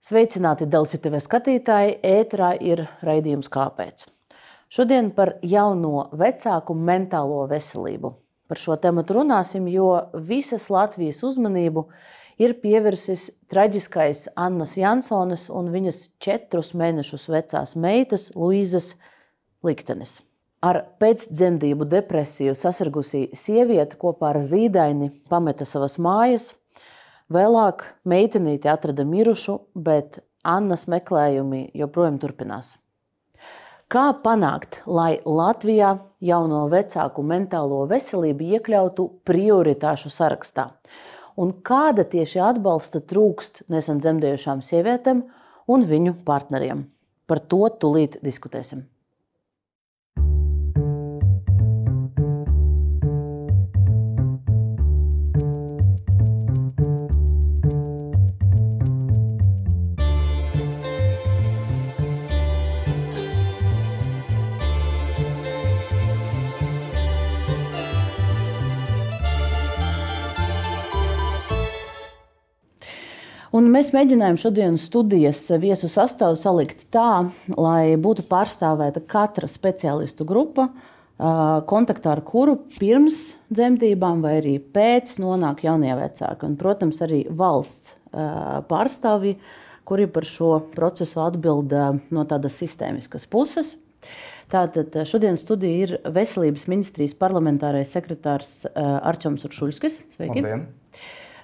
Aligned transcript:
Sveicināti 0.00 0.64
Delfi 0.64 0.96
TV 0.96 1.18
skatītāji! 1.20 1.98
Ēterā 2.00 2.54
ir 2.64 2.80
raidījums 3.04 3.50
Kāpēc? 3.52 4.06
Šodien 4.72 5.10
par 5.12 5.34
jauno 5.44 6.06
vecāku 6.16 6.72
mentālo 6.72 7.42
veselību. 7.50 8.14
Par 8.48 8.58
šo 8.62 8.78
tēmu 8.80 9.04
runāsim, 9.04 9.66
jo 9.68 9.90
visas 10.30 10.70
Latvijas 10.72 11.20
uzmanību 11.28 11.82
ir 12.40 12.56
pievērsis 12.62 13.26
traģiskais 13.52 14.30
Annas 14.40 14.72
Jansonas 14.80 15.50
un 15.52 15.68
viņas 15.74 16.00
četrus 16.16 16.72
mēnešus 16.72 17.28
vecās 17.34 17.76
meitas 17.76 18.30
Luīzes 18.32 18.94
liktenis. 19.60 20.22
Ar 20.64 20.80
pēcdzemdību 20.96 21.84
depresiju 21.92 22.56
sasirgusī 22.56 23.26
sieviete 23.36 24.00
kopā 24.00 24.32
ar 24.32 24.40
zīdaini 24.48 25.12
pameta 25.28 25.68
savas 25.68 26.00
mājas, 26.00 26.54
Vēlāk 27.30 27.84
meitenīti 28.10 28.66
atrada 28.66 29.04
mirušu, 29.06 29.60
bet 29.78 30.18
Annas 30.42 30.88
meklējumi 30.90 31.68
joprojām 31.78 32.16
turpinās. 32.18 32.72
Kā 33.90 34.08
panākt, 34.24 34.80
lai 34.86 35.20
Latvijā 35.22 35.92
jauno 36.26 36.64
vecāku 36.70 37.22
mentālo 37.26 37.84
veselību 37.90 38.50
iekļautu 38.56 39.06
prioritāšu 39.26 40.10
sarakstā? 40.14 40.68
Un 41.38 41.54
kāda 41.66 42.02
tieši 42.06 42.42
atbalsta 42.50 43.02
trūkst 43.02 43.64
nesen 43.70 44.02
dzemdējušām 44.02 44.62
sievietēm 44.66 45.24
un 45.70 45.86
viņu 45.86 46.16
partneriem? 46.26 46.86
Par 47.30 47.42
to 47.46 47.66
tūlīt 47.82 48.18
diskutēsim. 48.26 48.88
Un 73.50 73.66
mēs 73.66 73.88
mēģinājām 73.90 74.36
šodienas 74.38 74.84
studijas 74.86 75.40
viesu 75.58 75.88
sastāvu 75.90 76.36
salikt 76.38 76.84
tā, 76.94 77.26
lai 77.58 77.96
būtu 77.98 78.22
pārstāvēta 78.28 79.02
katra 79.10 79.50
speciālistu 79.50 80.22
grupa, 80.28 80.68
kontaktā 81.66 82.14
ar 82.14 82.22
kuru 82.24 82.60
pirms 82.78 83.34
dzemdībām 83.50 84.22
vai 84.22 84.36
arī 84.38 84.54
pēc 84.62 85.16
nonāk 85.20 85.64
jaunie 85.66 85.90
vecāki. 85.98 86.46
Un, 86.46 86.54
protams, 86.60 87.02
arī 87.02 87.24
valsts 87.26 87.96
pārstāvji, 88.70 89.36
kuri 89.82 90.06
par 90.14 90.30
šo 90.30 90.54
procesu 90.70 91.18
atbild 91.26 91.74
no 92.14 92.26
tādas 92.30 92.54
sistēmiskas 92.62 93.26
puses. 93.30 93.74
Tātad 94.50 94.94
šodienas 95.06 95.42
studija 95.42 95.84
ir 95.84 95.96
Veselības 96.06 96.70
ministrijas 96.70 97.18
parlamentārais 97.18 97.90
sekretārs 97.98 98.60
Arčuns 98.78 99.42
Uršuļskis. 99.50 100.04
Sveiki! 100.14 100.38
Labdien. 100.38 100.70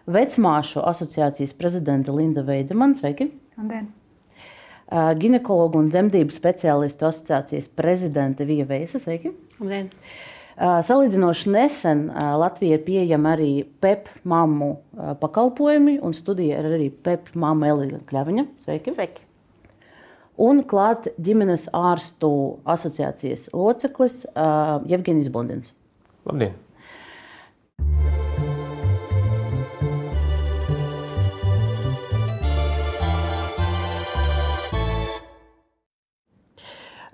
Vecmāšu 0.06 0.84
asociācijas 0.86 1.50
prezidente 1.58 2.12
Linda 2.14 2.44
Veidemana. 2.46 2.94
Sveiki! 2.94 3.26
Labdien! 3.58 3.88
Ginekologu 5.18 5.80
un 5.82 5.88
dzemdību 5.90 6.30
speciālistu 6.30 7.08
asociācijas 7.08 7.66
prezidente 7.74 8.46
Vija 8.46 8.68
Veisa. 8.68 9.00
Sveiki! 9.02 9.32
Labdien! 9.58 9.88
Salīdzinoši 10.56 11.50
nesen 11.50 12.04
Latvijai 12.14 12.78
pieejama 12.86 13.32
arī 13.34 13.50
PEP 13.82 14.06
mammu 14.30 14.68
pakalpojumi, 15.20 15.98
un 15.98 16.14
studija 16.14 16.62
ir 16.62 16.68
arī 16.78 16.86
PEP 16.94 17.34
mamma 17.34 17.72
Elīna 17.74 17.98
Kļaviņa. 18.06 18.44
Sveiki! 18.62 18.94
Sveiki. 18.94 19.26
Un 20.46 20.62
klāt 20.70 21.10
ģimenes 21.18 21.66
ārstu 21.74 22.30
asociācijas 22.62 23.48
loceklis 23.56 24.22
Jevģīnis 24.86 25.32
Bondins. 25.34 25.74
Labdien! 26.30 26.54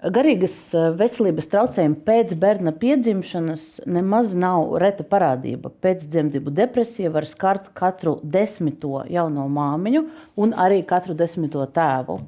Garīgas 0.02 0.56
veselības 0.98 1.46
traucējumi 1.52 2.00
pēc 2.02 2.32
bērna 2.42 2.72
piedzimšanas 2.74 3.84
nemaz 3.86 4.32
nav 4.34 4.72
reta 4.82 5.04
parādība. 5.06 5.70
Pēcdzemdību 5.70 6.50
depresija 6.50 7.12
var 7.14 7.22
skart 7.30 7.68
katru 7.78 8.16
desmito 8.24 9.04
jauno 9.06 9.44
māmiņu 9.46 10.02
un 10.42 10.54
arī 10.58 10.80
katru 10.82 11.14
desmito 11.14 11.62
tēvu. 11.70 12.18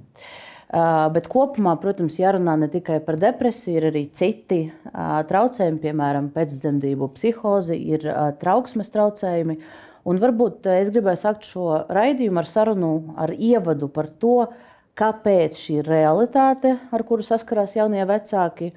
Bet 1.15 1.27
kopumā, 1.31 1.73
protams, 1.83 2.21
jārunā 2.23 2.55
ne 2.63 2.69
tikai 2.71 3.01
par 3.03 3.19
depresiju, 3.19 3.75
ir 3.81 3.89
arī 3.91 4.05
citi 4.15 4.61
traucējumi, 5.31 5.81
piemēram, 5.83 6.29
pēcdzemdību 6.35 7.09
psihozi, 7.17 7.81
ir 7.97 8.07
trauksmes 8.39 8.95
traucējumi. 8.95 9.59
Un 10.07 10.23
varbūt 10.23 10.71
es 10.77 10.93
gribēju 10.95 11.23
sākt 11.25 11.51
šo 11.51 11.89
raidījumu 11.91 12.39
ar 12.39 12.51
sarunu, 12.51 12.93
ar 13.19 13.35
ievadu 13.35 13.91
par 13.91 14.07
to, 14.11 14.45
kāpēc 14.99 15.57
šī 15.59 15.81
realitāte, 15.87 16.77
ar 16.95 17.05
kuru 17.07 17.25
saskarās 17.27 17.75
jaunie 17.79 18.05
vecāki, 18.07 18.71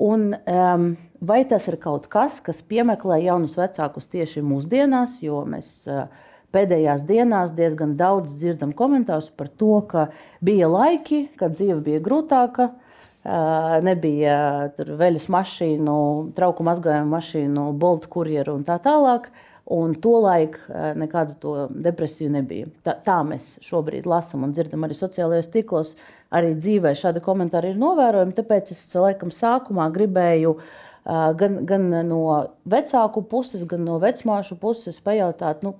un 0.00 0.30
um, 0.32 0.88
vai 1.20 1.42
tas 1.48 1.66
ir 1.68 1.76
kaut 1.82 2.06
kas, 2.10 2.38
kas 2.44 2.62
piemeklē 2.64 3.20
jaunus 3.26 3.58
vecākus 3.58 4.08
tieši 4.12 4.44
mūsdienās, 4.46 5.18
jo 5.24 5.42
mēs 5.48 5.72
uh, 5.90 6.06
pēdējās 6.54 7.04
dienās 7.08 7.52
diezgan 7.56 7.96
daudz 7.98 8.38
dzirdam 8.38 8.72
komentārus 8.76 9.28
par 9.34 9.50
to, 9.50 9.80
ka 9.90 10.08
bija 10.44 10.70
laiki, 10.72 11.26
kad 11.36 11.52
dzīve 11.56 11.82
bija 11.84 12.04
grūtāka, 12.04 12.70
uh, 12.70 13.76
nebija 13.84 14.38
veļas 14.78 15.28
mašīnu, 15.34 15.98
trauku 16.38 16.64
mazgājumu 16.64 17.12
mašīnu, 17.12 17.68
boltu 17.76 18.14
kurjeru 18.16 18.56
un 18.56 18.64
tā 18.68 18.78
tālāk. 18.80 19.28
Un 19.68 19.92
tolaik 20.00 20.54
eh, 20.68 20.92
nekādu 20.96 21.34
to 21.42 21.54
depresiju 21.68 22.32
nebija. 22.32 22.70
Tā, 22.86 22.94
tā 23.04 23.18
mēs 23.26 23.58
šobrīd 23.66 24.06
lasām 24.08 24.46
un 24.46 24.54
dzirdam 24.56 24.86
arī 24.86 24.96
sociālajos 24.96 25.50
tīklos. 25.52 25.90
Arī 26.32 26.54
dzīvē 26.56 26.94
šādi 26.96 27.20
komentāri 27.24 27.74
ir 27.74 27.80
novērojami. 27.80 28.36
Tāpēc 28.36 28.72
es 28.72 28.80
laikam 28.96 29.32
sākumā 29.34 29.90
gribēju 29.92 30.54
eh, 30.56 31.26
gan, 31.42 31.60
gan 31.68 31.90
no 32.08 32.22
vecāku 32.64 33.26
puses, 33.28 33.66
gan 33.68 33.84
no 33.84 33.98
vecmāšu 34.00 34.56
puses 34.62 35.02
pajautāt, 35.04 35.60
nu, 35.66 35.74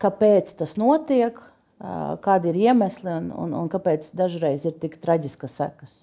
kāpēc 0.00 0.52
tas 0.60 0.76
notiek, 0.80 1.40
eh, 1.40 1.96
kādi 2.20 2.52
ir 2.52 2.62
iemesli 2.68 3.16
un, 3.16 3.32
un, 3.32 3.56
un 3.64 3.72
kāpēc 3.72 4.12
dažreiz 4.12 4.68
ir 4.68 4.76
tik 4.82 5.00
traģiskas 5.00 5.56
sekas. 5.62 5.98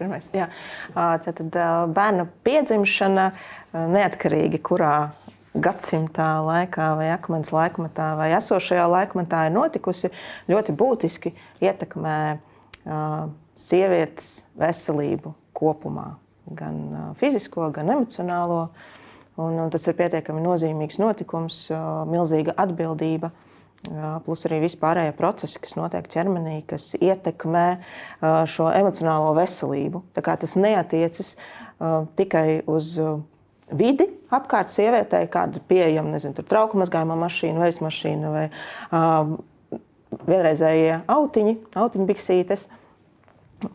Pirmais, 0.00 0.30
jā. 0.32 0.46
Tātad 0.96 1.52
bērna 1.92 2.24
piedzimšana 2.46 3.26
neatkarīgi, 3.92 4.60
kurā 4.64 4.94
gadsimtā 5.52 6.28
laikā 6.46 6.86
vai 6.96 7.10
akmens 7.12 7.50
laikmatā 7.52 8.14
vai 8.16 8.30
esošajā 8.38 8.86
laikmatā 8.88 9.42
ir 9.48 9.54
notikusi, 9.58 10.08
ļoti 10.48 10.74
būtiski 10.78 11.34
ietekmē 11.60 12.16
sievietes 13.60 14.30
veselību 14.56 15.34
kopumā. 15.60 16.14
Gan 16.56 16.80
fizisko, 17.20 17.68
gan 17.74 17.92
emocionālo. 17.92 18.70
Un, 19.40 19.60
un 19.60 19.70
tas 19.72 19.84
ir 19.84 20.00
pietiekami 20.00 20.40
nozīmīgs 20.44 20.96
notikums, 21.00 21.66
milzīga 22.08 22.56
atbildība. 22.60 23.30
Plus 24.26 24.44
arī 24.44 24.58
vispārējie 24.66 25.14
procesi, 25.16 25.56
kas 25.62 25.72
notiek 25.78 26.04
ķermenī, 26.12 26.58
kas 26.68 26.90
ietekmē 27.00 27.66
šo 28.50 28.68
emocionālo 28.76 29.32
veselību. 29.38 30.02
Tas 30.20 30.56
neatiecas 30.60 31.32
tikai 32.20 32.60
uz 32.68 32.92
vidi 33.72 34.06
apkārt 34.34 34.72
sievietei, 34.72 35.28
kāda 35.32 35.60
ir 35.60 35.64
pieejama, 35.70 36.12
nezinu, 36.14 36.44
trauku 36.44 36.80
mazgājuma 36.80 37.16
mašīna, 37.22 37.62
veļas 37.62 37.80
mašīna 37.86 38.34
vai 38.34 38.44
vienreizējie 40.28 41.00
autiņi, 41.10 41.56
autiņbiksītes. 41.80 42.66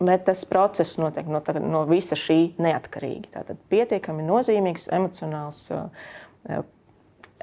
Bet 0.00 0.24
tas 0.26 0.40
process 0.50 0.98
notiek 0.98 1.28
no, 1.30 1.38
no 1.62 1.84
visa 1.86 2.18
šī 2.18 2.56
neatkarīgi. 2.58 3.30
Tātad 3.36 3.60
pietiekami 3.70 4.24
nozīmīgs 4.26 4.88
emocionāls 4.94 5.60
uh, 5.70 6.08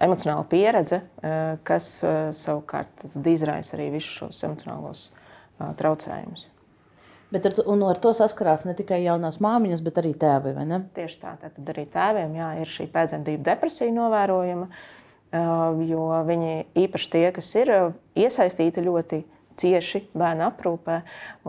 emocionāla 0.03 0.45
pieredze, 0.49 1.01
eh, 1.21 1.57
kas 1.67 1.97
eh, 2.03 2.31
savukārt 2.35 3.05
izraisa 3.29 3.77
arī 3.77 3.89
visus 3.93 4.19
šos 4.19 4.41
emocionālos 4.47 5.03
eh, 5.11 5.69
traucējumus. 5.79 6.47
Bet 7.33 7.47
ar, 7.49 7.55
to, 7.57 7.65
ar 7.89 7.99
to 8.01 8.11
saskarās 8.13 8.67
ne 8.67 8.75
tikai 8.77 8.99
jaunās 9.01 9.39
māmiņas, 9.41 9.81
bet 9.81 9.97
arī 10.03 10.11
tēvi. 10.21 10.53
Tieši 10.93 11.21
tā, 11.21 11.31
tad 11.41 11.71
arī 11.73 11.87
tēviem 11.89 12.35
jā, 12.37 12.49
ir 12.61 12.69
šī 12.69 12.85
pēcdzemdību 12.93 13.41
depresija 13.47 13.93
novērojama. 13.95 14.67
Jo 15.33 16.03
viņi 16.27 16.51
īpaši 16.77 17.07
tie, 17.09 17.23
kas 17.33 17.47
ir 17.57 17.71
iesaistīti 18.21 18.83
ļoti 18.85 19.23
cieši 19.57 20.03
bērnu 20.13 20.45
aprūpē, 20.45 20.99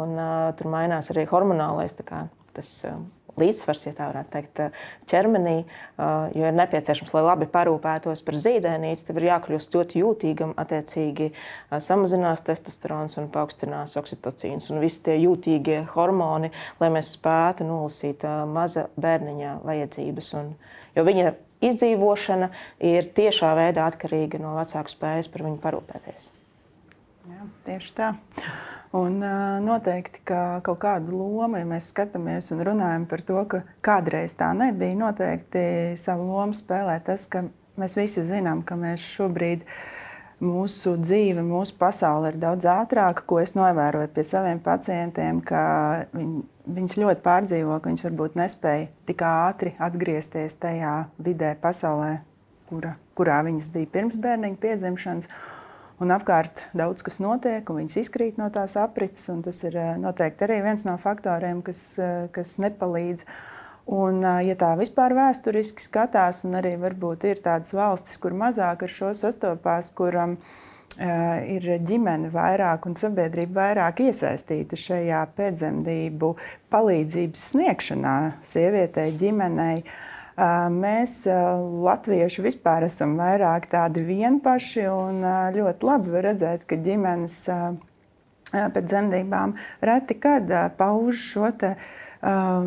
un 0.01 0.17
tur 0.57 0.71
mainās 0.73 1.13
arī 1.13 1.27
hormonālais 1.29 1.93
kā, 2.01 2.23
tas, 2.57 2.71
līdzsvars, 3.41 3.87
ja 3.89 3.93
tā 3.97 4.09
varētu 4.11 4.33
teikt, 4.35 4.61
ķermenī, 5.11 5.57
jo 6.35 6.49
ir 6.49 6.57
nepieciešams, 6.59 7.15
lai 7.17 7.23
labi 7.25 7.49
parūpētos 7.51 8.23
par 8.27 8.39
zīdainīti, 8.41 9.07
tad 9.09 9.19
ir 9.21 9.29
jākļūst 9.31 9.79
ļoti 9.79 10.03
jūtīgam, 10.03 10.55
attiecīgi 10.61 11.31
samazinās 11.73 12.45
testosterons 12.47 13.19
un 13.23 13.31
paaugstinās 13.35 13.97
oksitocīns 14.01 14.71
un 14.73 14.83
visi 14.85 15.03
tie 15.09 15.19
jūtīgie 15.23 15.83
hormoni, 15.95 16.53
lai 16.83 16.93
mēs 16.95 17.15
spētu 17.19 17.67
nolasīt 17.69 18.27
maza 18.51 18.89
bērniņa 19.01 19.59
vajadzības. 19.65 20.31
Un, 20.41 20.55
jo 20.95 21.07
viņa 21.07 21.35
izdzīvošana 21.65 22.51
ir 22.85 23.13
tiešā 23.17 23.55
veidā 23.59 23.89
atkarīga 23.91 24.43
no 24.43 24.57
vecāku 24.59 24.93
spējas 24.93 25.31
par 25.33 25.47
viņu 25.49 25.63
parūpēties. 25.65 26.33
Jā, 27.25 27.45
tieši 27.65 27.93
tā. 27.97 28.11
Un 28.95 29.17
noteikti, 29.65 30.21
ka 30.29 30.61
kaut 30.67 30.79
kādu 30.85 31.17
lomu, 31.17 31.57
ja 31.57 31.67
mēs 31.67 31.89
skatāmies 31.91 32.53
un 32.55 32.61
runājam 32.69 33.07
par 33.11 33.25
to, 33.27 33.41
ka 33.51 33.63
kādreiz 33.85 34.37
tā 34.39 34.53
nebija, 34.55 34.95
noteikti 35.01 35.65
savu 35.99 36.29
lomu 36.29 36.55
spēlē 36.55 37.01
tas, 37.07 37.25
ka 37.27 37.47
mēs 37.81 37.97
visi 37.97 38.23
zinām, 38.23 38.61
ka 38.67 38.77
mēs 38.79 39.03
šobrīd 39.17 39.65
mūsu 40.45 40.99
dzīve, 41.01 41.43
mūsu 41.49 41.79
pasaule 41.81 42.35
ir 42.35 42.39
daudz 42.43 42.69
ātrāka, 42.69 43.25
ko 43.27 43.41
es 43.41 43.57
novēroju 43.57 44.13
pie 44.15 44.27
saviem 44.29 44.61
pacientiem, 44.63 45.41
ka 45.49 45.65
viņi, 46.13 46.45
viņas 46.77 47.01
ļoti 47.01 47.25
pārdzīvo, 47.25 47.81
ka 47.81 47.91
viņas 47.91 48.07
varbūt 48.11 48.39
nespēja 48.39 48.87
tik 49.09 49.25
ātri 49.27 49.75
atgriezties 49.83 50.61
tajā 50.61 50.95
vidē, 51.25 51.55
pasaulē, 51.63 52.19
kura, 52.69 52.95
kurā 53.17 53.41
viņas 53.49 53.73
bija 53.73 53.95
pirms 53.97 54.21
bērniņa 54.21 54.61
piedzimšanas 54.61 55.33
un 56.05 56.13
apkārt 56.15 56.67
daudz 56.77 57.05
kas 57.07 57.19
notiek, 57.23 57.65
un 57.71 57.81
viņas 57.83 57.99
izkrīt 58.05 58.39
no 58.41 58.51
tās 58.53 58.77
aprits. 58.81 59.27
Tas 59.45 59.63
ir 59.67 59.79
eh, 59.81 59.95
noteikti 60.01 60.47
arī 60.47 60.61
viens 60.67 60.85
no 60.87 60.97
faktoriem, 61.01 61.65
kas, 61.65 61.83
eh, 61.99 62.29
kas 62.35 62.57
nepalīdz. 62.63 63.25
Un, 63.95 64.21
eh, 64.25 64.43
ja 64.51 64.59
tā 64.61 64.75
vispār 64.81 65.17
vēsturiski 65.17 65.85
skatās, 65.85 66.45
un 66.49 66.57
arī 66.61 66.77
varbūt 66.81 67.27
ir 67.31 67.43
tādas 67.45 67.75
valstis, 67.77 68.21
kur 68.21 68.37
mazāk 68.37 68.87
ar 68.87 68.95
šo 69.01 69.13
sastopās, 69.17 69.91
kur 69.97 70.17
um, 70.21 70.39
ir 70.95 71.65
ģimene 71.83 72.29
vairāk 72.31 72.85
un 72.87 72.95
sabiedrība 72.95 73.65
vairāk 73.65 74.05
iesaistīta 74.05 74.79
šajā 74.79 75.25
pēcdzemdību 75.35 76.29
palīdzības 76.71 77.47
sniegšanā 77.51 78.19
sievietei, 78.47 79.09
ģimenei. 79.19 79.81
Uh, 79.83 80.04
Mēs, 80.35 81.21
latvieši, 81.87 82.43
vispār 82.43 82.89
esam 82.89 83.13
vairāk 83.21 83.69
tādi 83.71 84.03
vienpaši 84.03 84.89
un 84.91 85.21
ļoti 85.55 85.87
labi 85.87 86.23
redzēt, 86.27 86.65
ka 86.67 86.79
ģimenes 86.83 87.37
pēc 88.51 88.89
dzemdībām 88.89 89.55
reti 89.83 90.17
kad 90.19 90.51
pauž 90.79 91.23
šo 91.23 91.53
te, 91.59 91.77
uh, 91.79 92.67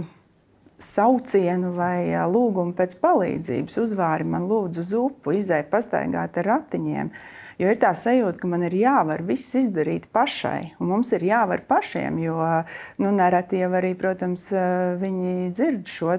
saucienu 0.78 1.74
vai 1.78 2.14
lūgumu 2.30 2.76
pēc 2.78 2.98
palīdzības. 3.02 3.80
Uzvāri 3.82 4.28
man 4.30 4.46
lūdzu 4.50 4.84
uz 4.84 4.94
upu, 4.98 5.34
izēj 5.40 5.66
pastaigāt 5.72 6.38
ar 6.38 6.50
ratiņiem. 6.54 7.12
Jo 7.58 7.72
ir 7.74 7.80
tā 7.82 7.90
sajūta, 7.98 8.38
ka 8.38 8.48
man 8.52 8.68
ir 8.68 8.76
jāvar 8.78 9.24
viss 9.26 9.56
izdarīt 9.58 10.04
pašai, 10.14 10.76
un 10.78 10.92
mums 10.92 11.10
ir 11.18 11.24
jāvar 11.26 11.64
pašiem. 11.66 12.20
Jo 12.22 12.36
nu, 13.02 13.10
nereti 13.16 13.64
jau 13.64 13.72
arī, 13.80 13.96
protams, 13.98 14.44
viņi 15.02 15.50
dzird 15.58 15.90
šo 15.90 16.14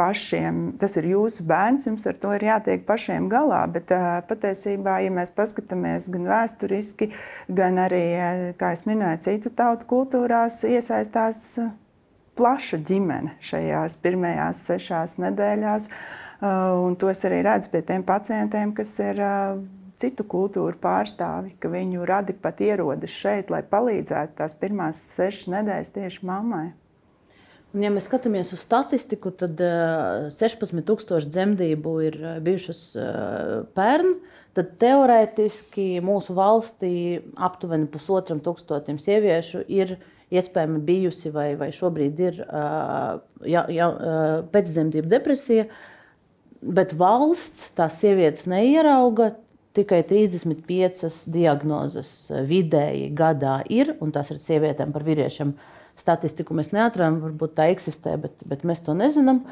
pašiem. 0.00 0.62
Tas 0.80 0.96
ir 0.96 1.10
jūsu 1.10 1.44
bērns, 1.48 1.84
jums 1.90 2.06
ar 2.08 2.16
to 2.22 2.32
ir 2.32 2.46
jātiek 2.48 2.86
pašiem 2.88 3.28
galā. 3.28 3.60
Bet 3.72 3.92
uh, 3.92 4.22
patiesībā, 4.28 5.02
ja 5.04 5.12
mēs 5.12 5.34
paskatāmies 5.36 6.08
gan 6.14 6.24
vēsturiski, 6.30 7.10
gan 7.52 7.76
arī, 7.82 8.04
kā 8.60 8.72
jau 8.72 8.88
minēju, 8.88 9.20
citu 9.26 9.52
tautu 9.52 9.88
kultūrās, 9.90 10.62
iesaistās 10.64 11.58
plaša 12.40 12.80
ģimene 12.88 13.36
šajās 13.44 13.98
pirmajās 14.00 14.64
sešās 14.70 15.18
nedēļās. 15.20 15.90
Un 16.40 16.96
to 16.96 17.10
es 17.12 17.20
arī 17.28 17.42
redzu 17.44 17.68
pie 17.74 17.84
tiem 17.84 18.06
pacientiem, 18.06 18.72
kas 18.72 18.94
ir 19.04 19.20
citu 20.00 20.24
kultūru 20.24 20.78
pārstāvi, 20.80 21.54
ka 21.60 21.70
viņu 21.72 22.06
radi 22.08 22.34
pat 22.36 22.62
ierodas 22.64 23.12
šeit, 23.12 23.52
lai 23.52 23.62
palīdzētu 23.66 24.38
tās 24.40 24.56
pirmās 24.58 25.00
sešas 25.14 25.50
nedēļas 25.52 25.92
tieši 25.96 26.26
mammai. 26.28 26.70
Un, 27.70 27.84
ja 27.84 27.90
mēs 27.94 28.08
skatāmies 28.08 28.50
uz 28.54 28.64
statistiku, 28.64 29.30
tad 29.30 29.60
uh, 29.62 30.26
16,000 30.34 31.30
dzemdību 31.30 31.92
ir 32.02 32.16
uh, 32.18 32.38
bijušas 32.42 32.80
uh, 32.98 33.50
pērn. 33.76 34.16
Tad 34.58 34.72
teorētiski 34.80 36.00
mūsu 36.02 36.34
valstī 36.34 36.94
aptuveni 37.38 37.86
pusotram 37.90 38.40
tūkstotim 38.42 38.98
sieviešu 38.98 39.62
ir 39.70 39.94
iespējami 40.34 40.80
bijusi 40.86 41.30
vai, 41.34 41.52
vai 41.58 41.68
šobrīd 41.74 42.22
ir 42.22 42.40
ja, 43.46 43.62
ja, 43.70 43.86
pēcdzemdību 44.50 45.10
depresija. 45.10 45.68
Bet 46.66 46.96
valsts 46.98 47.70
tās 47.78 48.00
sievietes 48.02 48.48
neierauga. 48.50 49.32
Tikai 49.76 50.00
35 50.02 51.28
diagnozes 51.30 52.08
vidēji 52.48 53.12
gadā 53.14 53.60
ir, 53.70 53.94
un 54.02 54.10
tas 54.10 54.32
ir 54.34 54.40
sievietēm 54.42 54.90
par 54.90 55.04
vīriešiem 55.06 55.52
uh, 55.54 55.68
statistiku 56.00 56.56
mēs 56.56 56.72
neatradām, 56.76 57.20
varbūt 57.24 57.56
tā 57.58 57.70
eksistē, 57.74 58.16
bet, 58.20 58.46
bet 58.50 58.64
mēs 58.68 58.84
to 58.86 58.96
nezinām. 58.96 59.44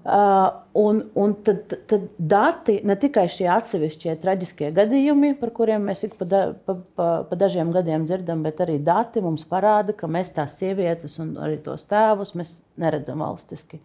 Uh, 0.00 0.46
un 0.80 1.02
un 1.20 1.34
tad, 1.44 1.74
tad 1.90 2.06
dati, 2.16 2.78
ne 2.88 2.94
tikai 2.96 3.26
šie 3.28 3.44
atsevišķie 3.52 4.14
traģiskie 4.22 4.70
gadījumi, 4.72 5.34
par 5.36 5.52
kuriem 5.58 5.84
mēs 5.90 6.06
ik 6.06 6.14
pa, 6.16 6.28
da, 6.30 6.40
pa, 6.64 6.76
pa, 6.96 7.08
pa 7.28 7.38
dažiem 7.42 7.68
gadiem 7.74 8.06
dzirdam, 8.08 8.40
bet 8.46 8.62
arī 8.64 8.78
dati 8.80 9.20
mums 9.20 9.44
parāda, 9.50 9.92
ka 9.92 10.08
mēs 10.08 10.32
tās 10.38 10.56
sievietes 10.56 11.18
un 11.20 11.34
arī 11.44 11.60
tos 11.66 11.84
tēvus 11.90 12.32
neredzam 12.80 13.20
valstiski. 13.20 13.82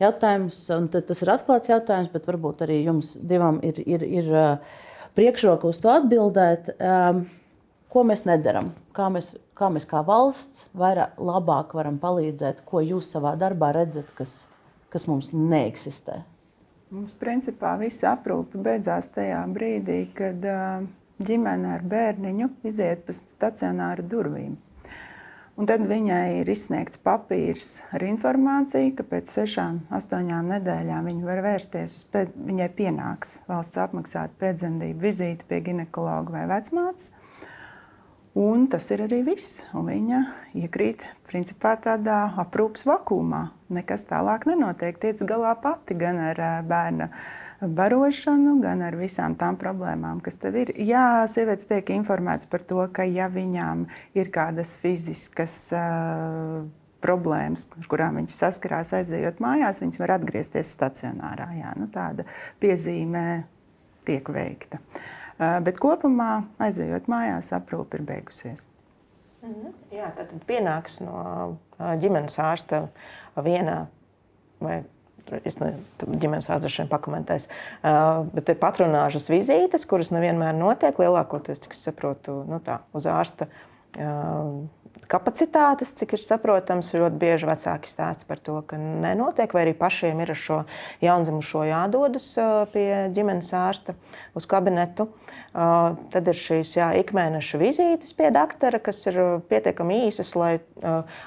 Jautājums, 0.00 0.56
un 0.72 0.88
tas 0.94 1.20
ir 1.20 1.34
atklāts 1.34 1.68
jautājums, 1.68 2.08
bet 2.16 2.30
varbūt 2.30 2.64
arī 2.64 2.80
jums 2.86 3.18
divam 3.20 3.60
ir, 3.66 3.82
ir, 3.84 4.06
ir 4.08 4.32
uh, 5.18 5.20
priekšroka 5.20 5.68
uz 5.68 5.82
to 5.82 5.90
atbildēt. 5.92 6.72
Um, 6.78 7.26
ko 7.90 8.06
mēs 8.06 8.24
nedaram? 8.28 8.70
Kā 8.96 9.10
mēs 9.12 9.34
kā 9.58 9.70
mēs 9.74 9.86
kā 9.90 10.02
valsts 10.06 10.68
vairāk, 10.78 11.18
labāk 11.18 11.74
varam 11.76 11.98
palīdzēt, 12.02 12.62
ko 12.68 12.82
jūs 12.84 13.10
savā 13.14 13.34
darbā 13.38 13.72
redzat, 13.74 14.10
kas, 14.18 14.44
kas 14.92 15.08
mums 15.10 15.32
neeksistē? 15.34 16.22
Mums 16.94 17.12
principā 17.20 17.74
viss 17.80 18.06
aprūpe 18.06 18.60
beidzās 18.64 19.10
tajā 19.12 19.42
brīdī, 19.52 20.00
kad 20.16 20.46
ģimene 21.18 21.74
ar 21.74 21.84
bērniņu 21.84 22.48
iziet 22.70 23.04
pa 23.04 23.16
stacionāru 23.16 24.06
durvīm. 24.08 24.54
Un 25.58 25.66
tad 25.66 25.82
viņai 25.90 26.38
ir 26.38 26.48
izsniegts 26.52 27.00
papīrs 27.02 27.80
ar 27.90 28.04
informāciju, 28.06 28.92
ka 28.94 29.04
pēc 29.10 29.32
sešām, 29.40 29.80
astoņām 29.90 30.52
nedēļām 30.52 31.08
viņa 31.10 31.26
var 31.26 31.40
vērsties 31.42 31.96
uz 31.98 32.04
pēc, 32.12 32.30
viņai 32.46 32.68
pienāks 32.78 33.40
valsts 33.50 33.80
apmaksāta 33.82 34.38
pēcdzemdību 34.38 35.02
vizīte 35.02 35.48
pie 35.50 35.58
ginekologa 35.66 36.36
vai 36.36 36.44
vecmātes. 36.52 37.10
Un 38.38 38.68
tas 38.70 38.86
ir 38.94 39.02
arī 39.02 39.24
viss. 39.26 39.64
Un 39.74 39.88
viņa 39.90 40.20
iekrīt 40.62 41.02
principā 41.26 41.74
tādā 41.82 42.20
aprūpas 42.38 42.86
vakumā. 42.86 43.48
Nekas 43.74 44.06
tālāk 44.06 44.46
nenotiek. 44.46 44.94
Tiec 45.02 45.24
galā 45.26 45.56
pati 45.58 45.98
gan 45.98 46.22
ar 46.22 46.42
bērna 46.68 47.10
barošanu, 47.60 48.58
gan 48.62 48.82
ar 48.86 48.96
visām 48.98 49.34
tām 49.38 49.58
problēmām, 49.58 50.22
kas 50.22 50.38
tev 50.38 50.60
ir. 50.62 50.72
Jā, 50.78 51.26
sievietes 51.30 51.66
tiek 51.68 51.90
informētas 51.96 52.50
par 52.50 52.62
to, 52.66 52.80
ka 52.94 53.06
ja 53.08 53.26
viņām 53.32 53.86
ir 54.18 54.30
kādas 54.34 54.74
fiziskas 54.78 55.56
uh, 55.74 56.62
problēmas, 57.02 57.66
ar 57.78 57.90
kurām 57.90 58.20
viņas 58.20 58.38
saskarās 58.44 58.94
aizejot 59.00 59.42
mājās, 59.42 59.82
viņas 59.82 60.02
var 60.02 60.16
atgriezties 60.18 60.72
stacionārā. 60.76 61.50
Jā, 61.58 61.74
nu, 61.80 61.90
tāda 61.94 62.26
piezīme 62.62 63.24
tiek 64.06 64.30
veikta. 64.34 64.80
Uh, 65.38 65.58
bet 65.66 65.78
kopumā, 65.82 66.44
aizejot 66.62 67.10
mājās, 67.10 67.50
aprūpe 67.56 67.98
ir 67.98 68.06
beigusies. 68.06 68.66
Mhm. 69.42 69.74
Jā, 69.94 70.10
tad 70.16 70.32
pienāks 70.48 70.98
no 71.02 71.58
ģimenes 71.78 72.38
ārsta 72.42 72.88
viena 73.38 73.84
vai 74.62 74.80
Es 75.44 75.58
ne, 75.60 75.72
ģimenes 76.04 76.48
ārsts 76.52 76.88
pakomentēs. 76.90 77.48
Uh, 77.82 78.24
bet 78.34 78.52
ir 78.52 78.60
patronāžas 78.60 79.28
vizītes, 79.32 79.86
kuras 79.88 80.12
nevienmēr 80.14 80.56
notiek. 80.56 80.98
Lielākoties, 81.00 81.62
cik 81.64 81.76
es 81.76 81.84
saprotu, 81.90 82.40
nu 82.48 82.60
tā, 82.64 82.80
uz 82.96 83.08
ārsta 83.10 83.48
uh, 83.48 84.64
kapacitātes, 85.08 85.94
cik 85.96 86.14
ir 86.16 86.22
saprotams. 86.24 86.92
Ļoti 86.92 87.20
bieži 87.20 87.48
vecāki 87.48 87.90
stāsta 87.90 88.28
par 88.28 88.40
to, 88.44 88.58
ka 88.68 88.76
nenotiek, 88.78 89.52
vai 89.56 89.64
arī 89.64 89.74
pašiem 89.78 90.20
ir 90.22 90.34
ar 90.34 90.38
šo 90.38 90.58
jaundzimušo 91.04 91.64
jādodas 91.68 92.28
pie 92.74 92.88
ģimenes 93.16 93.50
ārsta 93.56 93.96
uz 94.38 94.48
kabinetu. 94.48 95.08
Tad 96.12 96.28
ir 96.28 96.36
šīs 96.38 96.74
jā, 96.76 96.90
ikmēneša 97.00 97.58
vizītes 97.58 98.12
pie 98.14 98.28
doktora, 98.34 98.78
kas 98.84 99.00
ir 99.08 99.16
pietiekami 99.48 100.02
īsas, 100.06 100.34
lai 100.38 100.58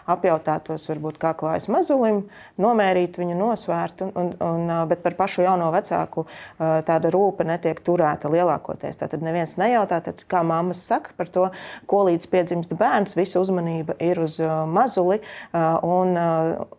apjautātos, 0.05 0.85
varbūt, 0.91 1.17
kā 1.19 1.33
klājas 1.35 1.67
mazulim, 1.73 2.21
nomērīt 2.61 3.17
viņu, 3.19 3.35
nosvērt. 3.39 4.05
Un, 4.05 4.13
un, 4.15 4.29
un, 4.45 4.71
bet 4.87 5.01
par 5.03 5.17
pašu 5.19 5.43
jauno 5.47 5.71
vecāku 5.73 6.27
tāda 6.59 7.11
rūpe 7.11 7.47
netiek 7.49 7.81
turēta 7.83 8.29
lielākoties. 8.31 9.01
Tad 9.01 9.17
neviens 9.25 9.57
nejautā, 9.59 9.99
tad, 10.05 10.21
kā 10.29 10.45
mammas 10.45 10.85
saka 10.85 11.17
par 11.17 11.33
to, 11.33 11.49
ko 11.89 12.05
līdz 12.07 12.29
piedzimst 12.31 12.77
bērns, 12.77 13.17
visa 13.17 13.41
uzmanība 13.41 13.70
uzmanība 13.71 13.95
ir 13.99 14.19
uz 14.19 14.39
mazuli. 14.67 15.19
Un, 15.53 16.15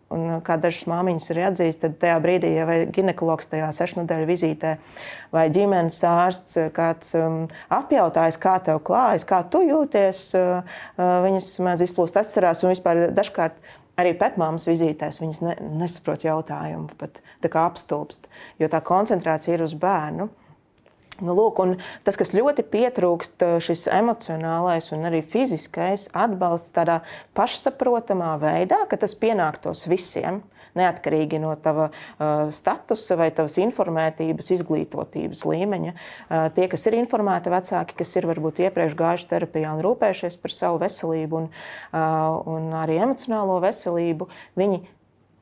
un, 0.09 0.41
kā 0.45 0.57
dažas 0.57 0.85
māmiņas 0.87 1.29
ir 1.31 1.41
atzīst, 1.49 1.81
tad 1.81 1.97
tajā 2.01 2.19
brīdī, 2.21 2.53
ja 2.55 2.65
ginekologs 2.93 3.47
tajā 3.49 3.71
sešņu 3.73 4.05
vizītē 4.27 4.77
vai 5.33 5.49
ģimenes 5.49 6.03
ārsts 6.03 6.57
kāds 6.73 7.15
um, 7.17 7.47
apjautājis, 7.69 8.37
kā 8.37 8.59
tev 8.63 8.83
klājas, 8.85 9.25
kā 9.25 9.43
tu 9.49 9.63
jūties, 9.65 10.35
uh, 10.37 10.61
viņas 10.97 11.49
mēdz 11.59 11.87
izplūst 11.87 12.17
asarās 12.17 12.63
un 12.63 12.73
vispār 12.73 13.07
dažkārt 13.13 13.57
arī 13.97 14.13
pētmāmas 14.17 14.67
vizītēs 14.69 15.21
viņas 15.21 15.41
ne, 15.45 15.57
nesaprot 15.81 16.25
jautājumu, 16.25 16.93
pat 16.97 17.21
apstulbst, 17.43 18.29
jo 18.61 18.69
tā 18.69 18.81
koncentrācija 18.85 19.57
ir 19.57 19.65
uz 19.65 19.73
bērnu. 19.77 20.29
Nu, 21.23 21.35
lūk, 21.37 21.61
tas, 22.03 22.17
kas 22.19 22.33
ļoti 22.35 22.65
pietrūkst, 22.67 23.43
šis 23.63 23.87
emocionālais 23.93 24.89
un 24.95 25.07
arī 25.07 25.21
fiziskais 25.23 26.09
atbalsts 26.11 26.73
tādā 26.75 26.99
pašsaprotamā 27.37 28.33
veidā, 28.41 28.83
ka 28.91 28.99
tas 28.99 29.15
pienāktos 29.15 29.85
visiem 29.87 30.41
neatkarīgi 30.77 31.39
no 31.41 31.53
tava 31.61 31.89
uh, 31.91 32.49
statusa 32.53 33.17
vai 33.19 33.29
tavas 33.35 33.59
informētības, 33.61 34.49
izglītotības 34.57 35.45
līmeņa. 35.47 35.93
Uh, 35.93 36.47
tie, 36.55 36.67
kas 36.71 36.87
ir 36.89 36.97
informēti 36.97 37.53
vecāki, 37.53 37.97
kas 38.01 38.15
ir 38.17 38.27
varbūt 38.29 38.63
iepriekš 38.65 38.97
gājuši 38.99 39.29
terapijā 39.31 39.75
un 39.77 39.83
rūpējušies 39.85 40.39
par 40.41 40.55
savu 40.55 40.81
veselību 40.83 41.43
un, 41.43 41.49
uh, 41.93 42.41
un 42.55 42.71
arī 42.81 42.99
emocionālo 43.05 43.59
veselību, 43.63 44.29
viņi 44.59 44.83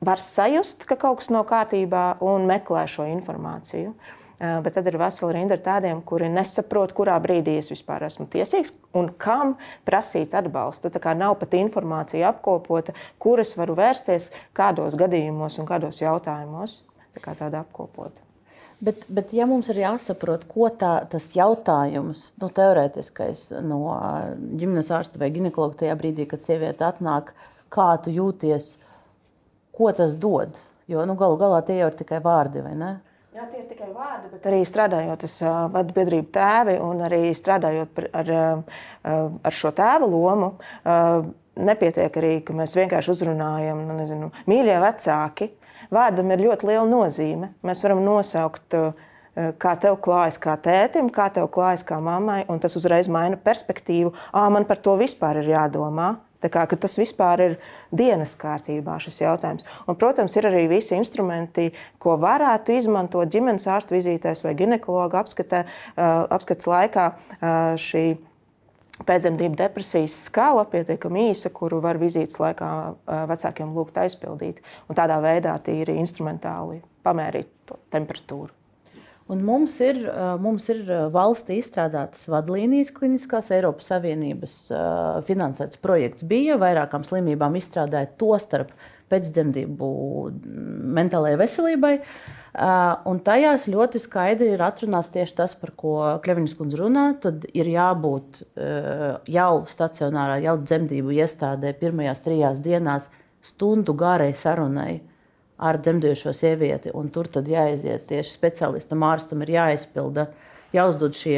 var 0.04 0.20
sajust, 0.20 0.84
ka 0.88 0.98
kaut 1.00 1.22
kas 1.22 1.30
nav 1.32 1.46
kārtībā 1.50 2.06
un 2.24 2.48
meklē 2.50 2.84
šo 2.90 3.08
informāciju. 3.08 3.94
Uh, 3.96 4.18
Eh, 4.21 4.21
bet 4.42 4.74
tad 4.74 4.88
ir 4.90 4.98
vesela 4.98 5.36
rinda 5.36 5.54
ar 5.54 5.62
tādiem, 5.62 6.00
kuri 6.02 6.26
nesaprot, 6.32 6.94
kurā 6.96 7.14
brīdī 7.22 7.54
es 7.60 7.70
vispār 7.70 8.08
esmu 8.08 8.26
tiesīgs 8.32 8.74
un 8.98 9.12
kam 9.14 9.54
prasīt 9.86 10.34
atbalstu. 10.34 10.90
Tā 10.90 11.02
kā 11.02 11.14
nav 11.18 11.36
pat 11.38 11.54
informācija 11.58 12.32
apkopota, 12.32 12.96
kur 13.22 13.42
es 13.42 13.54
varu 13.58 13.78
vērsties, 13.78 14.32
kādos 14.56 14.98
gadījumos 14.98 15.60
un 15.62 15.70
kādos 15.70 16.02
jautājumos. 16.02 16.80
Tā 17.12 17.22
kā 17.22 17.36
tāda 17.38 17.62
apkopota. 17.62 18.24
Bet, 18.82 19.04
bet, 19.14 19.30
ja 19.36 19.46
mums 19.46 19.68
ir 19.70 19.78
jāsaprot, 19.78 20.48
ko 20.50 20.66
tā, 20.74 21.04
tas 21.06 21.28
jautājums, 21.36 22.24
nu, 22.42 22.48
teorētiskais 22.50 23.44
no 23.62 23.78
ģimenes 24.58 24.90
ārsta 24.90 25.20
vai 25.22 25.28
ginekologa 25.30 25.84
tajā 25.84 25.94
brīdī, 26.00 26.26
kad 26.26 26.42
sieviete 26.42 26.88
atnāk, 26.88 27.30
kā 27.70 27.92
tu 28.02 28.10
jūties, 28.10 28.72
ko 29.76 29.92
tas 29.94 30.18
dod? 30.18 30.58
Jo 30.90 31.06
nu, 31.06 31.14
galu 31.20 31.38
galā 31.38 31.62
tie 31.62 31.78
jau 31.78 31.92
ir 31.92 31.98
tikai 32.00 32.18
vārdi, 32.24 32.64
vai 32.66 32.74
ne? 32.74 32.90
Jā, 33.32 33.46
tie 33.48 33.62
ir 33.62 33.68
tikai 33.70 33.86
vārdi, 33.94 34.28
bet 34.28 34.44
arī 34.44 34.58
strādājot, 34.68 35.22
es 35.24 35.38
vadu 35.72 35.94
biedrību 35.96 36.28
tēvi 36.34 36.74
un 36.84 36.98
arī 37.06 37.30
strādājot 37.32 38.00
ar, 38.12 38.30
ar 39.08 39.56
šo 39.56 39.70
tēva 39.72 40.04
lomu. 40.04 40.50
Nepietiek 41.56 42.18
arī, 42.20 42.34
ka 42.44 42.52
mēs 42.56 42.76
vienkārši 42.76 43.14
uzrunājam, 43.14 43.80
nu, 43.88 43.96
nezinu, 43.96 44.28
mīļie 44.52 44.76
vecāki. 44.84 45.48
Vārdam 45.92 46.28
ir 46.34 46.44
ļoti 46.44 46.68
liela 46.68 46.84
nozīme. 46.90 47.48
Mēs 47.64 47.80
varam 47.86 48.04
nosaukt, 48.04 48.76
kā 49.32 49.72
tev 49.80 49.96
klājas 50.04 50.36
kā 50.40 50.58
tētim, 50.60 51.08
kā 51.08 51.30
tev 51.32 51.48
klājas 51.56 51.86
kā 51.88 52.02
mammai, 52.04 52.42
un 52.52 52.60
tas 52.60 52.76
uzreiz 52.76 53.08
maina 53.08 53.40
perspektīvu. 53.40 54.12
Ā, 54.28 54.44
man 54.52 54.68
par 54.68 54.84
to 54.84 54.98
vispār 55.00 55.40
ir 55.40 55.54
jādomā. 55.54 56.18
Kā, 56.42 56.64
tas 56.66 56.96
vispār 56.98 57.44
ir 57.44 57.52
dienas 57.94 58.34
kārtībā 58.38 58.96
šis 59.02 59.20
jautājums. 59.22 59.66
Un, 59.86 59.98
protams, 60.00 60.34
ir 60.38 60.48
arī 60.50 60.64
visi 60.70 60.96
instrumenti, 60.98 61.68
ko 62.02 62.16
varētu 62.22 62.74
izmantot 62.78 63.30
ģimenes 63.30 63.68
ārsta 63.70 63.94
vizītēs 63.94 64.42
vai 64.46 64.56
ginekologa 64.58 65.22
apskatē, 65.22 65.64
apskats 66.34 66.66
laikā. 66.70 67.06
Šī 67.82 68.04
pēcdzemdību 69.06 69.58
depresijas 69.58 70.16
skala 70.28 70.64
pietiekami 70.70 71.28
īsa, 71.30 71.52
kuru 71.54 71.80
var 71.84 72.00
vizītes 72.02 72.38
laikā 72.42 72.70
vecākiem 73.30 73.74
lūgt 73.76 74.00
aizpildīt. 74.02 74.62
Un 74.88 74.98
tādā 74.98 75.20
veidā 75.24 75.54
tīri 75.64 75.98
instrumentāli 76.02 76.82
pamērīt 77.06 77.76
temperatūru. 77.94 78.61
Un 79.30 79.44
mums 79.46 79.76
ir, 79.84 80.00
mums 80.42 80.64
ir 80.72 80.80
valstī 81.14 81.60
izstrādātas 81.60 82.26
vadlīnijas 82.30 82.90
kliniskās, 82.96 83.52
Eiropas 83.54 83.92
Savienības 83.92 84.56
finansēts 85.28 85.78
projekts 85.82 86.26
bija 86.26 86.58
vairākām 86.60 87.06
slimībām 87.06 87.54
izstrādājot 87.60 88.16
to 88.18 88.32
starp 88.42 88.72
pēcdzemdību 89.12 89.88
mentālajai 90.96 91.38
veselībai. 91.38 91.92
Un 93.08 93.20
tajās 93.24 93.68
ļoti 93.72 94.00
skaidri 94.02 94.50
ir 94.56 94.64
atrunāts 94.64 95.12
tieši 95.14 95.38
tas, 95.38 95.54
par 95.56 95.72
ko 95.78 95.94
Kleviņš 96.24 96.56
kundze 96.58 96.80
runā. 96.82 97.06
Tad 97.22 97.46
ir 97.52 97.70
jābūt 97.72 98.42
jau 99.32 99.52
stacionārā, 99.70 100.40
jau 100.44 100.58
dzemdību 100.64 101.14
iestādē 101.22 101.72
pirmajās 101.78 102.26
trijās 102.26 102.60
dienās 102.64 103.08
stundu 103.42 103.94
garai 103.98 104.32
sarunai 104.38 105.00
ar 105.58 105.78
dzemdējušo 105.82 106.32
sievieti. 106.36 106.92
Tur 107.14 107.28
tad 107.32 107.50
jāaiziet 107.50 108.08
tieši 108.08 108.32
speciālistam, 108.32 109.04
ārstam 109.06 109.44
ir 109.44 109.54
jāizpilda. 109.58 110.28
Jāuzdod 110.72 111.12
šie, 111.12 111.36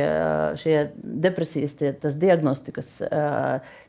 šie 0.63 0.77
depresijas, 1.03 1.73
tie, 1.75 1.89
tas 1.99 2.15
diagnostikas 2.23 2.91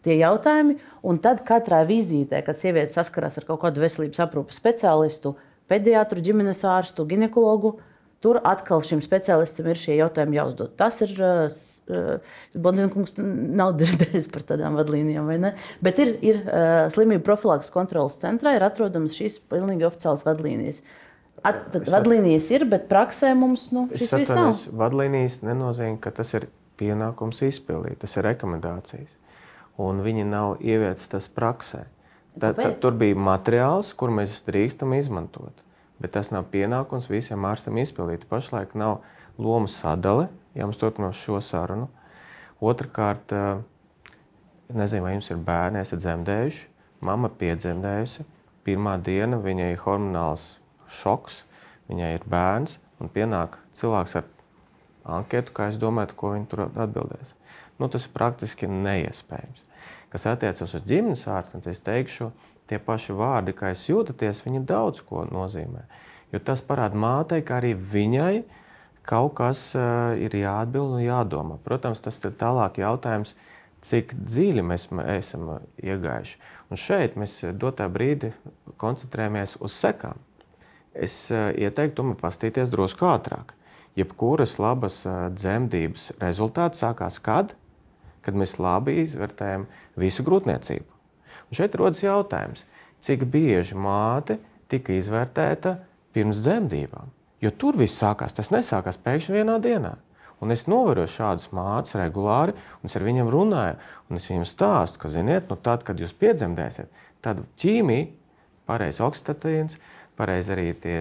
tie 0.02 0.16
jautājumi. 0.18 0.80
Un 1.06 1.20
tad 1.22 1.44
katrā 1.46 1.84
vizītē, 1.86 2.40
kad 2.46 2.58
sieviete 2.58 2.96
saskarās 2.96 3.38
ar 3.38 3.46
kaut 3.46 3.62
kādu 3.62 3.84
veselības 3.84 4.24
aprūpas 4.26 4.58
speciālistu, 4.58 5.36
pediatru, 5.70 6.24
ģimenes 6.26 6.64
ārstu, 6.66 7.06
ginekologu, 7.10 7.76
uh, 7.76 7.95
Tur 8.26 8.40
atkal 8.42 8.82
šim 8.82 9.04
speciālistam 9.06 9.68
ir 9.70 9.78
šie 9.78 10.00
jautājumi 10.00 10.40
jāuzdod. 10.40 10.72
Tas 10.80 10.98
ir. 11.06 11.12
Uh, 11.22 12.38
Bonzīnkungs 12.58 13.20
nav 13.20 13.76
dzirdējis 13.78 14.32
par 14.34 14.46
tādām 14.50 14.78
vadlīnijām, 14.80 15.28
vai 15.30 15.36
ne? 15.44 15.52
Bet 15.86 16.00
ir, 16.02 16.16
ir 16.26 16.40
uh, 16.42 16.88
slimību 16.94 17.22
profilaks 17.28 17.70
kontrolas 17.74 18.18
centrā, 18.18 18.56
ir 18.58 18.66
atrodamas 18.66 19.14
šīs 19.20 19.38
pilnīgi 19.52 19.86
oficiālas 19.86 20.26
vadlīnijas. 20.26 20.82
At, 21.46 21.68
tad, 21.76 21.86
vadlīnijas 21.94 22.48
ir, 22.56 22.66
bet 22.72 22.88
praksē 22.90 23.36
mums 23.38 23.68
nu, 23.76 23.86
šis 23.94 24.16
viss 24.18 24.34
nav. 24.34 24.56
Vadlīnijas 24.80 25.44
nenozīmē, 25.46 26.00
ka 26.02 26.16
tas 26.16 26.34
ir 26.40 26.48
pienākums 26.82 27.44
izpildīt, 27.46 28.00
tas 28.02 28.18
ir 28.18 28.26
rekomendācijas. 28.32 29.20
Un 29.86 30.02
viņi 30.02 30.26
nav 30.32 30.64
ieviestas 30.66 31.30
praksē. 31.30 31.84
Tad, 32.40 32.58
tad 32.58 32.80
tur 32.82 32.98
bija 32.98 33.20
materiāls, 33.20 33.94
kur 33.94 34.10
mēs 34.16 34.40
drīkstam 34.48 34.98
izmantot 34.98 35.62
bet 36.02 36.16
tas 36.16 36.32
nav 36.34 36.50
pienākums 36.52 37.10
visiem 37.12 37.46
ārstiem 37.48 37.80
izpildīt. 37.82 38.28
Pašlaik 38.30 38.76
nav 38.76 39.02
lomu 39.38 39.70
sadale, 39.72 40.30
ja 40.56 40.68
mums 40.68 40.80
turpinās 40.82 41.20
šo 41.20 41.40
sarunu. 41.44 41.90
Otrakārt, 42.64 43.34
eh, 43.36 43.62
nezinu, 44.74 45.04
vai 45.04 45.16
jums 45.16 45.32
ir 45.32 45.38
bērni, 45.38 45.82
esat 45.82 46.04
dzemdējuši, 46.04 46.66
mamma 47.02 47.30
piedzemdējusi. 47.30 48.26
Pirmā 48.66 48.96
diena 49.02 49.38
viņai 49.38 49.72
ir 49.72 49.84
hormonāls 49.84 50.56
šoks, 50.90 51.44
viņai 51.90 52.14
ir 52.16 52.24
bērns, 52.30 52.80
un 53.00 53.10
pienāk 53.10 53.60
cilvēks 53.78 54.16
ar 54.16 54.24
anketu, 55.06 55.54
kā 55.54 55.70
es 55.70 55.78
domāju, 55.78 56.16
ko 56.18 56.34
viņi 56.34 56.48
tur 56.50 56.66
atbildēs. 56.70 57.36
Nu, 57.80 57.90
tas 57.92 58.08
ir 58.08 58.14
praktiski 58.16 58.70
neiespējams. 58.72 59.62
Kas 60.10 60.26
attiecas 60.32 60.74
uz 60.74 60.84
ģimenes 60.88 61.26
ārstu, 61.28 61.60
tad 61.60 61.74
es 61.74 61.84
teikšu, 61.84 62.32
tie 62.70 62.80
paši 62.82 63.16
vārdi, 63.16 63.54
kā 63.56 63.72
jūs 63.74 63.88
jūtaties, 63.90 64.44
viņi 64.46 64.66
daudz 64.68 65.02
ko 65.06 65.26
nozīmē. 65.30 65.86
Jo 66.34 66.42
tas 66.44 66.64
parāda 66.66 66.98
mātei, 67.00 67.44
ka 67.46 67.60
arī 67.60 67.74
viņai 67.78 68.44
kaut 69.06 69.36
kas 69.38 69.68
uh, 69.78 70.16
ir 70.18 70.34
jāatbild 70.36 70.98
un 70.98 71.04
jādomā. 71.06 71.60
Protams, 71.64 72.02
tas 72.02 72.18
ir 72.26 72.34
tālāk 72.40 72.80
jautājums, 72.82 73.36
cik 73.86 74.16
dziļi 74.18 74.64
mēs 74.66 74.88
esam 75.18 75.52
iegājuši. 75.78 76.40
Un 76.74 76.82
šeit 76.82 77.20
mēs 77.22 77.44
dotā 77.54 77.86
brīdi 77.92 78.32
koncentrējamies 78.82 79.60
uz 79.62 79.78
sekām. 79.78 80.18
Es 80.96 81.28
uh, 81.30 81.52
ieteiktu, 81.54 82.00
tomēr 82.00 82.18
pastīties 82.22 82.74
drusku 82.74 83.06
ātrāk. 83.12 83.54
Jebkuras 83.96 84.58
labas 84.60 85.04
uh, 85.06 85.28
dzemdības 85.32 86.16
rezultāts 86.24 86.82
sākās 86.82 87.22
kad? 87.24 87.54
Kad 88.26 88.36
mēs 88.36 88.58
labi 88.58 89.04
izvērtējam 89.04 89.70
visu 90.02 90.26
grūtniecību. 90.26 90.95
Un 91.56 91.62
šeit 91.62 91.76
rodas 91.80 92.02
jautājums, 92.04 92.66
cik 93.00 93.22
bieži 93.32 93.78
māte 93.80 94.36
tika 94.68 94.92
izvērtēta 94.92 95.78
pirms 96.12 96.42
dzemdībām. 96.44 97.14
Jo 97.40 97.52
tur 97.56 97.78
viss 97.80 97.96
sākās, 98.02 98.36
tas 98.36 98.52
nesākās 98.52 99.00
pēkšņi 99.00 99.38
vienā 99.38 99.56
dienā. 99.64 99.94
Un 100.44 100.52
es 100.52 100.66
novēroju 100.68 101.14
šādus 101.14 101.48
mācības 101.56 101.96
regulāri, 102.02 102.56
un 102.82 102.90
es 102.90 102.98
ar 103.00 103.06
viņiem 103.08 103.32
runāju. 103.32 103.80
Es 104.20 104.28
viņiem 104.28 104.44
stāstu, 104.52 105.00
ka, 105.00 105.12
ziniet, 105.14 105.48
nu 105.48 105.56
tad, 105.56 105.86
kad 105.88 106.02
jūs 106.02 106.12
piedzemdēsiet, 106.20 106.92
tad 107.24 107.40
ķīmija, 107.62 108.10
pareizs 108.68 109.00
oksitatīns, 109.06 109.80
pareizi 110.20 110.52
arī 110.52 110.68
tie 110.84 110.98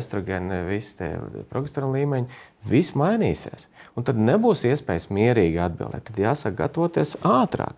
estrogēni, 0.00 0.62
visi 0.70 0.96
tie 1.02 1.10
progesterona 1.52 2.00
līmeņi, 2.00 2.40
viss 2.72 2.96
mainīsies. 2.96 3.68
Un 4.00 4.08
tad 4.08 4.20
nebūs 4.20 4.64
iespējas 4.72 5.10
mierīgi 5.12 5.60
atbildēt. 5.60 6.08
Tad 6.08 6.24
jāsāk 6.24 6.56
gatavoties 6.64 7.18
ātrāk. 7.20 7.76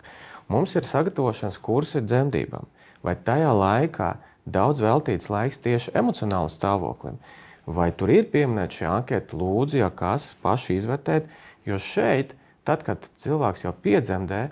Mums 0.51 0.75
ir 0.75 0.87
sagatavošanās 0.87 1.59
kursi 1.63 2.01
dzemdībām, 2.03 2.67
vai 3.05 3.15
tajā 3.15 3.53
laikā 3.55 4.09
daudz 4.45 4.83
veltīts 4.83 5.31
laiks 5.31 5.61
tieši 5.63 5.93
emocionālam 5.97 6.51
stāvoklim. 6.51 7.21
Vai 7.65 7.91
tur 7.95 8.11
ir 8.11 8.27
pieminēta 8.31 8.79
šī 8.79 8.89
anketa, 8.91 9.37
lūdzu, 9.39 9.79
ja 9.79 9.87
kas 9.89 10.33
paši 10.43 10.75
izvērtēt, 10.81 11.29
jo 11.65 11.79
šeit, 11.79 12.35
tad, 12.67 12.83
kad 12.83 13.07
cilvēks 13.23 13.63
jau 13.63 13.71
piedzemdē, 13.85 14.49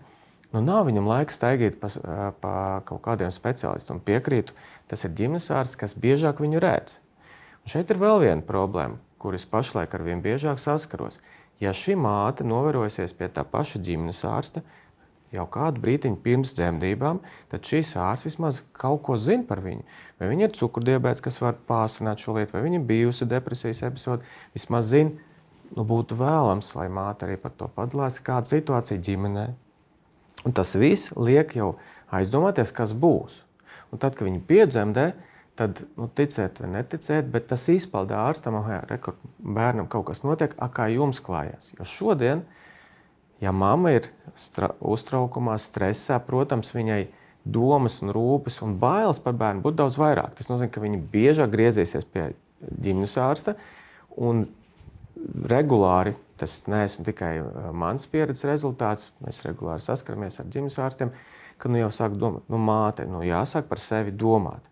Nu, 0.51 0.59
nav 0.59 0.83
viņam 0.89 1.07
laika 1.07 1.31
staigāt 1.31 1.77
pa, 1.79 1.87
pa 2.43 2.53
kaut 2.87 2.99
kādiem 3.05 3.31
specialistiem. 3.31 4.01
Piekrītu, 4.03 4.55
tas 4.91 5.05
ir 5.07 5.13
ģimenes 5.15 5.47
ārsts, 5.55 5.79
kas 5.79 5.95
biežāk 5.95 6.41
viņu 6.43 6.59
redz. 6.63 6.97
Un 7.63 7.71
šeit 7.71 7.93
ir 7.93 8.01
vēl 8.01 8.19
viena 8.25 8.43
problēma, 8.43 8.99
kuras 9.21 9.47
pašlaik 9.47 9.95
ar 9.95 10.03
vien 10.03 10.23
biežāk 10.23 10.59
saskaros. 10.59 11.21
Ja 11.63 11.71
šī 11.77 11.95
māte 11.95 12.43
novērojusies 12.43 13.15
pie 13.15 13.29
tā 13.31 13.45
paša 13.47 13.79
ģimenes 13.85 14.23
ārsta 14.27 14.65
jau 15.31 15.47
kādu 15.51 15.81
brīdiņu 15.83 16.19
pirms 16.23 16.53
dzemdībām, 16.57 17.21
tad 17.51 17.65
šīs 17.67 17.95
ārsts 18.01 18.27
vismaz 18.27 18.61
kaut 18.77 19.01
ko 19.07 19.17
zina 19.19 19.47
par 19.47 19.63
viņu. 19.63 19.83
Vai 20.19 20.29
viņa 20.33 20.47
ir 20.47 20.55
cukurdibēts, 20.57 21.23
kas 21.23 21.39
var 21.41 21.57
pāsināt 21.69 22.23
šo 22.23 22.35
lietu, 22.37 22.57
vai 22.57 22.65
viņa 22.67 22.83
bijusi 22.87 23.29
depresijas 23.31 23.83
epizode, 23.87 24.27
vismaz 24.57 24.91
zina, 24.91 25.15
nu, 25.71 25.87
būtu 25.87 26.19
vēlams, 26.19 26.75
lai 26.75 26.89
māte 26.91 27.27
arī 27.27 27.39
par 27.39 27.55
to 27.55 27.71
padalās, 27.71 28.19
kāda 28.23 28.49
situācija 28.51 28.99
ģimenē 29.07 29.49
Un 30.45 30.55
tas 30.57 30.73
viss 30.79 31.11
liek 31.17 31.53
jau 31.57 31.75
aizdomāties, 32.13 32.73
kas 32.73 32.95
būs. 32.97 33.41
Un 33.93 34.01
tad, 34.01 34.15
kad 34.17 34.25
viņi 34.25 34.41
piedzemdē, 34.47 35.11
tad 35.59 35.83
nu, 35.99 36.07
ticēt 36.17 36.61
vai 36.63 36.71
neticēt, 36.77 37.27
bet 37.29 37.49
tas 37.51 37.67
izpaužas 37.69 38.17
ārstam, 38.17 38.57
ka 39.03 39.13
bērnam 39.37 39.89
kaut 39.91 40.07
kas 40.09 40.23
notiek, 40.25 40.55
a, 40.57 40.69
kā 40.73 40.87
jums 40.93 41.21
klājās. 41.23 41.73
Jo 41.77 41.85
šodien, 41.85 42.45
ja 43.41 43.51
mamma 43.51 43.95
ir 43.97 44.07
uztraukumā, 44.79 45.57
stresā, 45.59 46.21
protams, 46.23 46.71
viņai 46.75 47.03
domas 47.43 47.99
un 48.05 48.13
rūpes 48.13 48.61
un 48.65 48.77
bailes 48.79 49.19
par 49.21 49.33
bērnu 49.37 49.63
būtu 49.65 49.81
daudz 49.81 49.97
vairāk. 49.99 50.35
Tas 50.37 50.51
nozīmē, 50.51 50.71
ka 50.71 50.83
viņi 50.83 51.03
biežāk 51.11 51.53
griezīsies 51.53 52.05
pie 52.07 52.31
ģimenes 52.61 53.17
ārsta 53.17 53.57
regulāri 55.49 56.13
Tas 56.41 56.63
neesmu 56.65 57.05
tikai 57.05 57.35
uh, 57.37 57.69
mans 57.69 58.07
pieredzes 58.09 58.47
rezultāts. 58.49 59.11
Mēs 59.21 59.43
regulāri 59.45 59.83
saskaramies 59.83 60.39
ar 60.41 60.47
ģimenes 60.49 60.79
ārstiem, 60.81 61.11
ka 61.61 61.69
nu 61.69 61.77
jau 61.77 61.91
sāk 61.93 62.15
domāt, 62.17 62.47
nu, 62.49 62.57
māte, 62.57 63.05
nu, 63.05 63.21
jāsāk 63.21 63.67
par 63.69 63.77
sevi 63.81 64.09
domāt. 64.09 64.65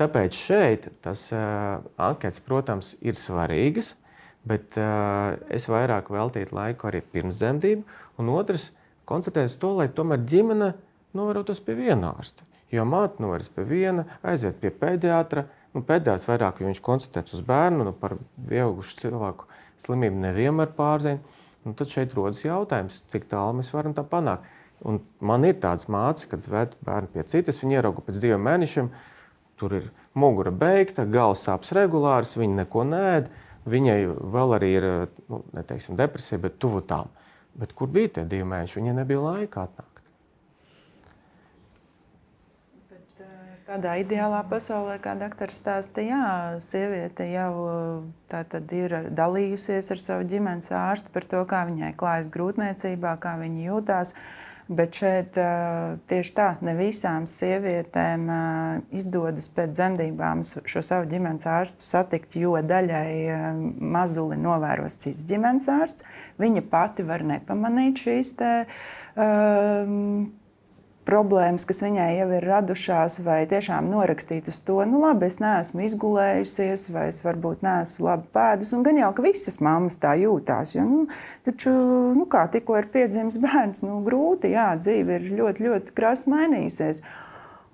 Tāpēc 0.00 0.38
šeit 0.38 0.86
tas 1.04 1.26
uh, 1.36 1.84
anketas, 2.00 2.40
protams, 2.40 2.94
ir 3.04 3.20
svarīgas, 3.20 3.98
bet 4.46 4.78
uh, 4.80 5.38
es 5.52 5.68
vairāk 5.70 6.10
veltītu 6.12 6.54
laiku 6.56 6.88
arī 6.90 7.02
pirms 7.02 7.40
dzemdību, 7.40 7.98
un 8.20 8.30
otrs, 8.34 8.70
koncentrēties 9.08 9.58
to, 9.62 9.72
lai 9.80 9.88
tomēr 9.92 10.22
ģimene 10.28 10.72
novērotos 11.16 11.62
pie 11.64 11.76
viena 11.78 12.12
ārsta. 12.12 12.46
Jo 12.72 12.84
māte 12.84 13.22
novērs 13.24 13.48
pie 13.54 13.64
viena, 13.64 14.04
aiziet 14.22 14.58
pie 14.60 14.70
pediatra. 14.74 15.46
Nu, 15.72 15.82
pēdējais 15.84 16.26
vairāk, 16.28 16.60
jo 16.60 16.68
viņš 16.68 16.80
koncentrēts 16.84 17.36
uz 17.36 17.42
bērnu, 17.44 17.86
nu, 17.88 17.94
par 17.96 18.16
pieaugušu 18.48 18.98
cilvēku 19.02 19.48
slimība 19.80 20.28
nevienmēr 20.28 20.72
pārzina. 20.76 21.20
Un 21.66 21.74
tad 21.76 21.90
šeit 21.92 22.14
rodas 22.16 22.40
jautājums, 22.44 23.02
cik 23.10 23.26
tālu 23.28 23.58
mēs 23.58 23.72
varam 23.74 23.94
tā 23.96 24.04
panākt. 24.06 24.46
Un 24.86 25.00
man 25.24 25.44
ir 25.44 25.56
tāds 25.58 25.88
mācis, 25.90 26.28
kad 26.30 26.46
ved 26.48 26.76
bērnu 26.86 27.10
pie 27.14 27.24
citas, 27.28 27.58
viņi 27.62 27.80
ierauga 27.80 28.04
pēc 28.06 28.20
diviem 28.22 28.44
mēnešiem. 28.46 28.90
Tur 29.58 29.74
ir 29.74 29.88
mugura 30.18 30.52
beigta, 30.54 31.06
galvas 31.08 31.42
sāpes 31.48 31.72
regulāras, 31.74 32.36
viņa 32.38 32.62
neko 32.62 32.84
nēd. 32.86 33.32
Viņai 33.68 33.98
vēl 34.34 34.56
arī 34.56 34.72
ir 34.78 34.88
nu, 35.28 35.42
neteiksim, 35.56 35.98
depresija, 35.98 36.40
bet 36.42 36.58
tuvu 36.62 36.80
tam. 36.86 37.12
Bet 37.58 37.74
kur 37.76 37.90
bija 37.90 38.18
tie 38.18 38.26
divi 38.28 38.46
mēneši? 38.48 38.80
Viņai 38.80 38.98
nebija 39.00 39.22
laika 39.24 39.66
atnākt. 39.66 39.98
Tādā 43.68 43.98
ideālā 44.00 44.38
pasaulē, 44.48 44.94
kā 45.04 45.12
doktors 45.20 45.58
stāsta, 45.60 46.00
jā, 46.00 46.56
sieviete 46.64 47.26
jau 47.28 47.50
ir 48.72 48.94
dalījusies 49.12 49.90
ar 49.92 50.00
savu 50.00 50.24
ģimenes 50.30 50.72
ārstu 50.72 51.12
par 51.12 51.26
to, 51.28 51.42
kā 51.50 51.66
viņai 51.68 51.90
klājas 52.00 52.30
grūtniecībā, 52.32 53.12
kā 53.20 53.34
viņa 53.42 53.66
jūtās. 53.66 54.14
Bet 54.68 54.98
šeit 55.00 55.38
tieši 56.10 56.32
tā, 56.36 56.48
ne 56.60 56.74
visām 56.76 57.24
sievietēm 57.30 58.26
izdodas 58.92 59.46
pēc 59.56 59.72
dzemdībām 59.72 60.42
šo 60.44 60.82
savu 60.84 61.08
ģimenes 61.08 61.46
ārstu 61.48 61.86
satikt, 61.88 62.36
jo 62.36 62.52
daļai 62.60 63.62
mazuli 63.80 64.36
novēros 64.36 64.98
cits 65.00 65.24
ģimenes 65.30 65.70
ārsts. 65.72 66.04
Viņa 66.36 66.66
pati 66.68 67.06
var 67.08 67.24
nepamanīt 67.24 68.04
šīs 68.04 68.34
te, 68.36 68.52
um, 69.16 70.28
problēmas, 71.08 71.64
kas 71.68 71.80
viņai 71.84 72.08
jau 72.18 72.26
ir 72.36 72.46
radušās, 72.46 73.18
vai 73.24 73.40
tiešām 73.48 73.88
norakstīt 73.88 74.50
uz 74.52 74.58
to, 74.64 74.76
nu, 74.88 75.00
labi, 75.02 75.28
es 75.30 75.38
neesmu 75.42 75.86
izgulējusies, 75.86 76.88
vai 76.94 77.06
es 77.12 77.22
varbūt 77.24 77.64
neesmu 77.64 78.06
labi 78.06 78.28
pēdus. 78.36 78.74
Un 78.76 78.84
gan 78.86 79.00
jau, 79.00 79.12
ka 79.16 79.24
visas 79.24 79.58
mammas 79.64 79.96
tā 80.02 80.12
jūtās. 80.20 80.74
Jo, 80.76 80.84
nu, 80.88 81.06
taču, 81.48 81.72
nu, 82.18 82.28
kā 82.30 82.44
tikko 82.52 82.76
ir 82.80 82.90
piedzimis 82.92 83.40
bērns, 83.44 83.84
nu, 83.86 84.02
grūti, 84.06 84.52
jā, 84.56 84.70
dzīve 84.80 85.18
ir 85.18 85.32
ļoti, 85.40 85.66
ļoti 85.68 85.96
krasi 85.96 86.30
mainījusies. 86.34 87.02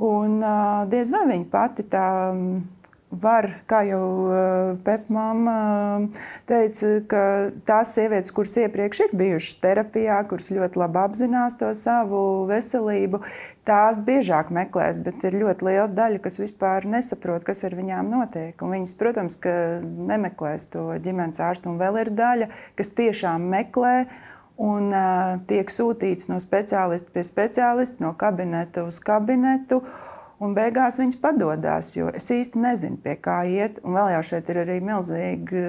Un 0.05 0.41
uh, 0.43 0.87
diez 0.91 1.13
vai 1.15 1.27
viņa 1.31 1.51
pati 1.53 1.87
tā. 1.91 2.07
Um, 2.33 2.65
var, 3.11 3.49
kā 3.71 3.83
jau 3.87 4.05
uh, 4.27 4.75
Pepmāma 4.85 5.55
uh, 5.55 6.23
teica, 6.49 6.93
ka 7.09 7.23
tās 7.67 7.95
sievietes, 7.97 8.33
kuras 8.35 8.55
iepriekš 8.65 9.05
ir 9.07 9.17
bijušas 9.17 9.59
terapijā, 9.63 10.19
kuras 10.31 10.51
ļoti 10.55 10.81
labi 10.81 11.01
apzinās 11.03 11.59
to 11.61 11.71
savu 11.79 12.21
veselību, 12.51 13.21
tās 13.69 14.01
biežāk 14.05 14.53
meklēs, 14.55 15.01
bet 15.05 15.25
ir 15.29 15.39
ļoti 15.43 15.69
liela 15.69 15.89
daļa, 15.93 16.21
kas 16.25 16.41
vispār 16.41 16.89
nesaprot, 16.91 17.47
kas 17.47 17.65
ar 17.67 17.77
viņām 17.79 18.11
notiek. 18.13 18.57
Un 18.63 18.77
viņas, 18.77 18.97
protams, 19.01 19.39
nemeklēs 20.13 20.69
to 20.75 20.89
ģimenes 21.05 21.43
ārstu, 21.45 21.73
un 21.73 21.81
vēl 21.83 22.03
ir 22.05 22.15
daļa, 22.15 22.51
kas 22.79 22.95
tiešām 22.99 23.51
meklē. 23.55 23.99
Un 24.65 24.93
uh, 24.95 25.41
tiek 25.51 25.67
sūtīts 25.67 26.29
no 26.31 26.37
speciālista 26.39 27.11
pie 27.11 27.25
speciālista, 27.27 27.99
no 28.05 28.13
kabineta 28.15 28.85
uz 28.87 29.01
kabinetu. 29.03 29.81
Uh, 29.83 30.14
Un 30.43 30.55
beigās 30.57 30.99
viņš 30.99 31.19
padodas, 31.23 31.93
jo 31.95 32.09
es 32.11 32.27
īsti 32.33 32.59
nezinu, 32.59 32.99
pie 33.03 33.15
kā 33.23 33.43
iet. 33.47 33.79
Un 33.87 33.95
vēl 33.99 34.17
jau 34.17 34.23
šeit 34.31 34.51
ir 34.51 34.63
arī 34.65 34.81
milzīga, 34.85 35.67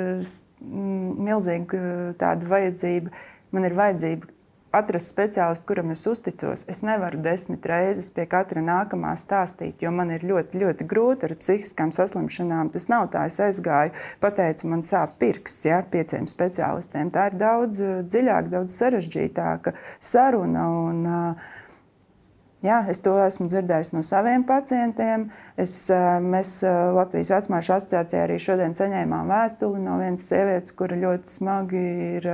milzīga 1.29 1.81
tāda 2.21 2.49
vajadzība. 2.49 3.13
Man 3.53 3.67
ir 3.69 3.77
vajadzība 3.77 4.33
atrast 4.75 5.13
speciālistu, 5.13 5.65
kuram 5.69 5.93
es 5.93 6.03
uzticos. 6.09 6.65
Es 6.71 6.81
nevaru 6.85 7.21
desmit 7.23 7.65
reizes 7.69 8.09
pie 8.13 8.25
katra 8.29 8.63
nākamā 8.65 9.13
stāstīt, 9.19 9.83
jo 9.83 9.91
man 9.95 10.11
ir 10.15 10.25
ļoti, 10.27 10.59
ļoti 10.63 10.87
grūti 10.91 11.29
ar 11.29 11.35
psihiskām 11.39 11.93
saslimšanām. 11.95 12.73
Tas 12.73 12.89
nav 12.91 13.07
tā, 13.13 13.25
es 13.29 13.39
aizgāju, 13.43 13.95
pateicu, 14.23 14.69
man 14.71 14.83
sāp 14.85 15.15
pirksts 15.21 15.69
ja, 15.69 15.81
pieciem 15.91 16.27
speciālistiem. 16.31 17.13
Tā 17.15 17.29
ir 17.31 17.37
daudz 17.39 17.83
dziļāka, 18.09 18.51
daudz 18.57 18.79
sarežģītāka 18.81 19.75
saruna. 20.13 20.67
Un, 20.89 21.05
uh, 21.05 21.53
Jā, 22.63 22.79
es 22.89 23.01
to 23.03 23.13
esmu 23.19 23.49
dzirdējis 23.51 23.91
no 23.93 24.01
saviem 24.05 24.45
pacientiem. 24.47 25.27
Es, 25.59 25.75
mēs 26.23 26.61
Latvijas 26.95 27.33
vecmāšu 27.33 27.75
asociācijā 27.75 28.23
arī 28.25 28.39
šodien 28.41 28.73
saņēmām 28.77 29.29
vēstuli 29.29 29.83
no 29.83 29.99
vienas 29.99 30.25
sievietes, 30.29 30.73
kura 30.77 30.97
ļoti 30.97 31.29
smagi 31.35 31.83
ir 32.15 32.29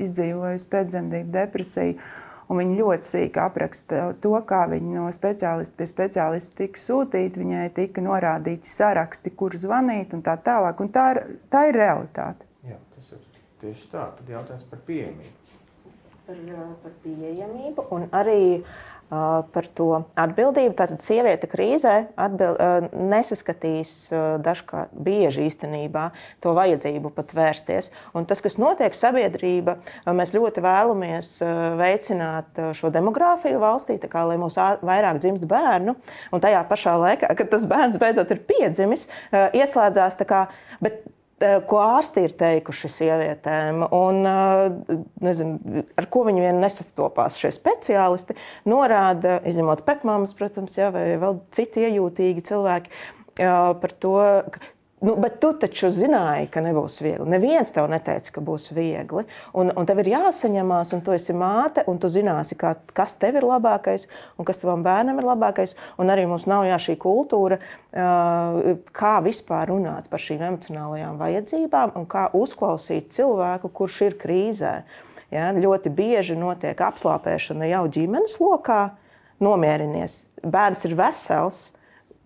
izdzīvojusi 0.00 0.68
pēcdzemdību 0.72 1.32
depresiju. 1.36 2.10
Viņa 2.50 2.76
ļoti 2.80 3.06
sīki 3.06 3.38
apraksta 3.38 4.08
to, 4.18 4.32
kā 4.42 4.64
viņa 4.72 4.96
no 4.96 5.10
speciālista 5.14 5.76
pie 5.78 5.86
speciālista 5.86 6.64
tika 6.64 6.80
sūtīta. 6.82 7.38
Viņai 7.38 7.68
tika 7.76 8.02
norādīti 8.02 8.66
saraksti, 8.66 9.30
kur 9.38 9.54
zvanīt 9.54 10.16
un 10.16 10.24
tā 10.26 10.34
tālāk. 10.48 10.82
Un 10.82 10.90
tā, 10.90 11.04
ir, 11.14 11.36
tā 11.52 11.68
ir 11.70 11.78
realitāte. 11.78 12.48
Jā, 12.66 12.80
tas 12.96 13.12
ir 13.14 13.22
tieši 13.62 13.86
tā. 13.92 14.08
Tad 14.18 14.34
jautājums 14.34 14.66
par 14.72 14.82
pieejamību. 14.88 15.36
Par, 16.26 16.42
par 16.82 16.98
pieejamību 17.04 17.86
un 17.94 18.10
arī 18.18 18.40
uh, 18.58 18.89
par 19.10 19.66
to 19.74 19.88
atbildību. 20.14 20.74
Tātad 20.78 21.02
sieviete 21.02 21.48
krīzē 21.50 21.94
atbild, 22.20 22.60
nesaskatīs 22.94 23.92
dažkārt 24.44 24.94
bieži 24.94 25.48
īstenībā 25.48 26.08
to 26.42 26.54
vajadzību 26.56 27.10
pat 27.16 27.34
vērsties. 27.34 27.90
Un 28.14 28.28
tas, 28.30 28.42
kas 28.44 28.58
notiek 28.62 28.94
sabiedrība, 28.94 29.80
mēs 30.06 30.34
ļoti 30.36 30.62
vēlamies 30.64 31.32
veicināt 31.80 32.62
šo 32.78 32.92
demogrāfiju 32.94 33.60
valstī, 33.62 33.98
kā, 34.06 34.24
lai 34.30 34.38
mums 34.40 34.56
vairāk 34.56 35.18
dzimst 35.22 35.46
bērnu. 35.50 35.96
Un 36.30 36.42
tajā 36.42 36.62
pašā 36.70 36.96
laikā, 37.02 37.34
kad 37.38 37.50
tas 37.50 37.66
bērns 37.70 37.98
beidzot 38.00 38.30
ir 38.30 38.44
piedzimis, 38.46 39.08
ieslēdzās 39.34 40.20
tā 40.22 40.28
kā. 40.30 40.44
Bet 40.80 41.02
ko 41.40 41.78
ārsti 41.80 42.24
ir 42.26 42.34
teikuši 42.36 42.90
sievietēm, 42.92 43.84
un 43.96 44.18
eh, 44.28 44.96
nezinu, 45.24 45.84
ar 45.98 46.08
ko 46.12 46.24
viņi 46.28 46.44
vien 46.44 46.60
nesastopās. 46.60 47.38
Šie 47.40 47.52
speciālisti, 47.56 48.36
norāda, 48.68 49.38
izņemot 49.48 49.84
pekmāmas, 49.88 50.36
protams, 50.36 50.76
jā, 50.76 50.90
vai 50.94 51.06
vēl 51.20 51.40
citi 51.56 51.86
iejūtīgi 51.88 52.44
cilvēki, 52.50 52.92
eh, 52.92 53.56
par 53.80 53.96
to, 54.04 54.18
Nu, 55.00 55.14
bet 55.16 55.38
tu 55.40 55.54
taču 55.56 55.88
zināji, 55.96 56.50
ka 56.52 56.60
nebūs 56.60 56.98
viegli. 57.00 57.24
Neviens 57.32 57.70
tev 57.72 57.86
neteica, 57.88 58.34
ka 58.34 58.42
būs 58.44 58.66
viegli. 58.76 59.22
Un, 59.56 59.70
un 59.72 59.86
tev 59.88 60.02
ir 60.02 60.10
jāsaņemās, 60.12 60.90
un 60.92 61.00
tu 61.06 61.14
esi 61.16 61.32
māte, 61.32 61.86
un 61.88 61.96
tu 61.96 62.10
zināsi, 62.12 62.58
kā, 62.60 62.74
kas 62.92 63.14
tev 63.20 63.38
ir 63.40 63.46
labākais 63.48 64.04
un 64.36 64.48
kas 64.48 64.60
tavam 64.60 64.84
bērnam 64.84 65.22
ir 65.22 65.28
labākais. 65.30 65.72
Un 65.96 66.12
arī 66.12 66.26
mums 66.28 66.44
nav 66.50 66.66
jā, 66.68 66.76
šī 66.84 66.98
kultūra, 67.00 67.56
kā 69.00 69.14
vispār 69.24 69.72
runāt 69.72 70.12
par 70.12 70.20
šīm 70.20 70.44
emocionālajām 70.50 71.16
vajadzībām 71.22 71.96
un 71.96 72.04
kā 72.04 72.26
uzklausīt 72.36 73.08
cilvēku, 73.16 73.72
kurš 73.72 74.02
ir 74.10 74.20
krīzē. 74.20 74.74
Ja, 75.32 75.48
ļoti 75.56 75.94
bieži 75.96 76.36
notiek 76.36 76.76
apslāpēšana 76.76 77.72
jau 77.72 77.86
ģimenes 77.88 78.36
lokā. 78.42 78.82
Nomierinies, 79.40 80.26
bērns 80.44 80.84
ir 80.84 80.98
vesels. 81.00 81.70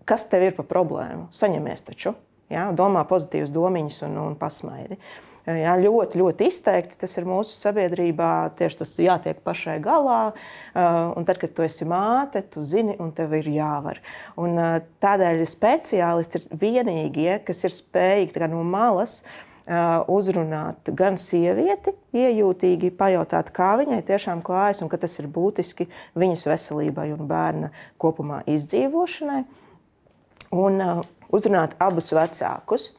Kas 0.03 0.27
tev 0.27 0.43
ir 0.49 0.59
par 0.59 0.67
problēmu? 0.67 1.29
Saņemies 1.31 1.87
taču. 1.87 2.17
Ja, 2.55 2.69
domā 2.75 3.03
pozitīvas 3.09 3.51
domiņas 3.53 4.03
un, 4.07 4.19
un 4.29 4.35
pasmaidi. 4.39 4.99
Jā, 5.45 5.75
ļoti, 5.77 6.17
ļoti 6.17 6.47
izteikti 6.49 6.97
tas 7.03 7.11
ir 7.19 7.27
mūsu 7.29 7.53
sabiedrībā. 7.53 8.29
Tieši 8.57 8.79
tas 8.79 8.93
jātiek 8.97 9.43
pašai 9.45 9.75
galā. 9.83 10.31
Un 10.73 11.27
tad, 11.27 11.37
kad 11.41 11.53
tu 11.53 11.65
esi 11.65 11.85
māte, 11.85 12.41
tu 12.49 12.63
zini, 12.65 12.95
un 12.97 13.11
tev 13.13 13.35
ir 13.37 13.51
jāvar. 13.53 13.99
Un 14.41 14.57
tādēļ 15.05 15.43
speciālisti 15.49 16.41
ir 16.41 16.61
vienīgie, 16.63 17.33
kas 17.45 17.61
ir 17.67 17.75
spējīgi 17.75 18.49
no 18.49 18.63
malas 18.65 19.21
uzrunāt 20.09 20.89
gan 20.97 21.17
sievieti, 21.17 21.93
iejūtīgi 22.13 22.91
pajautāt, 22.97 23.49
kā 23.53 23.75
viņai 23.81 24.01
tiešām 24.05 24.41
klājas, 24.45 24.81
un 24.85 24.89
ka 24.89 24.99
tas 25.01 25.17
ir 25.21 25.29
būtiski 25.29 25.87
viņas 26.17 26.45
veselībai 26.49 27.11
un 27.15 27.25
bērna 27.29 27.71
kopumā 28.01 28.43
izdzīvošanai. 28.49 29.43
Un 30.55 30.81
uzrunāt 31.35 31.75
abus 31.83 32.11
vecākus. 32.15 32.91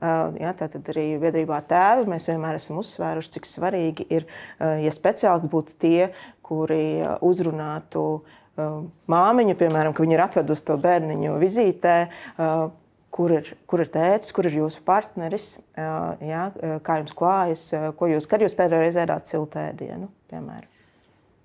Ja, 0.00 0.54
tātad 0.56 0.86
arī 0.88 1.18
biedrībā 1.20 1.58
tēvi 1.68 2.08
mēs 2.08 2.30
vienmēr 2.30 2.56
esam 2.56 2.78
uzsvēruši, 2.80 3.34
cik 3.34 3.48
svarīgi 3.48 4.06
ir, 4.16 4.24
ja 4.58 4.92
speciālisti 4.94 5.50
būtu 5.52 5.76
tie, 5.82 6.06
kuri 6.46 7.02
uzrunātu 7.20 8.04
māmiņu, 9.10 9.56
piemēram, 9.60 9.92
ka 9.92 10.04
viņi 10.04 10.16
ir 10.16 10.24
atvedusi 10.24 10.66
to 10.70 10.78
bērniņu 10.80 11.36
vizītē, 11.42 11.96
kur 13.12 13.36
ir, 13.36 13.52
kur 13.68 13.84
ir 13.84 13.92
tēvs, 13.92 14.32
kur 14.32 14.48
ir 14.48 14.56
jūsu 14.62 14.82
partneris, 14.88 15.52
ja, 15.76 16.48
kā 16.86 17.00
jums 17.02 17.16
klājas, 17.16 17.68
ko 18.00 18.08
jūs, 18.10 18.28
kad 18.30 18.40
jūs 18.44 18.56
pēdējo 18.56 18.84
reizi 18.86 19.02
ēdāt 19.04 19.30
siltēdienu, 19.30 20.08
piemēram. 20.32 20.68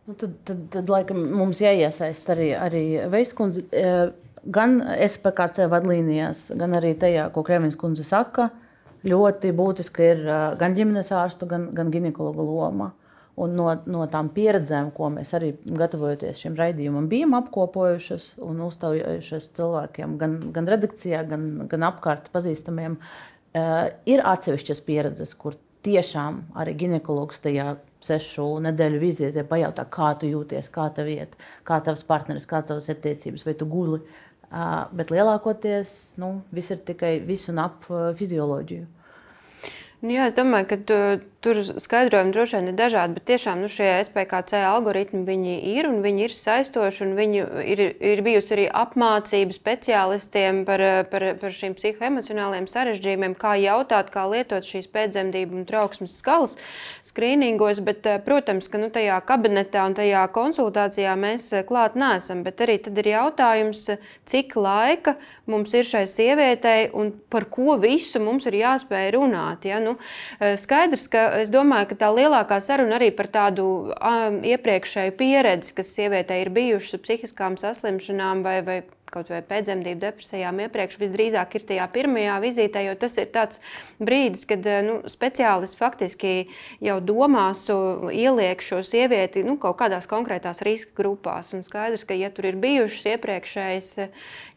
Nu, 0.05 0.13
tad, 0.13 0.35
tad, 0.45 0.59
tad, 0.69 0.89
laikam, 0.93 1.17
mums 1.33 1.59
jāiesaist 1.63 2.27
arī, 2.29 2.51
arī 2.53 2.83
Veiskundze 3.09 3.63
gan 4.45 4.77
SPKC 4.81 5.69
vadlīnijās, 5.71 6.49
gan 6.59 6.77
arī 6.77 6.93
tajā, 6.99 7.29
ko 7.33 7.43
Kremins 7.45 7.77
kundze 7.79 8.05
saka, 8.07 8.49
ļoti 9.05 9.51
būtiska 9.55 10.05
ir 10.11 10.21
gan 10.59 10.77
ģimenes 10.77 11.11
ārstu, 11.15 11.49
gan, 11.49 11.69
gan 11.75 11.91
ginekologa 11.93 12.45
loma. 12.45 12.91
Un 13.35 13.51
no, 13.57 13.67
no 13.91 14.05
tām 14.07 14.29
pieredzēm, 14.31 14.93
ko 14.95 15.09
mēs 15.11 15.33
arī 15.35 15.49
gatavojoties 15.67 16.39
šim 16.39 16.53
raidījumam, 16.55 17.09
bijām 17.11 17.35
apkopojušas 17.41 18.29
un 18.45 18.61
uzstāvējušas 18.63 19.49
cilvēkiem, 19.57 20.15
gan, 20.21 20.37
gan 20.55 20.69
redakcijā, 20.71 21.25
gan, 21.27 21.49
gan 21.71 21.83
apkārt 21.89 22.29
pazīstamiem, 22.31 22.95
ir 24.07 24.23
atsevišķas 24.31 24.81
pieredzes, 24.87 25.35
kur 25.35 25.59
tiešām 25.85 26.39
arī 26.61 26.77
ginekologs 26.85 27.43
tajā 27.43 27.75
sešu 28.05 28.47
nedēļu 28.65 29.01
vizītē 29.01 29.43
pajautā, 29.49 29.83
kā 29.91 30.13
tu 30.19 30.29
jūties, 30.29 30.69
kā 30.73 30.87
tev 30.95 31.09
iet, 31.11 31.35
kā 31.67 31.81
tavs 31.83 32.05
partneris, 32.07 32.47
kā 32.49 32.61
tavas 32.65 32.87
attiecības, 32.93 33.45
vai 33.47 33.55
tu 33.59 33.67
guli 33.69 33.99
Bet 34.49 35.11
lielākoties 35.11 36.15
nu, 36.21 36.41
viss 36.55 36.71
ir 36.71 36.83
tikai 36.87 37.17
visu 37.25 37.51
un 37.53 37.63
ap 37.63 37.87
fizioloģiju. 38.19 38.85
Nu, 40.05 40.11
jā, 40.13 40.27
es 40.29 40.35
domāju, 40.37 40.67
ka 40.69 40.77
tur 41.45 41.59
skaidrojumi 41.61 42.33
droši 42.33 42.57
vien 42.57 42.71
ir 42.71 42.77
dažādi, 42.79 43.19
bet 43.19 43.27
tiešām 43.29 43.59
nu, 43.61 43.69
šie 43.69 43.87
SPKC 44.07 44.63
algoritmi 44.65 45.21
ir 45.69 45.85
un 45.85 45.99
viņi 46.01 46.25
ir 46.25 46.33
saistoši. 46.33 47.09
Viņi 47.15 47.41
ir, 47.69 47.81
ir 48.01 48.21
bijusi 48.25 48.55
arī 48.55 48.65
apmācība 48.81 49.53
speciālistiem 49.53 50.63
par, 50.65 50.81
par, 51.11 51.27
par 51.41 51.53
šīm 51.53 51.75
psihoemocionāliem 51.77 52.65
sarežģījumiem, 52.71 53.35
kā 53.37 53.53
jautāt, 53.61 54.09
kā 54.13 54.25
lietot 54.31 54.65
šīs 54.65 54.89
pēcdzemdību 54.93 55.59
un 55.59 55.67
trauksmes 55.69 56.17
skalas 56.17 56.57
skrīningos. 57.05 57.83
Bet, 57.85 58.07
protams, 58.25 58.71
ka 58.71 58.81
nu, 58.81 58.89
tajā 58.93 59.19
kabinetā 59.27 59.85
un 59.85 59.97
tajā 59.97 60.25
konsultācijā 60.33 61.13
mēs 61.19 61.51
klāt 61.69 61.99
neesam. 61.99 62.41
Bet 62.47 62.65
arī 62.65 62.79
tad 62.87 62.97
ir 63.03 63.11
jautājums, 63.13 63.85
cik 64.25 64.57
laika 64.57 65.15
mums 65.45 65.75
ir 65.77 65.85
šai 65.85 66.05
sievietei 66.09 66.89
un 66.97 67.13
par 67.29 67.45
ko 67.53 67.77
visu 67.81 68.21
mums 68.23 68.49
ir 68.49 68.57
jāspēj 68.63 69.13
runāt. 69.13 69.69
Ja? 69.69 69.77
Nu, 69.83 69.97
skaidrs, 70.41 71.05
ka 71.13 71.27
es 71.39 71.51
domāju, 71.53 71.89
ka 71.91 71.99
tā 72.05 72.11
lielākā 72.15 72.59
saruna 72.63 72.97
arī 72.99 73.11
par 73.15 73.29
tādu 73.31 73.67
um, 73.95 74.39
iepriekšēju 74.45 75.15
pieredzi, 75.19 75.73
kas 75.77 75.93
sievietei 75.95 76.41
ir 76.43 76.51
bijušas 76.55 77.01
psihiskām 77.03 77.57
saslimšanām 77.61 78.43
vai, 78.45 78.59
vai 78.65 78.79
kaut 79.15 79.31
vai 79.31 79.41
pēcdzemdību 79.45 80.01
depresijām 80.01 80.59
iepriekš, 80.65 80.99
visdrīzāk 80.99 81.55
ir 81.55 81.65
tajā 81.69 81.87
pirmajā 81.93 82.35
vizītē, 82.43 82.83
jo 82.89 82.95
tas 82.99 83.15
ir 83.21 83.29
tāds 83.33 83.61
brīdis, 84.03 84.43
kad 84.49 84.67
nu, 84.85 84.97
speciālists 85.11 85.79
faktiski 85.79 86.33
jau 86.83 86.97
domās, 87.03 87.65
ieliek 88.11 88.63
šo 88.63 88.81
sievieti 88.85 89.45
nu, 89.47 89.55
kaut 89.61 89.77
kādās 89.79 90.09
konkrētās 90.11 90.61
riska 90.65 90.95
grupās. 90.99 91.53
Un 91.55 91.63
skaidrs, 91.65 92.03
ka, 92.07 92.17
ja 92.17 92.31
tur 92.33 92.49
ir 92.49 92.59
bijušas 92.59 93.07
iepriekšējas, 93.15 93.91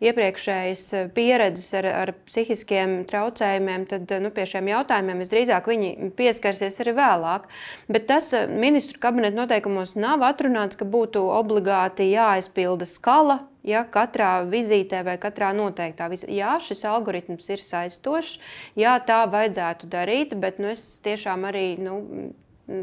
iepriekšējas 0.05 0.87
pieredzes 1.15 1.71
ar, 1.79 1.91
ar 2.03 2.15
psihiskiem 2.27 3.03
traucējumiem, 3.09 3.87
tad 3.91 4.17
nu, 4.25 4.33
pie 4.35 4.49
šiem 4.51 4.73
jautājumiem 4.73 5.23
visdrīzāk 5.23 5.71
viņi 5.71 6.13
pieskarsies 6.19 6.81
arī 6.83 6.97
vēlāk. 6.99 7.47
Bet 7.91 8.09
tas 8.11 8.33
ministru 8.51 9.01
kabineta 9.03 9.39
noteikumos 9.39 9.95
nav 9.99 10.27
atrunāts, 10.27 10.79
ka 10.79 10.89
būtu 10.89 11.23
obligāti 11.39 12.11
jāaizpilda 12.11 12.89
skala 12.89 13.43
Ja 13.69 13.85
katrā 13.85 14.33
vizītē 14.49 15.03
vai 15.05 15.19
katrā 15.21 15.53
noteiktā 15.57 16.09
vizītē, 16.09 16.33
jā, 16.39 16.55
šis 16.65 16.87
algoritms 16.89 17.51
ir 17.53 17.61
saistošs, 17.61 18.39
jā, 18.81 18.95
tā 19.05 19.23
vajadzētu 19.29 19.91
darīt, 19.93 20.33
bet 20.41 20.61
nu, 20.63 20.73
es 20.73 20.87
tiešām 21.05 21.45
arī 21.51 21.67
nu, 21.83 21.99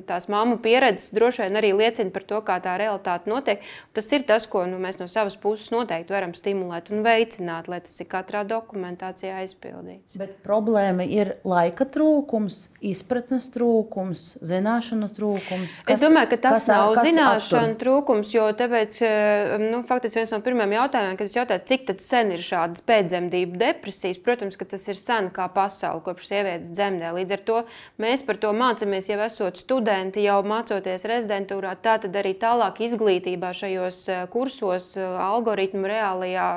tās 0.07 0.25
māmu 0.31 0.57
pieredzes 0.63 1.13
droši 1.15 1.45
vien 1.45 1.59
arī 1.59 1.71
liecina 1.77 2.13
par 2.13 2.25
to, 2.25 2.39
kā 2.45 2.57
tā 2.63 2.73
realitāte 2.79 3.29
notiek. 3.29 3.61
Tas 3.93 4.07
ir 4.15 4.25
tas, 4.27 4.47
ko 4.49 4.63
nu, 4.69 4.79
mēs 4.81 4.97
no 4.97 5.07
savas 5.11 5.37
puses 5.39 5.69
noteikti 5.73 6.13
varam 6.15 6.33
stimulēt 6.37 6.89
un 6.93 7.03
veicināt, 7.05 7.69
lai 7.71 7.81
tas 7.85 7.93
ir 8.01 8.09
katrā 8.09 8.41
dokumentācijā 8.49 9.37
aizpildīts. 9.43 10.17
Bet 10.21 10.39
problēma 10.45 11.05
ir 11.05 11.35
laika 11.45 11.85
trūkums, 11.85 12.59
izpratnes 12.85 13.47
trūkums, 13.53 14.25
zināšanu 14.45 15.11
trūkums. 15.15 15.81
Kas, 15.85 15.99
es 15.99 16.05
domāju, 16.05 16.31
ka 16.33 16.41
tas 16.47 16.57
kas, 16.59 16.69
nav 16.73 16.95
kas 16.97 17.09
zināšanu 17.11 17.61
aptur? 17.61 17.79
trūkums, 17.83 18.33
jo 18.33 18.47
tāpēc, 18.57 18.99
eh, 19.05 19.55
nu, 19.61 19.83
faktiski 19.87 20.23
viens 20.23 20.33
no 20.33 20.41
pirmajiem 20.45 20.77
jautājumiem, 20.79 21.19
kad 21.19 21.29
jūs 21.29 21.39
jautājat, 21.39 21.69
cik 21.69 21.93
sen 22.01 22.33
ir 22.33 22.41
šādas 22.43 22.81
pēcdzemdību 22.85 23.61
depresijas, 23.61 24.19
protams, 24.25 24.57
ka 24.57 24.65
tas 24.65 24.83
ir 24.89 24.97
sen 24.97 25.29
kā 25.33 25.45
pasaule, 25.53 26.01
kopš 26.05 26.31
sievietes 26.31 26.73
dzemdē. 26.73 27.13
Līdz 27.15 27.37
ar 27.37 27.45
to 27.45 27.61
mēs 28.01 28.25
par 28.25 28.41
to 28.41 28.51
mācāmies 28.55 29.11
jau 29.11 29.21
esot 29.25 29.61
studijā 29.61 29.74
studenti 29.75 30.23
jau 30.23 30.39
mācoties 30.47 31.03
rezidentūrā, 31.09 31.73
tā 31.83 31.97
tad 31.99 32.15
arī 32.15 32.31
tālāk 32.39 32.79
izglītībā 32.85 33.51
šajos 33.55 33.97
eh, 34.07 34.21
kursos, 34.31 34.93
eh, 34.95 35.03
algoritmu 35.03 35.89
reālajā 35.91 36.47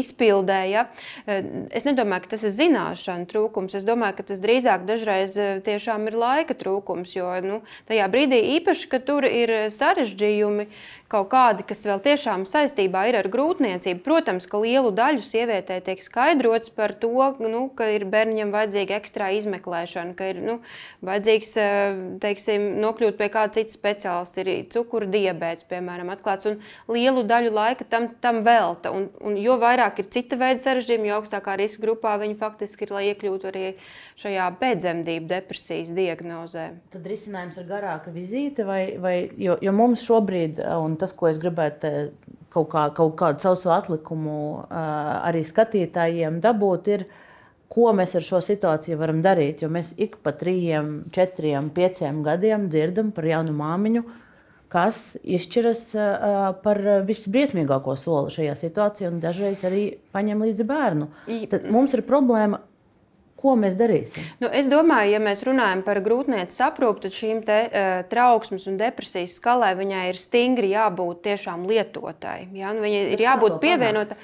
izpildē. 0.00 0.60
Ja? 0.70 0.86
Eh, 1.26 1.44
es 1.70 1.84
nedomāju, 1.88 2.24
ka 2.24 2.34
tas 2.36 2.46
ir 2.48 2.54
zināšanu 2.56 3.28
trūkums. 3.28 3.74
Es 3.74 3.84
domāju, 3.84 4.18
ka 4.20 4.28
tas 4.30 4.40
drīzāk 4.40 4.86
dažreiz 4.88 5.36
tiešām 5.66 6.06
ir 6.08 6.18
laika 6.18 6.54
trūkums, 6.54 7.16
jo 7.16 7.28
nu, 7.44 7.60
tajā 7.90 8.08
brīdī 8.08 8.40
īpaši, 8.58 8.88
ka 8.88 9.02
tur 9.04 9.28
ir 9.28 9.70
sarežģījumi 9.74 10.68
kaut 11.08 11.30
kādi, 11.32 11.64
kas 11.64 11.80
vēl 11.88 12.00
tiešām 12.04 12.44
saistībā 12.48 13.06
ir 13.08 13.16
ar 13.22 13.28
grūtniecību. 13.32 14.02
Protams, 14.04 14.44
ka 14.48 14.60
lielu 14.60 14.90
daļu 14.92 15.24
sievietē 15.24 15.78
tiek 15.84 16.02
skaidrots 16.04 16.72
par 16.74 16.92
to, 17.00 17.30
nu, 17.40 17.62
ka 17.76 17.88
ir 17.94 18.04
bērniem 18.08 18.52
vajadzīga 18.52 18.98
ekstra 18.98 19.30
izmeklēšana, 19.38 20.12
ka 20.18 20.28
ir 20.34 20.42
nu, 20.44 20.58
vajadzīgs 21.08 21.54
eh, 21.62 22.02
teiksim, 22.20 22.68
nokļūt 22.84 23.16
pie 23.20 23.30
kāda 23.32 23.56
cita 23.56 23.72
speciālista, 23.72 24.44
ir 24.44 24.68
cukura 24.72 25.08
diabetes, 25.08 25.66
piemēram, 25.70 26.12
atklāts. 26.12 26.50
Un 26.50 26.60
lielu 26.92 27.24
daļu 27.28 27.54
laika 27.56 27.88
tam, 27.88 28.10
tam 28.20 28.42
velta. 28.78 28.90
Un, 28.90 29.08
un 29.20 29.36
jo 29.36 29.58
vairāk 29.58 29.98
ir 30.00 30.08
cita 30.10 30.36
veida 30.36 30.60
sarežģījumi, 30.62 31.08
jo 31.08 31.18
augstākā 31.18 31.56
riska 31.58 31.82
grupā 31.82 32.18
viņi 32.18 32.38
faktiski 32.38 32.84
ir, 32.86 32.92
lai 32.92 33.04
iekļūtu 33.12 33.48
arī 33.48 33.76
šajā 34.16 34.48
pēcdzemdību 34.60 35.28
depresijas 35.28 35.92
diagnozē. 35.94 36.70
Tad 36.92 37.06
risinājums 37.06 37.58
ir 37.58 37.68
garāka 37.68 38.10
vizīte, 38.10 38.64
vai, 38.64 38.98
vai 38.98 39.30
jo, 39.36 39.58
jo 39.60 39.72
mums 39.72 40.04
šobrīd, 40.06 40.60
un 40.82 40.96
tas, 40.96 41.12
ko 41.12 41.28
es 41.28 41.38
gribētu 41.38 42.10
kaut, 42.50 42.68
kā, 42.72 42.88
kaut 42.94 43.16
kādu 43.18 43.42
savu 43.42 43.74
atlikumu 43.74 44.66
arī 44.70 45.44
skatītājiem 45.46 46.40
dabūt, 46.40 46.92
ir, 46.94 47.08
ko 47.68 47.92
mēs 47.92 48.14
ar 48.16 48.24
šo 48.24 48.40
situāciju 48.40 48.96
varam 48.98 49.20
darīt. 49.22 49.62
Jo 49.62 49.68
mēs 49.68 49.92
ik 50.00 50.16
pa 50.24 50.32
trījiem, 50.32 51.10
četriem, 51.12 51.68
pieciem 51.74 52.22
gadiem 52.24 52.70
dzirdam 52.72 53.12
par 53.12 53.28
jaunu 53.28 53.52
māmiņu, 53.58 54.06
kas 54.72 55.16
izšķiras 55.24 55.84
par 56.64 56.82
visbriesmīgāko 57.08 57.96
soli 57.96 58.34
šajā 58.34 58.56
situācijā 58.60 59.12
un 59.12 59.20
dažreiz 59.22 59.64
arī 59.68 59.84
paņem 60.14 60.44
līdzi 60.48 60.66
bērnu. 60.68 61.08
Tad 61.52 61.70
mums 61.72 61.96
ir 61.96 62.04
problēma 62.08 62.60
Ko 63.38 63.52
mēs 63.54 63.76
darīsim? 63.78 64.24
Nu, 64.42 64.48
es 64.50 64.66
domāju, 64.66 65.12
ja 65.14 65.18
mēs 65.22 65.44
runājam 65.46 65.84
par 65.86 66.00
grūtniecības 66.02 66.58
aprūpi, 66.66 67.04
tad 67.04 67.14
šīm 67.14 67.42
te, 67.46 67.58
uh, 67.68 68.00
trauksmes 68.10 68.66
un 68.66 68.80
depresijas 68.80 69.36
skalai 69.38 69.76
viņai 69.78 70.08
ir 70.10 70.18
stingri 70.18 70.72
jābūt 70.72 71.22
tiešām 71.28 71.62
lietotai. 71.70 72.48
Ja? 72.58 72.72
Nu, 72.74 72.82
viņai 72.82 73.04
ir 73.14 73.22
jābūt 73.22 73.60
pievienotai. 73.62 74.18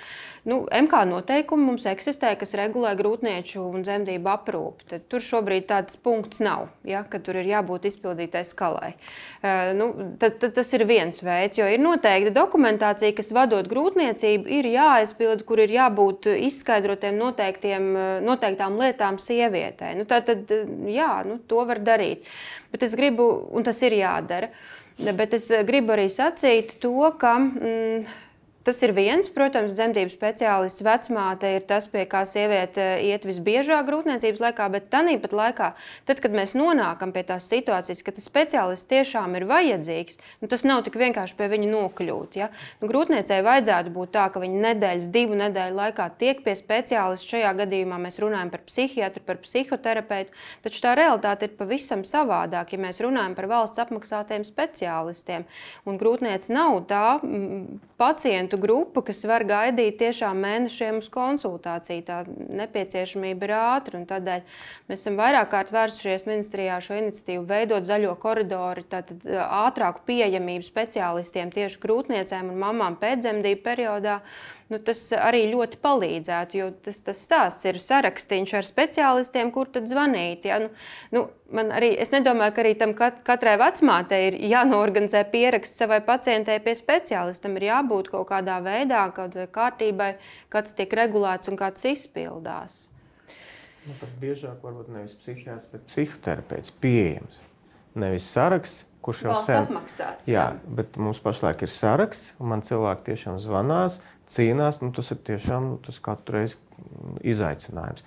Nu, 0.49 0.61
MK 0.69 1.05
noteikumi 1.09 1.65
mums 1.71 1.87
eksistē, 1.89 2.35
kas 2.41 2.55
regulē 2.59 2.93
grūtnieču 2.99 3.63
un 3.65 3.85
dzemdību 3.87 4.31
aprūpi. 4.33 4.89
Tad 4.91 5.07
tur 5.13 5.25
šobrīd 5.25 5.67
tāds 5.71 5.97
punkts 6.01 6.43
nav, 6.45 6.69
ja, 6.89 7.05
ka 7.09 7.21
tur 7.25 7.39
ir 7.41 7.49
jābūt 7.49 7.89
izpildītai 7.91 8.45
skalai. 8.49 8.93
Uh, 9.41 9.73
nu, 9.79 9.89
tad, 10.21 10.39
tad 10.43 10.55
tas 10.59 10.73
ir 10.77 10.87
viens 10.89 11.23
veids, 11.25 11.61
jo 11.61 11.69
ir 11.71 11.83
noteikti 11.83 12.35
dokumentācija, 12.37 13.15
kas 13.17 13.33
vadot 13.37 13.69
grūtniecību, 13.71 14.51
ir 14.59 14.69
jāaizpild, 14.75 15.47
kur 15.49 15.65
ir 15.65 15.73
jābūt 15.75 16.29
izskaidrotiem 16.35 17.17
noteiktiem, 17.21 17.89
noteiktām 18.25 18.79
lietām 18.81 19.21
sievietei. 19.23 19.95
Nu, 19.99 20.09
tā 20.09 20.21
tad, 20.27 20.51
jā, 20.91 21.13
nu, 21.29 21.41
to 21.49 21.65
var 21.69 21.81
darīt. 21.85 22.29
Bet 22.73 22.85
es 22.87 22.97
gribu, 22.99 23.29
un 23.55 23.67
tas 23.67 23.81
ir 23.87 23.97
jādara. 24.01 24.53
Bet 24.95 25.33
es 25.35 25.49
gribu 25.67 25.97
arī 25.97 26.07
sacīt 26.13 26.77
to, 26.83 26.99
ka. 27.19 27.39
Mm, 27.41 28.21
Tas 28.65 28.79
ir 28.81 28.95
viens, 28.97 29.29
protams, 29.29 29.75
dzemdību 29.77 30.09
speciālists 30.15 30.81
vecmāte 30.87 31.51
ir 31.59 31.65
tas, 31.69 31.85
pie 31.93 32.07
kā 32.09 32.23
sieviete 32.25 32.95
iet 33.05 33.27
visbiežāk 33.29 33.85
grūtniecības 33.85 34.41
laikā, 34.41 34.69
bet 34.73 34.87
tāpat 34.89 35.35
laikā, 35.37 35.67
tad, 36.09 36.23
kad 36.25 36.33
mēs 36.33 36.55
nonākam 36.57 37.13
pie 37.13 37.27
tās 37.29 37.45
situācijas, 37.53 38.01
ka 38.01 38.15
tas 38.17 38.25
speciālists 38.25 38.89
tiešām 38.89 39.37
ir 39.37 39.45
vajadzīgs, 39.51 40.17
nu, 40.41 40.49
tas 40.49 40.65
nav 40.65 40.81
tik 40.87 40.97
vienkārši 40.97 41.37
pie 41.37 41.51
viņa 41.53 41.69
nokļūt. 41.75 42.39
Ja? 42.41 42.49
Nu, 42.81 42.89
grūtniecei 42.89 43.43
vajadzētu 43.45 43.93
būt 43.93 44.15
tā, 44.17 44.31
ka 44.33 44.41
viņa 44.41 44.63
nedēļas, 44.65 45.13
divu 45.13 45.37
nedēļu 45.43 45.79
laikā 45.83 46.09
tiek 46.23 46.41
pie 46.47 46.57
speciālista. 46.57 47.35
Šajā 47.35 47.53
gadījumā 47.61 48.01
mēs 48.01 48.17
runājam 48.23 48.55
par 48.55 48.65
psihiatru, 48.65 49.25
par 49.29 49.43
psihoterapeitu, 49.45 50.33
taču 50.65 50.81
tā 50.87 50.97
realitāte 50.97 51.51
ir 51.51 51.55
pavisam 51.61 52.07
savādāk, 52.09 52.73
ja 52.73 52.81
mēs 52.81 53.05
runājam 53.05 53.37
par 53.37 53.51
valsts 53.53 53.85
apmaksātiem 53.85 54.49
speciālistiem. 54.49 55.45
Un 55.85 56.01
grūtniece 56.01 56.57
nav 56.57 56.81
tā 56.89 57.05
pacienta 58.01 58.54
pacientu 58.55 58.61
grupa, 58.61 59.03
kas 59.03 59.25
var 59.25 59.45
gaidīt 59.45 59.99
tiešām 59.99 60.39
mēnešiem 60.39 61.01
uz 61.01 61.09
konsultāciju. 61.11 62.05
Tā 62.05 62.25
nepieciešamība 62.27 63.45
ir 63.45 63.53
ātra. 63.53 64.01
Tādēļ 64.07 64.43
mēs 64.89 65.01
esam 65.01 65.17
vairāk 65.17 65.51
kārt 65.51 65.73
vērsušies 65.73 66.27
ministrijā 66.27 66.81
šo 66.81 66.95
iniciatīvu, 66.95 67.47
veidot 67.47 67.85
zaļo 67.85 68.15
koridoru, 68.21 68.85
tātad 68.89 69.25
ātrāku 69.27 70.05
pieejamību 70.07 70.65
speciālistiem 70.65 71.51
tieši 71.53 71.81
grūtniecēm 71.81 72.51
un 72.51 72.59
mamām 72.59 72.97
pēcdzemdību 73.01 73.63
periodā 73.63 74.21
nu, 74.73 74.79
tas 74.83 75.01
arī 75.17 75.45
ļoti 75.53 75.79
palīdzētu. 75.85 76.59
Jo 76.61 76.71
tas, 76.85 77.01
tas 77.07 77.21
stāsts 77.27 77.69
ir 77.69 77.81
sarakstīns 77.83 78.55
ar 78.57 78.67
speciālistiem, 78.67 79.53
kur 79.55 79.71
tad 79.73 79.91
zvanīt. 79.91 80.47
Ja? 80.49 80.61
Nu, 81.15 81.25
nu, 81.55 81.67
arī, 81.75 81.93
es 82.01 82.15
nedomāju, 82.15 82.57
ka 82.57 82.65
arī 82.65 82.75
tam 82.81 82.95
kat, 82.99 83.21
katrai 83.27 83.57
vecmātei 83.61 84.23
ir 84.31 84.39
jānorganizē 84.55 85.25
pieraksts 85.33 85.85
savai 85.85 86.01
pacientei 86.07 86.61
pie 86.65 86.77
speciālistam. 86.79 87.59
Ir 87.61 87.69
jābūt 87.71 88.11
kaut 88.15 88.29
kādā 88.33 88.61
veidā, 88.65 89.05
kādai 89.17 89.47
kārtībai, 89.53 90.15
kāds 90.53 90.77
tiek 90.79 90.99
regulēts 91.03 91.53
un 91.53 91.61
kāds 91.61 91.87
izpildās. 91.93 92.85
Nu, 93.85 93.93
pat 94.01 94.13
biežāk 94.21 94.63
varbūt 94.65 94.89
nevis 94.95 95.17
psihiatrs, 95.21 95.69
bet 95.73 95.85
psihoterapeits 95.91 96.73
pieejams. 96.81 97.43
Nevis 98.01 98.27
saraksts, 98.33 98.87
kurš 99.05 99.21
jau 99.27 99.35
sen 99.37 99.59
ir 99.59 99.67
apmaksāts. 99.69 100.31
Jā, 100.31 100.47
jā, 100.49 100.75
bet 100.79 100.97
mums 101.01 101.21
pašlaik 101.23 101.67
ir 101.67 101.71
saraksts, 101.71 102.33
un 102.41 102.51
man 102.55 102.65
cilvēki 102.65 103.05
tiešām 103.11 103.37
zvanās, 103.43 104.01
cīnās. 104.31 104.81
Nu, 104.83 104.93
tas 104.95 105.13
ir 105.15 105.23
tiešām 105.27 105.71
nu, 105.73 105.81
tas 105.85 106.01
katru 106.03 106.41
reizi 106.41 106.61
izaicinājums. 107.25 108.05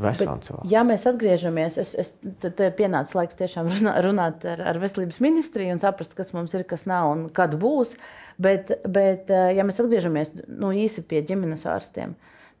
Bet, 0.00 0.22
ja 0.70 0.80
mēs 0.86 1.02
atgriežamies, 1.10 1.74
es, 1.82 1.90
es, 1.98 2.14
tad 2.40 2.60
pienāca 2.78 3.18
laiks 3.18 3.36
tiešām 3.36 3.68
runā, 3.68 3.92
runāt 4.06 4.46
ar, 4.48 4.62
ar 4.72 4.78
veselības 4.80 5.18
ministriju 5.20 5.74
un 5.74 5.82
saprast, 5.82 6.14
kas 6.16 6.32
mums 6.32 6.54
ir, 6.56 6.64
kas 6.68 6.86
nav 6.88 7.10
un 7.12 7.26
kad 7.36 7.58
būs. 7.60 7.98
Bet, 8.40 8.72
bet 8.88 9.28
ja 9.28 9.66
mēs 9.66 9.82
atgriežamies 9.82 10.38
nu, 10.48 10.72
īsi 10.72 11.04
pie 11.04 11.20
ģimenes 11.28 11.66
ārstiem, 11.68 12.14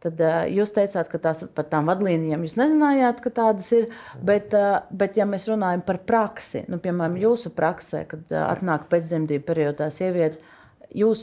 tad 0.04 0.20
uh, 0.20 0.42
jūs 0.52 0.74
teicāt, 0.76 1.08
ka 1.12 1.20
tās 1.22 1.42
par 1.56 1.68
tām 1.72 1.88
vadlīnijām 1.88 2.44
jūs 2.44 2.58
nezinājāt, 2.60 3.24
ka 3.24 3.32
tādas 3.40 3.70
ir. 3.76 3.88
Bet, 4.20 4.52
uh, 4.56 4.82
bet 4.92 5.16
ja 5.20 5.24
mēs 5.28 5.48
runājam 5.48 5.84
par 5.86 6.02
praksi, 6.08 6.66
nu, 6.68 6.80
piemēram, 6.82 7.16
jūsu 7.20 7.54
praksē, 7.56 8.04
kad 8.10 8.36
uh, 8.36 8.44
atnāk 8.50 8.88
pēcdzemdību 8.92 9.48
periodā 9.48 9.88
sieviete 9.94 10.49
Jūs, 10.90 11.22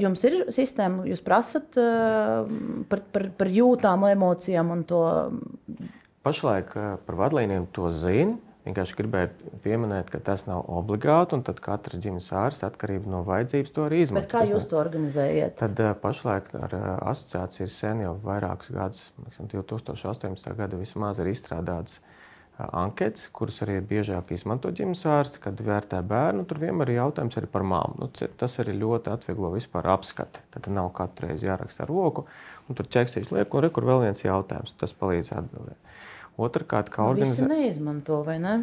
jums 0.00 0.22
ir 0.28 0.34
sistēma, 0.52 1.06
jūs 1.08 1.22
prasat 1.24 1.78
par, 2.90 3.02
par, 3.14 3.26
par 3.38 3.48
jūtām, 3.48 4.04
emocijām 4.10 4.74
un 4.74 4.84
to. 4.84 5.00
Pašlaik 6.26 6.74
par 7.06 7.20
vadlīnijām 7.22 7.70
to 7.72 7.88
zina. 7.96 8.36
Vienkārši 8.60 8.96
gribēju 8.98 9.52
pieminēt, 9.64 10.10
ka 10.12 10.18
tas 10.20 10.44
nav 10.44 10.66
obligāti, 10.68 11.32
un 11.32 11.40
katrs 11.64 12.00
ģimenes 12.04 12.26
ārsts 12.36 12.66
atkarībā 12.66 13.08
no 13.08 13.22
vajadzības 13.24 13.72
to 13.72 13.86
arī 13.86 14.02
izmanto. 14.04 14.28
Bet 14.28 14.34
kā 14.34 14.42
jūs 14.50 14.66
to 14.68 14.76
organizējat? 14.76 15.56
Tad 15.62 15.80
pašlaik 16.02 16.50
ar 16.60 16.76
asociāciju 17.08 17.70
sen 17.72 18.04
jau 18.04 18.12
vairākus 18.20 18.74
gadus, 18.76 19.06
2018. 19.40 20.52
gada 20.60 20.80
vismaz 20.80 21.22
ir 21.24 21.32
izstrādāts 21.32 22.02
anketas, 22.76 23.28
kuras 23.34 23.60
arī 23.64 23.78
biežāk 23.84 24.32
izmanto 24.34 24.72
ģimenes 24.74 25.04
ārsti, 25.08 25.42
kad 25.44 25.60
vērtē 25.64 26.00
bērnu. 26.06 26.46
Tur 26.48 26.62
vienmēr 26.62 26.92
ir 26.92 27.00
jautājums 27.00 27.38
arī 27.40 27.50
par 27.50 27.66
māmu. 27.66 28.00
Nu, 28.02 28.08
tas 28.10 28.58
arī 28.62 28.76
ļoti 28.80 29.12
atvieglo 29.12 29.52
vispār 29.54 29.90
apskati. 29.92 30.44
Tad 30.54 30.70
nav 30.72 30.92
katru 30.96 31.30
reizi 31.30 31.48
jāraksta 31.48 31.86
ar 31.86 31.92
roku, 31.92 32.26
un 32.68 32.78
tur 32.78 32.90
ķeksīs 32.90 33.32
liek, 33.34 33.54
un 33.54 33.66
re, 33.66 33.72
kur 33.74 33.88
vēl 33.88 34.06
viens 34.06 34.24
jautājums. 34.24 34.76
Tas 34.80 34.96
palīdz 34.96 35.32
atbildēt. 35.38 35.96
Otrakārt, 36.40 36.92
kā 36.92 37.04
nu, 37.04 37.14
organizēt. 37.14 37.46
Tas 37.46 37.56
neizmanto, 37.56 38.20
vai 38.26 38.38
ne? 38.42 38.58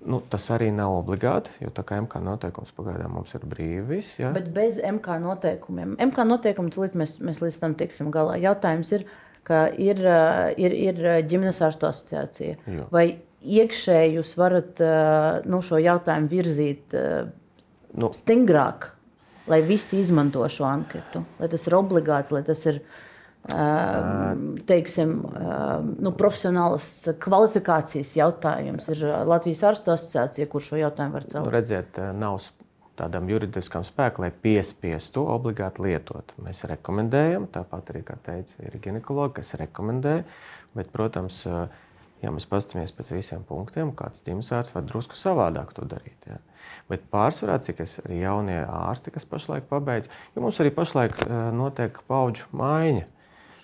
Nu, 0.00 0.22
tas 0.32 0.46
arī 0.54 0.70
nav 0.72 0.94
obligāti, 0.96 1.52
jo 1.60 1.68
tā 1.76 1.82
kā 1.84 1.98
MK 2.00 2.22
noteikums 2.24 2.72
pagaidām 2.72 3.18
mums 3.18 3.34
ir 3.36 3.42
brīvis. 3.48 4.14
Ja? 4.22 4.30
Bet 4.32 4.48
bez 4.56 4.78
MK 4.80 5.18
noteikumiem. 5.20 5.98
MK 6.00 6.24
noteikumu 6.24 6.72
tulīt 6.72 6.96
mēs, 6.96 7.18
mēs 7.24 7.42
līdz 7.44 7.58
tam 7.60 7.74
tiksim 7.76 8.08
galā. 8.14 8.38
Jautājums 8.40 8.94
ir, 8.96 9.04
ka 9.44 9.66
ir, 9.76 10.00
ir, 10.56 10.76
ir 10.88 11.02
ģimenes 11.28 11.60
ārstu 11.66 11.90
asociācija. 11.90 12.56
Jo. 12.64 12.86
Vai 12.94 13.04
iekšēji 13.40 14.16
jūs 14.18 14.32
varat 14.38 14.80
nu, 15.48 15.60
šo 15.64 15.80
jautājumu 15.80 16.30
virzīt 16.30 16.96
nu. 17.96 18.10
stingrāk, 18.16 18.90
lai 19.50 19.60
visi 19.66 20.00
izmanto 20.02 20.44
šo 20.48 20.66
anketu, 20.68 21.24
lai 21.40 21.48
tas 21.52 21.64
ir 21.66 21.78
obligāti, 21.78 22.34
lai 22.36 22.42
tas 22.46 22.66
ir 22.68 22.82
teiksim, 24.68 25.14
nu, 26.04 26.12
profesionālas 26.12 27.08
kvalifikācijas 27.24 28.12
jautājums. 28.18 28.90
Ir 28.92 29.06
Latvijas 29.24 29.62
ārstu 29.70 29.94
asociācija, 29.94 30.48
kur 30.52 30.60
šo 30.64 30.76
jautājumu 30.76 31.16
var 31.16 31.24
celt. 31.24 31.46
Nu, 31.46 31.54
redziet, 31.54 32.00
nav 32.20 32.36
tādam 33.00 33.30
juridiskam 33.32 33.84
spēkam, 33.86 34.26
lai 34.26 34.32
piespiestu 34.44 35.24
obligāti 35.32 35.86
lietot. 35.86 36.34
Mēs 36.44 36.66
rekomendējam, 36.68 37.48
tāpat 37.52 37.94
arī, 37.94 38.04
kā 38.04 38.18
teica, 38.26 38.58
ir 38.66 38.76
ginekologi, 38.84 39.38
kas 39.40 39.54
rekomendē, 39.62 40.18
bet, 40.76 40.92
protams, 40.92 41.40
uh, 41.48 41.64
ja 42.22 42.32
mēs 42.34 42.46
paskatāmies 42.48 42.92
pēc 42.96 43.12
visiem 43.14 43.44
punktiem, 43.48 43.92
kāds 43.96 44.24
ģimensārsts 44.26 44.74
var 44.74 44.84
drusku 44.86 45.16
savādāk 45.18 45.72
to 45.76 45.86
darīt. 45.88 46.28
Ja. 46.28 46.38
Bet 46.90 47.06
pārsvarā, 47.12 47.58
cik 47.64 47.82
es 47.84 47.98
arī 48.04 48.20
jaunie 48.24 48.58
ārsti, 48.64 49.12
kas 49.14 49.26
pašlaik 49.28 49.68
pabeidz, 49.70 50.10
jo 50.34 50.44
mums 50.44 50.60
arī 50.62 50.72
pašlaik 50.74 51.16
eh, 51.24 51.36
notiek 51.56 52.00
paudžu 52.10 52.50
maiņa, 52.56 53.06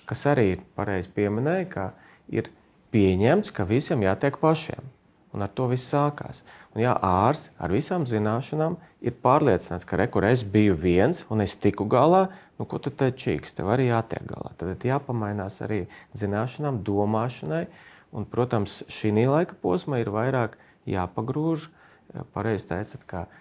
kas 0.09 0.27
arī 0.33 0.61
pareizi 0.79 1.13
pieminēja, 1.17 1.67
ka 1.73 1.89
ir 2.33 2.51
pieņemts, 2.95 3.53
ka 3.53 3.67
visiem 3.69 4.07
jātiek 4.07 4.39
pašiem. 4.41 4.93
Un 5.37 5.43
ar 5.45 5.51
to 5.53 5.67
viss 5.69 5.91
sākās. 5.93 6.41
Un, 6.73 6.81
ja 6.81 6.95
ārsts 7.05 7.51
ar 7.61 7.75
visām 7.75 8.07
zināšanām 8.09 8.79
ir 9.05 9.13
pārliecināts, 9.21 9.85
ka 9.85 9.99
re, 10.01 10.07
es 10.31 10.45
biju 10.49 10.73
viens 10.81 11.27
un 11.29 11.45
es 11.45 11.59
tiku 11.61 11.85
galā, 11.85 12.31
nu, 12.57 12.65
ko 12.65 12.81
tu 12.81 12.89
te 12.89 13.11
čīks, 13.13 13.53
tev 13.59 13.69
arī 13.75 13.91
jātiek 13.91 14.25
galā. 14.25 14.55
Tad 14.57 14.87
jāpamainās 14.87 15.61
arī 15.67 15.83
zināšanām, 16.17 16.81
domāšanai, 16.87 17.67
uh, 17.67 17.96
Un, 18.17 18.25
protams, 18.25 18.81
šī 18.89 19.13
laika 19.29 19.57
posma 19.61 20.01
ir 20.01 20.09
vairāk 20.13 20.57
jāpagrūž. 20.89 21.69
Pareizi 22.33 22.71
teicat, 22.71 23.03
ka 23.05 23.25
uh, 23.27 23.35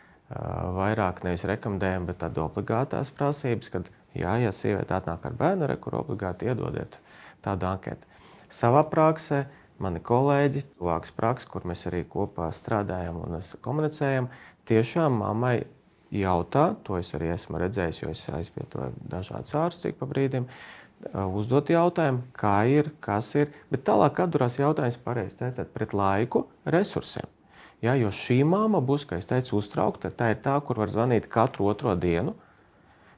vairāk 0.76 1.22
nevis 1.24 1.46
rekomendējam, 1.48 2.08
bet 2.10 2.20
tādu 2.24 2.44
obligātās 2.44 3.14
prasības, 3.16 3.70
kad, 3.72 3.92
jā, 4.18 4.34
ja 4.42 4.52
sieviete 4.52 4.98
atnāk 4.98 5.30
ar 5.30 5.38
bērnu, 5.38 5.70
re, 5.70 5.78
kur 5.80 6.02
obligāti 6.02 6.50
iedodiet 6.50 7.00
tādu 7.46 7.70
anketu. 7.70 8.10
Savā 8.52 8.84
praksē 8.90 9.46
mani 9.82 10.02
kolēģi, 10.04 10.66
tuvāks 10.80 11.14
praksa, 11.16 11.48
kur 11.52 11.66
mēs 11.68 11.86
arī 11.90 12.04
kopā 12.10 12.50
strādājam 12.56 13.22
un 13.24 13.40
komunicējam, 13.64 14.30
tiešām 14.68 15.22
mammai 15.22 15.58
jautā, 16.16 16.70
to 16.86 16.98
es 17.00 17.12
arī 17.18 17.32
esmu 17.34 17.60
redzējis, 17.62 18.02
jo 18.02 18.12
es 18.14 18.24
aizvietoju 18.34 18.94
dažādus 19.12 19.56
ārstus 19.60 19.96
pa 19.98 20.08
brīdim, 20.10 20.48
uzdot 21.14 21.70
jautājumu, 21.70 22.24
kā 22.38 22.58
ir, 22.72 22.92
kas 23.04 23.34
ir. 23.38 23.52
Bet 23.72 23.86
tālāk 23.88 24.24
atdurās 24.26 24.58
jautājums, 24.60 25.00
pareizi 25.06 25.40
teicāt, 25.42 25.72
pret 25.76 25.94
laiku, 25.94 26.48
resursiem. 26.66 27.30
Ja, 27.84 27.94
jo 28.00 28.10
šī 28.14 28.40
māma 28.48 28.82
būs, 28.82 29.06
kā 29.06 29.20
es 29.20 29.30
teicu, 29.30 29.60
uztraukta. 29.60 30.10
Tā 30.10 30.32
ir 30.34 30.42
tā, 30.44 30.56
kur 30.66 30.80
var 30.82 30.92
zvanīt 30.92 31.30
katru 31.32 31.70
otro 31.70 31.96
dienu. 31.96 32.36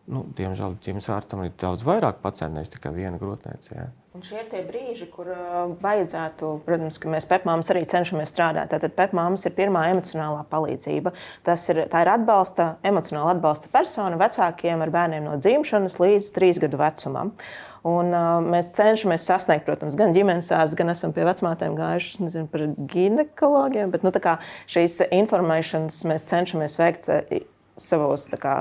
nu, 0.08 0.22
diemžēl 0.38 0.78
ģimenes 0.80 1.10
ārstam 1.12 1.42
ir 1.44 1.50
daudz 1.60 1.82
vairāk 1.84 2.22
pacientu, 2.24 2.56
nevis 2.56 2.72
tikai 2.72 2.94
viena 2.96 3.18
grotniece. 3.20 3.74
Ja. 3.76 3.90
Un 4.16 4.24
šie 4.24 4.38
ir 4.40 4.48
tie 4.48 4.62
brīži, 4.64 5.10
kur 5.12 5.28
uh, 5.34 5.74
vajadzētu, 5.84 6.52
protams, 6.64 6.96
ka 7.04 7.12
mēs 7.12 7.28
pepmāmas 7.28 7.68
arī 7.74 7.84
cenšamies 7.92 8.32
strādāt. 8.32 8.72
Tātad 8.72 8.96
pepmāmas 8.96 9.44
ir 9.46 9.56
pirmā 9.58 9.84
emocionālā 9.92 10.46
palīdzība. 10.48 11.12
Tas 11.46 11.68
ir, 11.74 11.84
tā 11.92 12.06
ir 12.06 12.14
atbalsta, 12.14 12.78
emocionāla 12.88 13.36
atbalsta 13.36 13.72
persona 13.74 14.20
vecākiem 14.22 14.86
ar 14.86 14.94
bērniem 14.96 15.28
no 15.28 15.36
dzimšanas 15.44 16.00
līdz 16.00 16.32
trīs 16.40 16.64
gadu 16.64 16.80
vecumam. 16.80 17.36
Un, 17.86 18.14
uh, 18.14 18.40
mēs 18.42 18.72
cenšamies 18.78 19.28
sasniegt, 19.28 19.66
protams, 19.68 19.98
gan 20.00 20.16
ģimenes 20.16 20.50
ārstu, 20.56 20.80
gan 20.80 20.94
esam 20.94 21.14
pie 21.16 21.26
vecmātēm 21.28 21.78
gājuši 21.78 22.26
nezinu, 22.26 22.50
par 22.52 22.66
ginekologiem. 22.94 23.94
Bet, 23.94 24.08
nu, 24.08 24.14
šīs 24.72 25.02
informēšanas 25.12 26.02
mēs 26.10 26.28
cenšamies 26.30 26.80
veikt 26.82 27.10
savos 27.78 28.26
kā, 28.42 28.56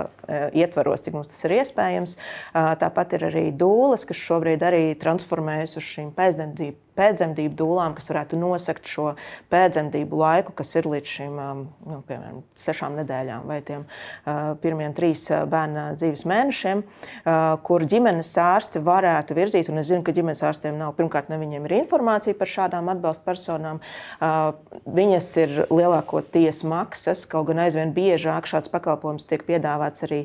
ietvaros, 0.52 1.00
cik 1.04 1.16
mums 1.16 1.30
tas 1.32 1.44
ir 1.48 1.56
iespējams. 1.56 2.18
Tāpat 2.52 3.16
ir 3.16 3.28
arī 3.30 3.46
dūles, 3.56 4.04
kas 4.08 4.20
šobrīd 4.20 4.64
arī 4.66 4.82
transformējas 5.00 5.78
uz 5.80 5.88
šīm 5.94 6.12
pēcdzemdību 6.16 6.85
pēcdzemdību 6.96 7.56
dūlām, 7.58 7.94
kas 7.96 8.10
varētu 8.10 8.38
nosakt 8.40 8.88
šo 8.90 9.12
pēcdzemdību 9.52 10.20
laiku, 10.20 10.54
kas 10.56 10.74
ir 10.78 10.88
līdz 10.90 11.12
šīm 11.16 11.36
nu, 11.36 12.00
piemēram, 12.08 12.42
sešām 12.58 12.96
nedēļām 13.00 13.46
vai 13.48 13.60
tiem 13.66 13.84
uh, 13.86 14.54
pirmiem 14.62 14.94
trīs 14.96 15.26
bērna 15.50 15.88
dzīves 15.98 16.26
mēnešiem, 16.28 16.82
uh, 16.82 17.56
kur 17.66 17.84
ģimenes 17.86 18.32
ārsti 18.40 18.82
varētu 18.84 19.36
virzīt. 19.38 19.70
Un 19.72 19.82
es 19.82 19.90
zinu, 19.90 20.04
ka 20.06 20.14
ģimenes 20.16 20.42
ārstiem 20.46 20.78
nav 20.80 20.94
pirmkārt, 20.98 21.30
ne 21.32 21.40
viņiem 21.40 21.68
ir 21.68 21.76
informācija 21.80 22.36
par 22.38 22.50
šādām 22.50 22.90
atbalsta 22.92 23.26
personām. 23.28 23.80
Uh, 24.20 24.54
viņas 24.86 25.30
ir 25.42 25.56
lielākoties 25.70 26.62
maksas, 26.68 27.24
kaut 27.30 27.50
gan 27.50 27.64
aizvien 27.66 27.92
biežāk 27.96 28.48
šāds 28.48 28.70
pakalpojums 28.72 29.28
tiek 29.28 29.44
piedāvāts 29.46 30.06
arī 30.06 30.22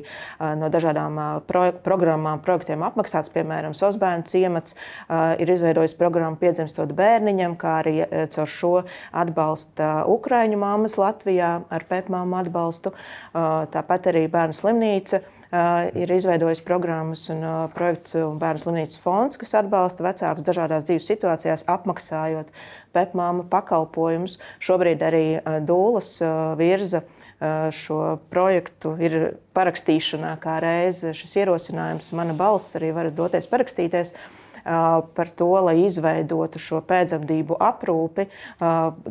no 0.58 0.68
dažādām 0.72 1.18
pro 1.48 1.64
programmām, 1.84 2.40
projektiem 2.44 2.84
apmaksāts. 2.86 3.30
Piemēram, 3.32 3.74
Sosbērnu 3.76 4.26
ciemats 4.28 4.76
ir 5.40 5.50
izveidojis 5.54 5.96
programmu 5.98 6.38
piedzimšanas 6.40 6.61
piedzimstot 6.62 6.94
bērniņam, 6.96 7.56
kā 7.58 7.80
arī 7.82 8.02
e, 8.04 8.26
caur 8.30 8.48
šo 8.48 8.72
atbalsta 9.12 10.04
Ukraiņu 10.10 10.58
māmas 10.58 10.96
Latvijā 11.00 11.62
ar 11.68 11.84
pepmāmu 11.88 12.38
atbalstu. 12.38 12.92
E, 12.92 13.46
tāpat 13.72 14.10
arī 14.12 14.28
bērnu 14.30 14.54
slimnīca 14.54 15.18
e, 15.18 15.24
ir 16.02 16.12
izveidojis 16.14 16.62
programmas 16.62 17.28
un 17.34 17.42
projekts 17.74 18.14
un 18.20 18.38
bērnu 18.38 18.62
slimnīcas 18.62 19.00
fonds, 19.02 19.40
kas 19.40 19.56
atbalsta 19.58 20.06
vecākus 20.06 20.46
dažādās 20.46 20.86
dzīves 20.86 21.08
situācijās, 21.10 21.66
apmaksājot 21.66 22.52
pepmāmu 22.94 23.48
pakalpojumus. 23.50 24.38
Šobrīd 24.62 25.02
arī 25.02 25.26
Dūlas 25.66 26.14
virza 26.60 27.02
šo 27.74 28.20
projektu 28.30 28.92
ir 29.02 29.16
parakstīšanā 29.56 30.36
kā 30.38 30.60
reize 30.62 31.10
šis 31.16 31.40
ierosinājums. 31.40 32.12
Mana 32.14 32.36
balss 32.38 32.76
arī 32.78 32.92
var 32.94 33.08
doties 33.10 33.48
parakstīties. 33.50 34.12
Uh, 34.14 34.41
par 34.64 35.30
to, 35.36 35.50
lai 35.66 35.76
izveidotu 35.86 36.60
šo 36.62 36.82
pēcdzemdību 36.86 37.58
aprūpi, 37.62 38.28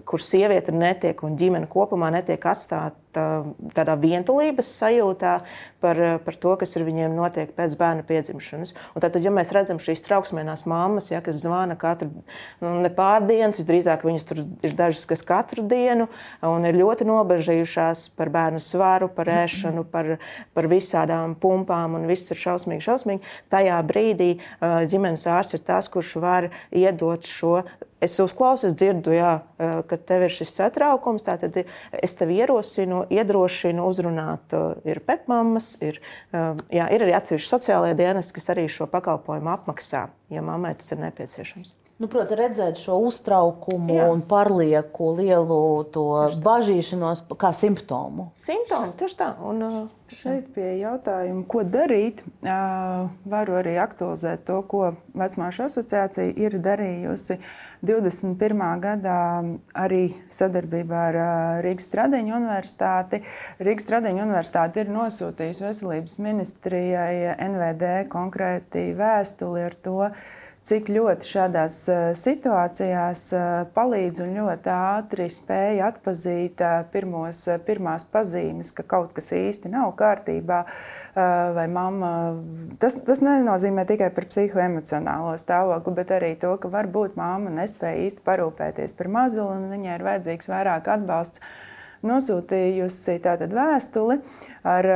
kur 0.06 0.24
sieviete 0.24 0.76
netiek 0.76 1.24
un 1.28 1.38
ģimene 1.40 1.70
kopumā 1.72 2.12
netiek 2.14 2.46
atstāta 2.52 3.01
tādā 3.12 3.96
vientulības 4.00 4.70
sajūtā 4.80 5.34
par, 5.82 6.00
par 6.26 6.38
to, 6.38 6.54
kas 6.62 6.76
ar 6.78 6.86
viņiem 6.86 7.16
notiek 7.18 7.52
pēc 7.58 7.76
bērna 7.80 8.06
piedzimšanas. 8.08 8.74
Un 8.96 9.04
tad, 9.04 9.18
ja 9.22 9.34
mēs 9.34 9.52
redzam 9.56 9.82
šīs 9.82 10.04
trauksmēnās 10.06 10.66
mammas, 10.70 11.10
ja, 11.12 11.22
kas 11.26 11.42
zvana 11.42 11.78
katru 11.80 12.12
nu, 12.62 12.74
nepārdienas, 12.86 13.60
visdrīzāk 13.62 14.06
viņas 14.08 14.28
tur 14.30 14.44
ir 14.44 14.76
dažas, 14.78 15.08
kas 15.10 15.26
katru 15.28 15.66
dienu 15.68 16.08
un 16.46 16.68
ir 16.70 16.80
ļoti 16.80 17.08
nobežījušās 17.10 18.08
par 18.18 18.32
bērnu 18.34 18.62
svaru, 18.64 19.10
par 19.12 19.32
ēšanu, 19.42 19.86
par, 19.92 20.16
par 20.56 20.70
visādām 20.72 21.36
pumpām 21.42 21.98
un 22.00 22.10
viss 22.10 22.32
ir 22.32 22.42
šausmīgi, 22.42 22.86
šausmīgi. 22.88 23.38
Tajā 23.54 23.80
brīdī 23.88 24.34
ģimenes 24.62 25.28
ārsts 25.30 25.58
ir 25.58 25.66
tas, 25.66 25.90
kurš 25.92 26.18
var 26.22 26.52
iedot 26.70 27.28
šo 27.28 27.62
es 28.02 28.18
uzklausu, 28.20 28.70
es 28.70 28.78
dzirdu, 28.78 29.14
jā, 29.16 29.34
ka 29.88 29.98
tev 29.98 30.26
ir 30.28 30.34
šis 30.34 30.54
satraukums. 30.58 31.26
Tad 31.28 31.46
es 31.56 32.18
tev 32.20 32.34
ierosinu, 32.34 33.04
iedrošinu 33.14 33.86
uzrunāt. 33.88 34.56
Ir 34.88 35.04
pepmāmas, 35.06 35.76
ir, 35.86 36.02
jā, 36.34 36.88
ir 36.90 37.06
arī 37.06 37.16
atsevišķi 37.20 37.54
sociālajie 37.56 38.00
dienesti, 38.02 38.38
kas 38.40 38.52
arī 38.56 38.66
šo 38.72 38.90
pakalpojumu 38.92 39.54
apmaksā, 39.54 40.08
ja 40.34 40.46
mammai 40.46 40.74
tas 40.80 40.92
ir 40.96 41.06
nepieciešams. 41.06 41.78
Nu, 42.02 42.08
Protams, 42.10 42.34
redzēt 42.40 42.80
šo 42.82 42.96
uztraukumu 43.06 43.94
Jā. 43.94 44.08
un 44.10 44.24
pārlieku 44.26 45.12
lielu 45.20 45.58
bažīšanos 46.42 47.28
kā 47.38 47.52
simptomu. 47.54 48.32
Simptomi, 48.42 48.96
tieši 48.98 49.20
tā. 49.20 49.28
Un, 49.46 49.68
Šeit 50.12 50.50
pie 50.52 50.74
jautājuma, 50.82 51.46
ko 51.48 51.62
darīt, 51.64 52.24
varu 52.42 53.60
arī 53.62 53.78
aktualizēt 53.80 54.42
to, 54.50 54.58
ko 54.68 54.90
Vecmāšu 55.16 55.68
asociācija 55.70 56.34
ir 56.42 56.58
darījusi. 56.60 57.38
21. 57.82 58.60
gadā 58.78 59.22
arī 59.74 60.04
sadarbībā 60.30 61.00
ar 61.10 61.16
Rīgas 61.66 61.88
Stradiņu 61.90 62.36
universitāti. 62.38 63.24
Rīgas 63.58 63.88
Stradiņu 63.88 64.22
universitāte 64.22 64.84
ir 64.84 64.92
nosūtījusi 64.94 65.66
veselības 65.66 66.20
ministrijai 66.22 67.34
NVD 67.48 68.06
konkrēti 68.14 68.92
vēstuli 69.00 69.66
ar 69.66 69.78
to, 69.82 69.98
cik 70.68 70.92
ļoti 70.94 71.26
šādās 71.26 71.76
situācijās 72.20 73.24
palīdz 73.74 74.22
un 74.26 74.36
ļoti 74.38 74.70
ātri 74.72 75.26
spēja 75.34 75.88
atpazīt 75.90 76.62
pirmos, 76.94 77.40
pirmās 77.66 78.06
pazīmes, 78.12 78.70
ka 78.78 78.86
kaut 78.86 79.16
kas 79.18 79.32
īsti 79.38 79.72
nav 79.74 79.96
kārtībā. 80.00 80.62
Vai 81.58 81.66
mamma, 81.72 82.12
tas, 82.80 82.96
tas 83.08 83.24
nenozīmē 83.26 83.88
tikai 83.90 84.12
par 84.16 84.30
psihoemocionālo 84.30 85.34
stāvokli, 85.42 85.96
bet 85.98 86.14
arī 86.20 86.36
to, 86.40 86.54
ka 86.62 86.72
varbūt 86.72 87.18
mamma 87.20 87.52
nespēja 87.58 88.06
īsti 88.06 88.24
parūpēties 88.28 88.96
par 89.00 89.10
mazuli 89.12 89.58
un 89.58 89.68
viņai 89.74 89.98
ir 89.98 90.08
vajadzīgs 90.08 90.52
vairāk 90.54 90.88
atbalsts 90.94 91.44
nosūtījusi 92.06 93.18
tātad 93.22 93.52
vēstuli 93.54 94.22
ar 94.66 94.88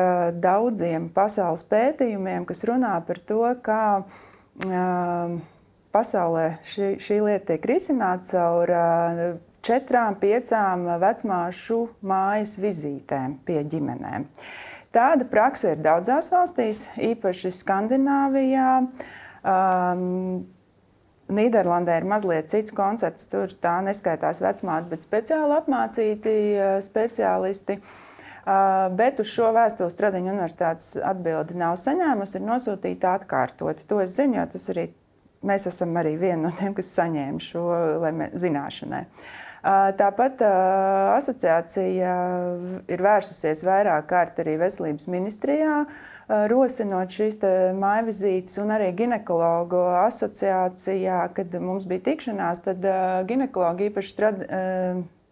daudziem 0.42 1.10
pasaules 1.14 1.66
pētījumiem, 1.70 2.48
kas 2.50 2.64
runā 2.66 2.96
par 3.06 3.20
to, 3.30 3.44
kā 3.66 3.82
uh, 4.02 5.36
pasaulē 5.96 6.46
šī, 6.68 6.94
šī 7.00 7.20
lieta 7.24 7.54
tiek 7.54 7.68
risināta 7.72 8.36
caur 8.36 8.74
četrām, 9.66 10.20
piecām 10.22 10.86
vecmāšu 11.02 11.82
mājas 12.06 12.58
vizītēm 12.62 13.40
pie 13.48 13.64
ģimenēm. 13.64 14.28
Tāda 14.96 15.28
praksa 15.28 15.74
ir 15.74 15.82
daudzās 15.84 16.30
valstīs, 16.32 16.86
īpaši 17.04 17.52
Skandināvijā. 17.52 18.74
Um, 19.46 20.46
Nīderlandē 21.26 21.98
ir 22.00 22.06
mazliet 22.06 22.52
cits 22.54 22.74
koncepts. 22.76 23.26
Tur 23.32 23.54
tā 23.62 23.80
neskaitās 23.86 24.42
vecmāte, 24.46 24.92
bet 24.92 25.06
speciāli 25.06 25.58
apmācīti 25.58 26.36
speciālisti. 26.86 27.80
Bet 29.00 29.20
uz 29.24 29.32
šo 29.32 29.50
vēstuli 29.56 29.90
Stradiņa 29.90 30.36
universitātes 30.36 30.92
atbildi 31.02 31.58
nav 31.58 31.80
saņēmusi, 31.82 32.38
ir 32.38 32.46
nosūtīta 32.46 33.16
atkārtot. 33.18 33.82
To 33.90 34.04
es 34.04 34.14
zinu, 34.20 34.38
jo 34.38 34.46
tas 34.54 34.70
arī 34.76 34.92
Mēs 35.46 35.68
esam 35.70 35.96
arī 36.02 36.16
viena 36.20 36.48
no 36.48 36.54
tiem, 36.58 36.74
kas 36.78 36.94
saņēma 36.98 37.44
šo 37.44 37.66
zināšanai. 38.42 39.06
Tāpat 39.98 40.42
asociācija 40.46 42.12
ir 42.86 43.02
vērsusies 43.02 43.64
vairāk 43.66 44.06
kārt 44.12 44.42
arī 44.44 44.60
veselības 44.62 45.08
ministrijā, 45.10 45.80
rosinot 46.52 47.14
šīs 47.14 47.40
mājvizītes, 47.78 48.60
un 48.62 48.76
arī 48.76 48.92
ginekologu 48.98 49.82
asociācijā, 50.04 51.24
kad 51.38 51.58
mums 51.62 51.90
bija 51.90 52.06
tikšanās, 52.12 52.62
tad 52.68 52.86
ginekologi 53.30 53.90
īpaši 53.90 54.14
strādā 54.14 54.64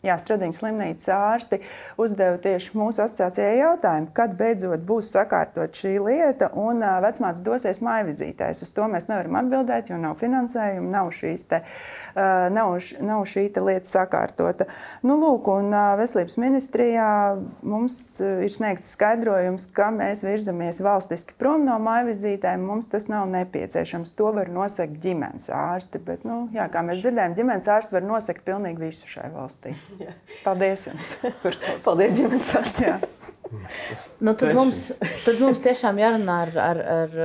Jā, 0.04 0.18
Stradiņas 0.20 0.58
slimnīcas 0.60 1.06
ārsti 1.16 1.62
uzdeva 1.96 2.36
tieši 2.44 2.74
mūsu 2.76 3.06
asociācijai 3.06 3.54
jautājumu, 3.62 4.10
kad 4.12 4.34
beidzot 4.36 4.82
būs 4.84 5.14
sakārtot 5.14 5.80
šī 5.80 5.94
lieta 6.04 6.50
un 6.60 6.84
vecmāts 7.06 7.40
dosies 7.46 7.80
mājvizītēs. 7.80 8.66
Uz 8.66 8.74
to 8.76 8.90
mēs 8.92 9.08
nevaram 9.08 9.38
atbildēt, 9.40 9.94
jo 9.94 10.00
nav 10.02 10.18
finansējuma, 10.20 10.92
nav, 10.92 11.14
te, 11.48 11.62
nav, 12.52 12.76
nav 13.00 13.24
šī 13.32 13.46
lieta 13.64 13.88
sakārtota. 13.94 14.68
Nu, 15.08 15.16
lūk, 15.22 15.48
un 15.54 15.72
Veselības 15.72 16.36
ministrijā 16.42 17.08
mums 17.64 17.96
ir 18.20 18.52
sniegts 18.52 18.92
skaidrojums, 18.98 19.70
ka 19.72 19.88
mēs 19.96 20.26
virzamies 20.28 20.82
valstiski 20.84 21.40
prom 21.40 21.64
no 21.64 21.80
mājvizītēm. 21.80 22.68
Mums 22.68 22.92
tas 22.92 23.08
nav 23.08 23.32
nepieciešams. 23.32 24.12
To 24.20 24.34
var 24.36 24.52
nosakt 24.52 25.00
ģimenes 25.00 25.48
ārsti. 25.48 26.04
Bet, 26.04 26.28
nu, 26.28 26.50
jā, 26.52 26.68
kā 26.68 26.84
mēs 26.84 27.00
dzirdējām, 27.06 27.40
ģimenes 27.40 27.72
ārsti 27.72 28.02
var 28.02 28.08
nosakt 28.12 28.44
pilnīgi 28.44 28.90
visu 28.90 29.08
šai 29.16 29.32
valstī. 29.32 29.72
Jā. 30.02 30.16
Paldies 30.44 30.88
jums! 30.88 31.16
Paldies, 31.86 32.18
ģimenes 32.18 32.52
ārstiem! 32.60 33.08
Nu, 34.24 34.34
tad, 34.34 34.54
mums, 34.58 34.80
tad 35.26 35.38
mums 35.42 35.62
tiešām 35.64 36.00
jārunā 36.02 36.38
ar, 36.48 36.52
ar, 36.64 36.80
ar 36.94 37.16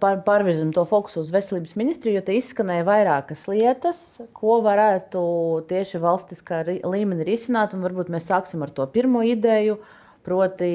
pār, 0.00 0.20
pārvirzam 0.26 0.74
to 0.76 0.84
fokusu 0.88 1.22
uz 1.22 1.30
veselības 1.32 1.72
ministriju, 1.78 2.18
jo 2.18 2.24
te 2.26 2.36
izskanēja 2.36 2.84
vairākas 2.88 3.46
lietas, 3.48 4.02
ko 4.36 4.58
varētu 4.64 5.22
tieši 5.70 6.02
valstiskā 6.02 6.62
līmenī 6.68 7.26
risināt. 7.28 7.76
Varbūt 7.80 8.12
mēs 8.12 8.28
sāksim 8.28 8.64
ar 8.66 8.72
to 8.76 8.86
pirmo 8.92 9.22
ideju, 9.26 9.78
proti, 10.26 10.72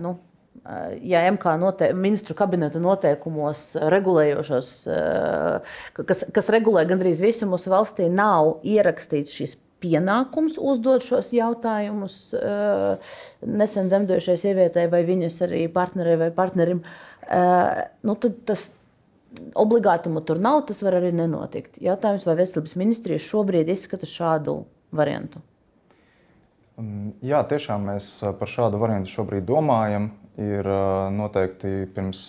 nu, 0.00 0.14
ja 1.02 1.26
MK 1.32 1.56
note, 1.60 1.90
ministru 1.98 2.36
kabineta 2.38 2.80
noteikumos 2.82 3.66
regulējošos, 3.92 4.70
kas, 5.98 6.24
kas 6.32 6.50
regulē 6.54 6.86
gandrīz 6.88 7.20
visu 7.24 7.50
mūsu 7.50 7.74
valstī, 7.74 8.08
nav 8.08 8.62
ierakstīts 8.64 9.36
šis 9.36 9.58
pienākums 9.82 10.58
uzdot 10.62 11.04
šos 11.04 11.32
jautājumus 11.36 12.18
nesen 13.42 13.90
dzemdojušai 13.90 14.38
sievietei 14.40 14.86
vai 14.92 15.02
viņas 15.08 15.40
arī 15.48 15.64
partnerei 15.72 16.18
vai 16.20 16.30
partnerim, 16.34 16.82
nu, 18.06 18.16
tad 18.22 18.38
tas 18.48 18.70
obligātumu 19.58 20.22
tur 20.26 20.40
nav, 20.42 20.64
tas 20.68 20.82
var 20.84 20.98
arī 20.98 21.12
nenotikt. 21.16 21.80
Jautājums, 21.82 22.26
vai 22.28 22.36
veselības 22.42 22.76
ministrija 22.80 23.22
šobrīd 23.22 23.70
izskata 23.72 24.08
šādu 24.08 24.62
variantu? 24.94 25.42
Mm, 26.80 27.14
jā, 27.24 27.42
tiešām 27.48 27.88
mēs 27.90 28.08
par 28.38 28.50
šādu 28.50 28.80
variantu 28.82 29.12
šobrīd 29.12 29.48
domājam. 29.48 30.12
Ir 30.40 30.64
noteikti 31.12 31.90
pirms 31.92 32.20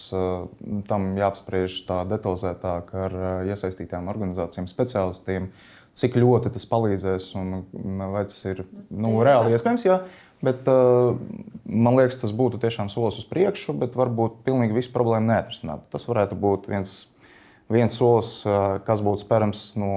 tam 0.90 1.06
jāapspriež 1.16 1.78
tā 1.88 2.02
detalizētāk 2.12 2.90
ar 3.00 3.16
iesaistītām 3.48 4.10
organizācijām, 4.12 4.68
speciālistiem, 4.68 5.48
cik 5.98 6.18
ļoti 6.18 6.52
tas 6.54 6.68
palīdzēs 6.70 7.32
un 7.40 7.64
vai 8.14 8.26
tas 8.30 8.40
ir 8.50 8.64
nu, 8.90 9.16
reāli 9.26 9.54
iespējams. 9.54 9.88
Jā. 9.88 10.02
Bet, 10.44 10.68
man 10.68 11.96
liekas, 11.96 12.20
tas 12.20 12.34
būtu 12.36 12.60
tiešām 12.60 12.90
solis 12.92 13.22
uz 13.22 13.28
priekšu, 13.30 13.78
bet 13.80 13.94
varbūt 13.96 14.42
pilnīgi 14.44 14.76
visu 14.76 14.92
problēmu 14.96 15.30
neatrisināt. 15.30 15.86
Tas 15.94 16.10
varētu 16.10 16.36
būt 16.40 16.68
viens 16.72 16.98
viens 17.72 17.96
solis, 17.96 18.42
kas 18.86 19.02
būtu 19.04 19.24
sperams 19.24 19.62
no 19.80 19.94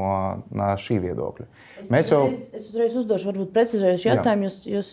šī 0.81 1.01
viedokļa. 1.03 1.47
Es 1.83 1.91
Mēs 1.93 2.13
jau 2.13 2.23
uzreiz, 2.29 2.47
es 2.57 2.69
uzreiz 2.71 2.95
uzdošu, 3.01 3.31
varbūt 3.33 3.51
precizējuši 3.57 4.11
jautājumu. 4.11 4.47
Jūs, 4.47 4.61
jūs 4.71 4.93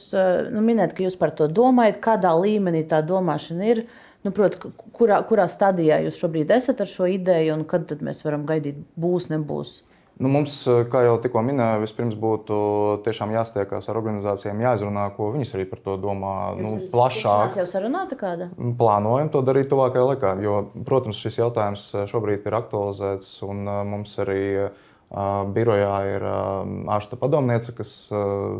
nu, 0.53 0.63
minējat, 0.65 0.95
ka 0.97 1.05
jūs 1.05 1.19
par 1.19 1.33
to 1.37 1.47
domājat, 1.51 2.01
kādā 2.03 2.33
līmenī 2.37 2.83
tā 2.89 3.03
domāšana 3.05 3.69
ir. 3.69 3.85
Nu, 4.23 4.31
Protams, 4.35 4.77
kurā, 4.95 5.19
kurā 5.27 5.49
stadijā 5.51 5.99
jūs 6.05 6.17
šobrīd 6.21 6.51
esat 6.55 6.81
ar 6.83 6.89
šo 6.89 7.09
ideju 7.11 7.57
un 7.57 7.65
kad 7.67 7.91
mēs 8.03 8.23
varam 8.23 8.45
gaidīt, 8.47 8.79
būs, 8.99 9.27
nebūs? 9.33 9.81
Nu, 10.21 10.29
mums, 10.29 10.59
eh, 10.69 10.83
kā 10.93 11.01
jau 11.07 11.15
tikko 11.21 11.41
minēju, 11.41 11.81
vispirms 11.81 12.13
būtu 12.21 12.57
tiešām 13.05 13.31
jāstiekās 13.33 13.87
ar 13.89 13.97
organizācijām, 13.97 14.61
jāizrunā, 14.61 15.07
ko 15.15 15.31
viņas 15.33 15.55
arī 15.57 15.65
par 15.69 15.81
to 15.81 15.95
domā. 15.97 16.53
Nu, 16.59 16.75
plašāk. 16.91 17.57
Jau 17.57 17.65
sarunāta 17.69 18.17
kāda? 18.19 18.51
Plānojam 18.53 19.31
to 19.33 19.41
darīt 19.41 19.71
tuvākajā 19.73 20.05
laikā, 20.11 20.35
jo, 20.45 20.59
protams, 20.85 21.17
šis 21.17 21.41
jautājums 21.41 21.87
eh, 21.95 22.05
šobrīd 22.11 22.45
ir 22.45 22.59
aktualizēts, 22.61 23.35
un 23.49 23.65
eh, 23.65 23.83
mums 23.89 24.17
arī 24.21 24.43
birojā 25.13 25.97
ir 26.09 26.23
ārsta 26.89 27.19
padomniece, 27.21 27.69
kas 27.77 27.89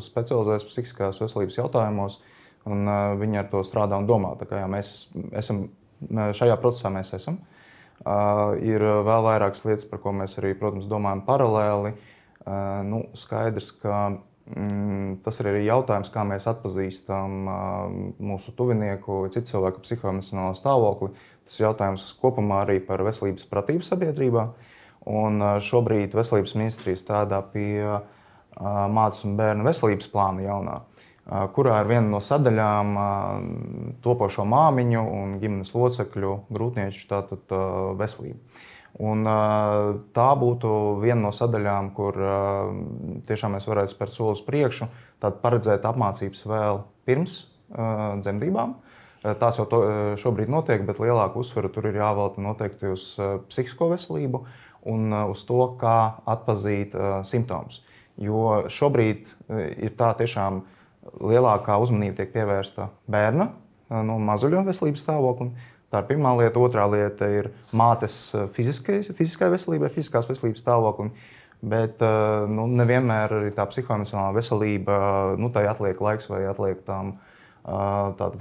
specializējas 0.05 0.65
psihiskās 0.67 1.17
veselības 1.17 1.55
jautājumos, 1.57 2.19
un 2.69 2.85
viņi 3.17 3.39
ar 3.41 3.47
to 3.49 3.63
strādā 3.65 3.97
un 3.97 4.05
domā. 4.05 4.35
Tā 4.37 4.45
kā 4.45 4.59
jā, 4.61 4.67
mēs 4.69 4.91
esam 5.33 5.63
šajā 6.13 6.59
procesā, 6.61 6.91
mēs 6.93 7.09
esam. 7.17 7.39
Uh, 7.41 7.52
ir 8.63 8.83
vēl 8.83 9.25
vairākas 9.27 9.63
lietas, 9.67 9.87
par 9.87 10.01
ko 10.03 10.13
mēs 10.15 10.37
arī, 10.41 10.53
protams, 10.59 10.89
domājam 10.91 11.23
paralēli. 11.27 11.93
Uh, 12.43 12.81
nu, 12.83 13.05
skaidrs, 13.15 13.69
ka 13.79 13.99
mm, 14.11 15.21
tas 15.23 15.39
ir 15.39 15.51
arī 15.53 15.61
jautājums, 15.63 16.11
kā 16.11 16.25
mēs 16.27 16.49
atpazīstam 16.51 17.47
uh, 17.47 17.93
mūsu 18.19 18.51
tuvinieku 18.57 19.23
vai 19.23 19.31
citu 19.31 19.53
cilvēku 19.53 19.83
psihoemocionālo 19.85 20.57
stāvokli. 20.59 21.13
Tas 21.47 21.59
ir 21.59 21.69
jautājums 21.69 22.09
kopumā 22.19 22.63
arī 22.65 22.81
par 22.83 23.03
veselības 23.07 23.47
pratību 23.51 23.87
sabiedrībā. 23.87 24.47
Un 25.13 25.43
šobrīd 25.59 26.13
Veselības 26.15 26.53
ministrija 26.55 26.95
strādā 26.95 27.41
pie 27.51 27.83
mācību 28.55 29.27
un 29.27 29.33
bērnu 29.35 29.65
veselības 29.67 30.07
plāna 30.13 30.45
jaunā 30.45 30.77
kurā 31.23 31.79
ir 31.81 31.87
viena 31.87 32.09
no 32.11 32.19
sadaļām 32.23 32.93
topošo 34.03 34.43
māmiņu 34.49 35.03
un 35.07 35.37
ģimenes 35.39 35.71
locekļu 35.75 36.33
grūtnieču 36.51 37.07
tātad, 37.11 37.53
veselību. 37.99 38.39
Un, 39.03 39.25
tā 40.13 40.27
būtu 40.37 40.71
viena 41.01 41.21
no 41.23 41.31
sadaļām, 41.33 41.93
kur 41.97 42.19
tiešām 43.25 43.55
mēs 43.55 43.65
varētu 43.65 43.93
spērt 43.95 44.13
soli 44.13 44.35
uz 44.35 44.43
priekšu, 44.45 44.89
tad 45.23 45.39
paredzēt 45.41 45.87
apmācības 45.89 46.43
vēl 46.45 46.83
pirms 47.07 47.39
dzemdībām. 47.73 48.75
Tās 49.23 49.57
jau 49.57 49.65
to, 49.71 49.79
šobrīd 50.19 50.51
notiek, 50.51 50.83
bet 50.85 50.99
lielāku 50.99 51.41
uzsvaru 51.41 51.71
tur 51.71 51.87
ir 51.87 51.97
jāvelta 51.97 52.43
noteikti 52.43 52.91
uz 52.91 53.07
psihisko 53.47 53.87
veselību 53.95 54.43
un 54.91 55.15
uz 55.31 55.45
to, 55.47 55.63
kā 55.79 56.19
atzīt 56.27 56.93
simptomus. 57.25 57.79
Jo 58.19 58.67
šobrīd 58.67 59.31
ir 59.79 59.95
tā 59.97 60.11
tiešām, 60.19 60.61
ka 60.61 60.82
lielākā 61.21 61.77
uzmanība 61.81 62.21
tiek 62.21 62.33
pievērsta 62.33 62.89
bērna 63.11 63.51
no 64.07 64.17
mazuļu 64.23 64.63
veselības 64.67 65.03
stāvoklim. 65.05 65.53
Tā 65.93 66.01
ir 66.01 66.07
pirmā 66.09 66.31
lieta. 66.39 66.61
Otrā 66.61 66.87
lieta 66.89 67.27
ir 67.29 67.51
mātes 67.75 68.33
fiziskai, 68.55 69.03
fiziskai 69.13 69.51
veselībai, 69.53 69.91
fiziskās 69.93 70.29
veselības 70.29 70.63
stāvoklim. 70.65 71.11
Bet 71.63 72.01
nu, 72.51 72.65
nevienmēr 72.79 73.37
arī 73.37 73.51
tā 73.55 73.67
psihoemocionālā 73.69 74.33
veselība, 74.35 74.95
nu, 75.39 75.51
tai 75.53 75.67
atliek 75.69 76.01
laiks 76.03 76.27
vai 76.31 76.41
atliek 76.49 76.81
tam 76.87 77.13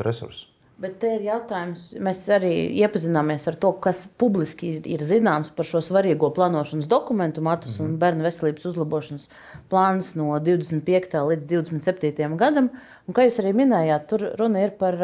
resursus. 0.02 0.51
Bet 0.80 0.96
te 1.02 1.10
ir 1.14 1.22
jautājums, 1.26 1.82
mēs 2.02 2.22
arī 2.32 2.50
iepazināmies 2.80 3.44
ar 3.50 3.58
to, 3.60 3.70
kas 3.84 4.06
publiski 4.18 4.78
ir, 4.78 4.86
ir 4.96 5.04
zināms 5.06 5.52
par 5.54 5.68
šo 5.68 5.82
svarīgo 5.84 6.30
plānošanas 6.34 6.88
dokumentu, 6.90 7.44
matus 7.44 7.76
mm 7.76 7.84
-hmm. 7.84 7.90
un 7.92 7.98
bērnu 7.98 8.24
veselības 8.26 8.64
uzlabošanas 8.70 9.28
plāns 9.70 10.14
no 10.16 10.38
25. 10.40 11.14
līdz 11.28 11.46
27. 11.46 12.36
gadam. 12.36 12.70
Un, 13.06 13.14
kā 13.14 13.26
jūs 13.26 13.38
arī 13.42 13.52
minējāt, 13.52 14.06
tur 14.08 14.26
runa 14.38 14.64
ir 14.64 14.70
par, 14.70 14.98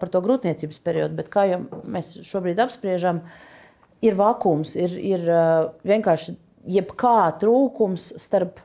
par 0.00 0.08
to 0.08 0.20
grūtniecības 0.20 0.78
periodu, 0.78 1.16
bet 1.16 1.28
kā 1.28 1.44
jau 1.50 1.60
mēs 1.84 2.18
šobrīd 2.22 2.58
apspriežam, 2.58 3.20
ir 4.02 4.14
vakums, 4.14 4.76
ir, 4.76 4.90
ir 4.98 5.20
vienkārši 5.84 6.36
jebkā 6.64 7.38
trūkums 7.40 8.12
starp 8.16 8.60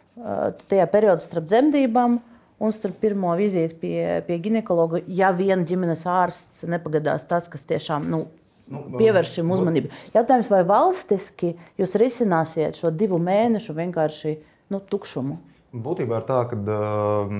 tajā 0.70 0.88
periodā 0.91 1.22
starp 1.22 1.45
dzemdībām 1.45 2.20
un 2.64 2.72
starp 2.72 2.99
pirmo 3.03 3.34
vizīti 3.39 3.80
pie, 3.82 4.05
pie 4.28 4.39
ginekologa, 4.43 5.01
ja 5.07 5.34
vien 5.36 5.66
ģimenes 5.68 6.05
ārsts 6.09 6.64
nepagadās 6.72 7.28
tas, 7.30 7.49
kas 7.51 7.66
tiešām 7.70 8.07
nu, 8.11 8.24
nu, 8.72 8.84
pievērš 8.97 9.38
šim 9.39 9.51
uzmanību. 9.55 9.91
Jautājums, 10.16 10.51
vai 10.53 10.64
valstiski 10.68 11.53
jūs 11.80 11.97
risināsiet 11.99 12.80
šo 12.80 12.93
divu 12.95 13.20
mēnešu 13.24 13.76
vienkārši 13.80 14.38
nu, 14.74 14.80
tukšumu? 14.80 15.39
Būtībā 15.74 16.20
ir 16.22 16.26
tā, 16.28 16.38
ka 16.51 16.57
uh, 16.59 17.32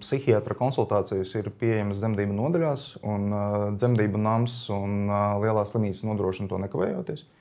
psihiatra 0.00 0.54
konsultācijas 0.56 1.34
ir 1.36 1.50
pieejamas 1.60 2.00
dzemdību 2.00 2.32
nodaļās, 2.38 2.86
un 3.04 3.26
uh, 3.28 3.66
dzemdību 3.76 4.22
nams 4.22 4.62
un 4.72 5.02
uh, 5.10 5.36
lielās 5.42 5.74
slimnīcas 5.74 6.06
nodrošina 6.08 6.48
to 6.48 6.60
nekavējoties. 6.64 7.26
Uh, 7.26 7.39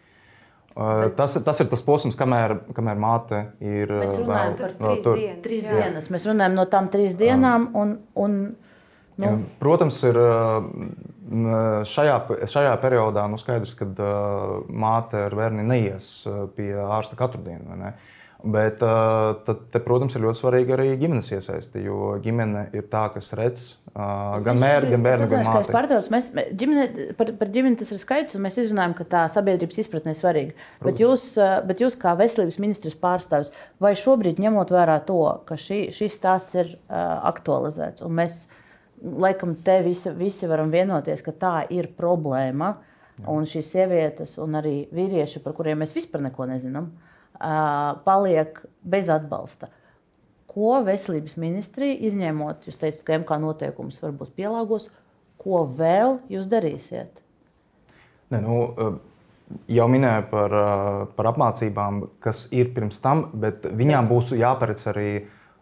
Bet, 0.76 1.16
tas, 1.18 1.34
tas 1.44 1.60
ir 1.60 1.68
tas 1.68 1.82
posms, 1.84 2.16
kamēr, 2.16 2.54
kamēr 2.76 3.00
māte 3.02 3.40
ir 3.64 3.90
vēl 3.92 4.56
no, 4.80 4.94
tur. 5.04 5.18
Dienas, 5.18 5.42
trīs 5.44 5.66
jā. 5.66 5.76
dienas. 5.76 6.10
Mēs 6.14 6.28
runājam 6.30 6.56
no 6.56 6.66
tām 6.72 6.88
trīs 6.94 7.18
dienām. 7.20 7.68
Un, 7.76 7.96
un, 8.20 8.38
nu. 9.20 9.32
Protams, 9.60 9.98
ir 10.08 10.20
šajā, 11.90 12.16
šajā 12.54 12.78
periodā 12.82 13.26
nu 13.30 13.42
skaidrs, 13.42 13.76
ka 13.82 13.90
māte 14.70 15.26
ar 15.28 15.36
bērnu 15.42 15.66
neies 15.68 16.14
pie 16.56 16.72
ārsta 16.86 17.20
katru 17.20 17.44
dienu. 17.46 17.92
Bet, 18.40 18.78
tad, 18.80 19.66
te, 19.68 19.80
protams, 19.84 20.14
ir 20.16 20.24
ļoti 20.24 20.40
svarīga 20.40 20.78
arī 20.78 20.94
ģimenes 21.02 21.28
iesaiste. 21.36 21.82
Jo 21.84 22.14
ģimene 22.24 22.70
ir 22.72 22.86
tā, 22.88 23.02
kas 23.12 23.34
redz 23.36 23.64
gan 23.92 24.62
mērķi, 24.62 24.92
gan 24.94 25.04
bērnu 25.04 25.28
gadu. 25.28 25.98
Mēs, 26.14 26.30
ģimene, 26.56 27.10
par, 27.20 27.34
par 27.42 27.52
ģimeni 27.52 27.82
tas 27.82 27.92
ir 27.92 28.00
skaidrs, 28.00 28.38
un 28.40 28.46
mēs 28.46 28.62
izrunājam, 28.64 28.94
ka 28.96 29.08
tā 29.12 29.24
sabiedrības 29.34 29.82
izpratne 29.84 30.14
ir 30.16 30.20
svarīga. 30.20 30.68
Bet 30.86 31.02
jūs, 31.04 31.26
bet 31.68 31.84
jūs, 31.84 31.98
kā 32.00 32.14
veselības 32.20 32.60
ministrs 32.64 32.96
pārstāvis, 33.02 33.52
vai 33.84 33.92
šobrīd 34.00 34.40
ņemot 34.40 34.72
vērā 34.72 35.02
to, 35.10 35.20
ka 35.50 35.60
šī, 35.60 35.82
šis 35.96 36.16
stāsts 36.22 36.56
ir 36.62 36.72
uh, 36.72 37.20
aktualizēts, 37.34 38.08
un 38.08 38.16
mēs 38.22 38.46
laikam 39.04 39.52
te 39.66 39.82
visi, 39.84 40.16
visi 40.16 40.48
varam 40.48 40.72
vienoties, 40.72 41.26
ka 41.28 41.36
tā 41.36 41.54
ir 41.76 41.92
problēma, 42.00 42.78
un 43.28 43.44
šīs 43.44 43.76
sievietes 43.76 44.40
un 44.40 44.56
arī 44.62 44.78
vīrieši, 44.96 45.44
par 45.44 45.60
kuriem 45.60 45.84
mēs 45.84 45.92
vispār 45.98 46.24
neko 46.24 46.48
nezinām, 46.48 46.88
uh, 46.88 47.09
paliek 47.40 48.60
bez 48.84 49.10
atbalsta. 49.10 49.70
Ko 50.50 50.80
veselības 50.84 51.38
ministrija, 51.40 51.96
izņemot, 52.10 52.66
jūs 52.68 52.80
teicat, 52.82 53.04
ka 53.06 53.20
MK 53.22 53.40
noteikumus 53.44 54.02
varbūt 54.02 54.34
pielāgos, 54.36 54.90
ko 55.40 55.64
vēl 55.64 56.20
jūs 56.32 56.50
darīsiet? 56.50 57.22
Ne, 58.34 58.42
nu, 58.44 58.58
jau 59.70 59.88
minēju 59.90 60.26
par, 60.32 60.56
par 61.16 61.32
apmācībām, 61.32 62.02
kas 62.24 62.48
ir 62.56 62.74
pirms 62.76 63.00
tam, 63.02 63.28
bet 63.34 63.70
viņām 63.70 64.10
būs 64.10 64.34
jāparedz 64.38 64.90
arī 64.92 65.12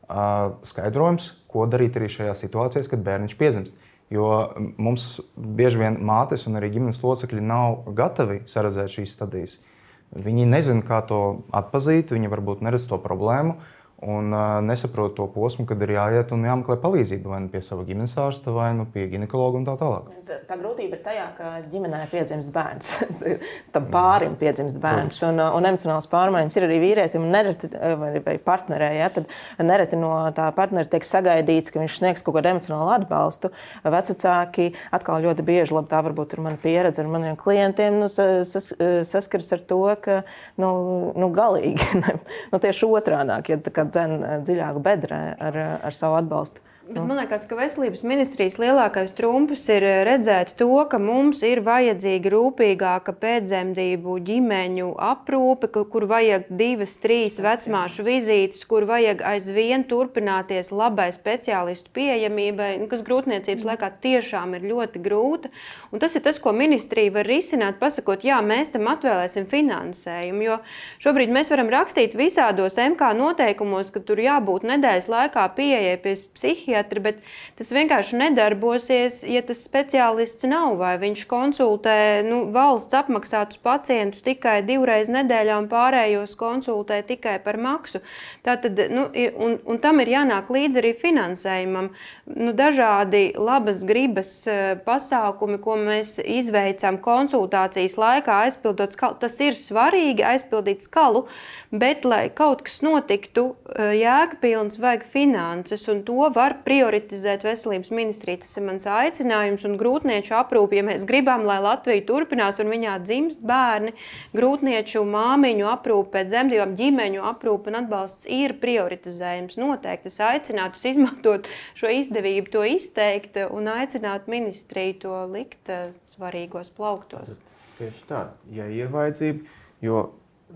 skaidrojums, 0.07 1.33
ko 1.51 1.67
darīt 1.67 1.99
arī 1.99 2.07
šajā 2.11 2.33
situācijā, 2.39 2.87
kad 2.87 3.03
bērniņš 3.03 3.37
piedzimst. 3.37 3.83
Jo 4.07 4.53
mums 4.79 5.17
bieži 5.35 5.81
vien 5.81 5.97
mātes 6.07 6.47
un 6.47 6.55
arī 6.55 6.69
ģimenes 6.71 7.01
locekļi 7.03 7.41
nav 7.43 7.89
gatavi 7.91 8.45
saredzēt 8.47 8.93
šīs 8.93 9.17
stadijas. 9.17 9.57
Uh, 9.57 9.73
Viņi 10.15 10.45
nezina, 10.47 10.83
kā 10.87 11.01
to 11.03 11.43
atzīt, 11.51 12.13
viņi 12.15 12.31
varbūt 12.31 12.63
neredz 12.63 12.87
to 12.87 12.99
problēmu. 13.01 13.57
Un 14.01 14.33
uh, 14.33 14.61
nesaprot 14.61 15.15
to 15.17 15.25
posmu, 15.33 15.65
kad 15.65 15.81
ir 15.81 15.95
jāiet 15.95 16.29
un 16.35 16.43
jāmeklē 16.45 16.75
palīdzība 16.83 17.31
vai 17.31 17.39
nu 17.41 17.49
pie 17.49 17.63
sava 17.65 17.81
ģimenes 17.87 18.13
ārsta, 18.21 18.51
vai 18.53 18.69
nu 18.77 18.85
pie 18.93 19.07
ginekologa 19.09 19.57
un 19.57 19.63
tā 19.65 19.73
tālāk. 19.79 20.11
Tā, 20.27 20.37
tā 20.45 20.57
grūtība 20.59 20.99
ir 20.99 21.01
tajā, 21.01 21.23
ka 21.37 21.53
ģimenē 21.71 22.03
piedzimst 22.11 22.51
bērns, 22.53 22.91
tam 23.73 23.87
pārim 23.93 24.35
piedzimst 24.37 24.77
bērns, 24.83 25.23
un, 25.25 25.41
un 25.41 25.69
emocionāls 25.71 26.09
pārmaiņas 26.11 26.57
ir 26.59 26.67
arī 26.67 26.77
vīrietim, 26.83 27.25
nereti, 27.33 27.71
vai, 27.73 28.35
partnerē. 28.45 28.91
Ja, 28.99 29.09
tad 29.15 29.33
nereti 29.65 29.97
no 29.97 30.13
tā 30.37 30.51
partnera 30.57 30.89
tiek 30.91 31.07
sagaidīts, 31.07 31.73
ka 31.73 31.81
viņš 31.81 31.97
sniegs 31.97 32.25
kaut 32.25 32.37
kādu 32.37 32.53
emocionālu 32.53 32.93
atbalstu. 32.99 33.49
Vecāki 33.81 34.69
atkal 34.93 35.25
ļoti 35.25 35.47
bieži, 35.47 35.73
labi, 35.73 35.89
tā 35.89 36.03
varbūt 36.05 36.37
ir 36.37 36.43
mana 36.45 36.61
pieredze 36.61 37.01
ar 37.01 37.09
maniem 37.09 37.39
klientiem, 37.39 37.97
nu, 38.03 38.11
sas, 38.13 38.69
saskars 39.09 39.49
ar 39.57 39.65
to, 39.65 39.81
ka 40.05 40.21
nu, 40.61 40.69
nu, 41.17 41.33
galīgi 41.33 42.03
nu, 42.53 42.61
tieši 42.61 42.93
otrādi, 42.93 43.41
ja 43.49 43.59
dzen 43.91 44.43
dziļāk 44.47 44.79
bedrē 44.83 45.21
ar, 45.49 45.59
ar 45.87 45.95
savu 45.95 46.19
atbalstu. 46.19 46.63
Bet 46.87 47.03
man 47.03 47.17
liekas, 47.19 47.43
ka 47.49 47.55
veselības 47.59 47.99
ministrijas 48.07 48.55
lielākais 48.61 49.11
trumps 49.17 49.65
ir 49.73 49.83
eh, 49.83 49.97
redzēt 50.07 50.53
to, 50.55 50.69
ka 50.87 50.95
mums 51.03 51.41
ir 51.43 51.59
vajadzīga 51.65 52.31
rūpīgāka 52.31 53.11
pēcdzemdību 53.19 54.13
ģimeņu 54.23 54.93
aprūpe, 55.03 55.67
kur 55.67 56.05
vajag 56.07 56.47
divas, 56.47 56.93
trīs 57.03 57.41
vecmāšu 57.43 58.05
vizītes, 58.07 58.63
kur 58.69 58.87
vajag 58.87 59.19
aizvien 59.33 59.83
turpināties 59.89 60.71
labai 60.71 61.09
speciālistu 61.11 61.91
pieejamībai, 61.97 62.69
nu, 62.79 62.87
kas 62.87 63.03
grūtniecības 63.03 63.65
mm. 63.65 63.71
laikā 63.73 63.91
tiešām 64.07 64.55
ir 64.55 64.69
ļoti 64.71 65.03
grūta. 65.03 65.51
Un 65.91 65.99
tas 65.99 66.15
ir 66.15 66.23
tas, 66.23 66.39
ko 66.39 66.55
ministrija 66.55 67.11
var 67.19 67.27
risināt, 67.27 67.81
pasakot, 67.83 68.23
jā, 68.23 68.39
mēs 68.39 68.71
tam 68.77 68.87
atvēlēsim 68.93 69.49
finansējumu. 69.51 70.47
Jo 70.47 70.59
šobrīd 71.03 71.35
mēs 71.35 71.51
varam 71.51 71.73
rakstīt 71.75 72.15
visādos 72.15 72.79
MK 72.79 73.11
noteikumos, 73.19 73.91
ka 73.91 73.99
tur 74.07 74.23
jābūt 74.23 74.69
nedēļas 74.71 75.11
laikā 75.11 75.49
pieejai 75.59 75.99
pie 75.99 76.15
psihiatra 76.15 76.76
psihiatri, 76.77 77.01
bet 77.01 77.21
tas 77.57 77.71
vienkārši 77.73 78.17
nedarbosies, 78.21 79.23
ja 79.27 79.41
tas 79.41 79.63
speciālists 79.65 80.45
nav 80.47 80.77
vai 80.77 80.97
viņš 81.01 81.25
konsultē 81.27 82.23
nu, 82.25 82.51
valsts 82.51 82.93
apmaksātus 82.93 83.57
pacientus 83.57 84.21
tikai 84.21 84.61
divreiz 84.65 85.09
nedēļā 85.09 85.57
un 85.57 85.67
pārējos 85.67 86.35
konsultē 86.37 87.01
tikai 87.07 87.39
par 87.43 87.57
maksu. 87.57 88.01
Tātad, 88.43 88.77
nu, 88.91 89.07
un, 89.37 89.57
un 89.65 89.79
tam 89.79 89.99
ir 90.01 90.13
jānāk 90.13 90.49
līdzi 90.49 90.81
arī 90.81 90.93
finansējumam. 90.97 91.91
Nu, 92.35 92.53
dažādi 92.53 93.33
labas 93.37 93.83
gribas 93.87 94.31
e, 94.47 94.77
pasākumi, 94.85 95.59
ko 95.61 95.77
mēs 95.79 96.17
izveicam 96.21 96.99
konsultācijas 97.01 97.97
laikā, 97.97 98.43
aizpildot 98.47 98.93
skalu, 98.93 99.17
tas 99.21 99.37
ir 99.43 99.57
svarīgi 99.57 100.25
aizpildīt 100.25 100.85
skalu, 100.85 101.25
bet, 101.71 102.05
lai 102.05 102.27
kaut 102.33 102.63
kas 102.67 102.81
notiktu, 102.85 103.49
e, 103.73 103.91
jēgpilns 104.01 104.79
vajag 104.81 105.07
finanses, 105.11 105.87
un 105.91 106.03
to 106.07 106.27
var 106.35 106.59
prioritizēt 106.67 107.45
veselības 107.47 107.91
ministriju. 107.95 108.41
Tas 108.43 108.57
ir 108.59 108.65
mans 108.67 108.87
aicinājums 108.91 109.63
un 109.69 109.77
grūtnieču 109.79 110.35
aprūpi. 110.35 110.81
Ja 110.81 110.85
mēs 110.89 111.05
gribam, 111.07 111.45
lai 111.47 111.57
Latvija 111.63 112.03
turpinās 112.09 112.59
un 112.59 112.71
viņā 112.73 112.97
dzimst 113.05 113.43
bērni, 113.47 113.93
grūtnieču 114.35 115.05
māmiņu 115.07 115.69
aprūpe 115.71 116.17
pēc 116.17 116.31
dzemdībām, 116.33 116.75
ģimeņu 116.79 117.23
aprūpe 117.31 117.71
un 117.71 117.79
atbalsts 117.81 118.27
ir 118.33 118.57
prioritizējums. 118.59 119.59
Noteikti 119.61 120.11
es 120.11 120.19
aicinātu 120.23 120.83
izmantot 120.91 121.47
šo 121.77 121.91
izdevību, 121.93 122.51
to 122.51 122.65
izteikt 122.67 123.39
un 123.47 123.71
aicināt 123.71 124.27
ministriju 124.31 124.99
to 125.05 125.23
likt 125.31 125.71
eh, 125.71 125.91
svarīgos 126.07 126.73
plauktos. 126.75 127.39
Tieši 127.77 128.05
tā, 128.09 128.23
ja 128.51 128.65
ir 128.73 128.89
vajadzība, 128.91 129.45
jo 129.85 130.07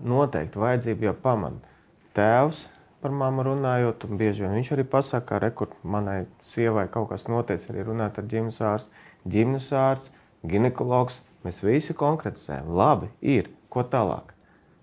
noteikti 0.02 0.60
vajadzība 0.60 1.10
jau 1.10 1.18
pamana. 1.22 1.74
Tēvs 2.16 2.66
par 3.02 3.12
mammu 3.14 3.44
runājot, 3.50 4.06
un 4.06 4.18
bieži 4.20 4.44
vien 4.44 4.54
viņš 4.56 4.72
arī 4.76 4.84
pasakā, 4.88 5.24
ka 5.34 5.40
rekur 5.42 5.72
manai 5.82 6.22
sievai 6.44 6.86
kaut 6.92 7.10
kas 7.10 7.26
notiek, 7.30 7.60
arī 7.72 7.86
runāt 7.88 8.20
ar 8.20 8.28
ģimenes 8.30 8.60
ārstu, 8.62 9.02
ģimenes 9.26 9.68
ārsts, 9.76 10.14
ginekologs. 10.46 11.20
Mēs 11.42 11.58
visi 11.64 11.96
konkretizējam, 11.98 12.70
labi, 12.78 13.10
ir, 13.20 13.50
ko 13.72 13.82
tālāk. 13.82 14.30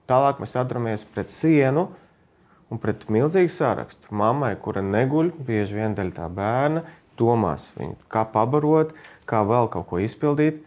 Tālāk 0.09 0.41
mēs 0.43 0.57
atramies 0.59 1.05
pret 1.07 1.31
sienu 1.31 1.87
un 2.69 2.81
pret 2.81 3.05
milzīgu 3.07 3.51
sarakstu. 3.53 4.11
Mammai, 4.11 4.55
kura 4.59 4.83
neguļ, 4.83 5.31
bieži 5.47 5.79
vien 5.79 5.95
dēļ 5.95 6.11
tā 6.17 6.27
bērna, 6.33 6.83
domās, 7.19 7.69
viņu, 7.77 7.95
kā 8.11 8.25
pabarot, 8.33 8.91
kā 9.29 9.43
vēl 9.47 9.71
kaut 9.71 9.87
ko 9.91 10.01
izpildīt. 10.03 10.65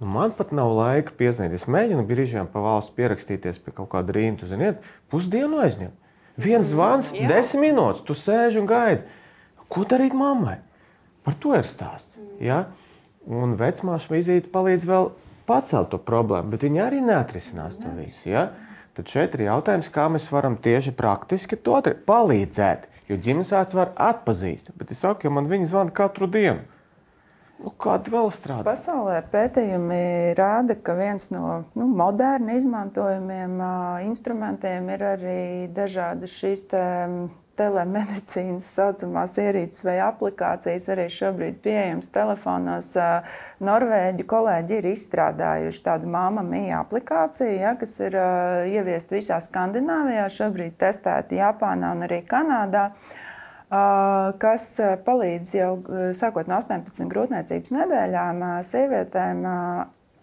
Nu, 0.00 0.08
man 0.12 0.32
pat 0.36 0.52
nav 0.56 0.72
laika 0.76 1.12
piezīmēt. 1.16 1.56
Es 1.56 1.68
mēģinu 1.68 2.06
brīžiem 2.08 2.48
pa 2.52 2.62
valsts 2.64 2.94
pierakstīties 2.96 3.60
pie 3.64 3.74
kaut 3.76 3.90
kāda 3.92 4.16
rīta, 4.16 4.48
ziniet, 4.48 4.84
pusdienu 5.12 5.60
aizņemt. 5.60 5.96
Viens 6.40 6.70
zvans, 6.72 7.10
Jā. 7.14 7.28
desmit 7.28 7.70
minūtes, 7.70 8.04
tu 8.06 8.16
sēž 8.16 8.60
un 8.60 8.68
gaidi. 8.70 9.04
Ko 9.70 9.84
darīt 9.86 10.14
mammai? 10.16 10.58
Par 11.26 11.36
to 11.38 11.52
ir 11.54 11.66
stāsts. 11.68 12.16
Ja? 12.40 12.64
Un 13.28 13.54
vecmāšu 13.60 14.14
vizīte 14.14 14.50
palīdz 14.52 14.86
vēl 14.88 15.10
pacelt 15.46 15.92
to 15.92 16.00
problēmu, 16.00 16.50
bet 16.54 16.64
viņi 16.66 16.82
arī 16.82 17.02
neatrisinās 17.04 17.78
to 17.82 17.92
visu. 17.98 18.30
Ja? 18.32 18.46
Tad 18.96 19.10
šeit 19.12 19.36
ir 19.36 19.46
jautājums, 19.46 19.90
kā 19.92 20.08
mēs 20.10 20.26
varam 20.32 20.56
tieši 20.60 20.96
praktiski 20.98 21.58
to 21.60 21.78
palīdzēt. 22.06 22.88
Jo 23.10 23.18
ģimenes 23.18 23.52
ārsts 23.56 23.76
var 23.76 23.92
atpazīt, 23.98 24.70
bet 24.78 24.90
es 24.94 25.02
saku, 25.02 25.26
ja 25.26 25.34
man 25.34 25.48
viņi 25.50 25.70
zvana 25.70 25.94
katru 25.94 26.28
dienu. 26.30 26.64
Nu, 27.60 27.72
kāda 27.76 28.12
vēl 28.14 28.30
strādā? 28.32 28.64
Pasaulē 28.64 29.18
pētījumi 29.32 30.32
rāda, 30.38 30.78
ka 30.80 30.94
viens 30.96 31.28
no 31.32 31.60
nu, 31.76 31.90
moderni 31.92 32.56
izmantojamiem 32.56 33.58
uh, 33.60 34.00
instrumentiem 34.06 34.88
ir 34.94 35.04
arī 35.10 35.42
dažādas 35.76 36.32
šīs 36.40 36.64
te, 36.72 36.82
telemedicīnas 37.60 38.64
saucamās 38.78 39.36
ierīces 39.42 39.84
vai 39.84 39.98
aplikācijas. 40.06 40.88
Arī 40.94 41.06
šobrīd 41.12 41.60
pieejamas 41.60 42.08
telefonos. 42.14 42.94
Norvēģi 43.68 44.28
kolēģi 44.32 44.78
ir 44.78 44.92
izstrādājuši 44.94 45.84
tādu 45.84 46.08
māma 46.12 46.44
mīja 46.46 46.80
aplikāciju, 46.86 47.58
ja, 47.60 47.74
kas 47.80 47.98
ir 48.00 48.16
ieviesta 48.72 49.18
visā 49.18 49.40
Skandināvijā, 49.44 50.30
šobrīd 50.32 50.80
testēta 50.80 51.42
Japānā 51.44 51.92
un 51.98 52.08
arī 52.08 52.24
Kanādā. 52.30 52.88
Uh, 52.94 53.29
kas 53.70 54.64
palīdz 55.06 55.54
jau 55.54 55.70
sākot 56.18 56.48
no 56.50 56.58
18 56.58 57.06
grūtniecības 57.12 57.74
nedēļām 57.76 58.42
sievietēm 58.66 59.44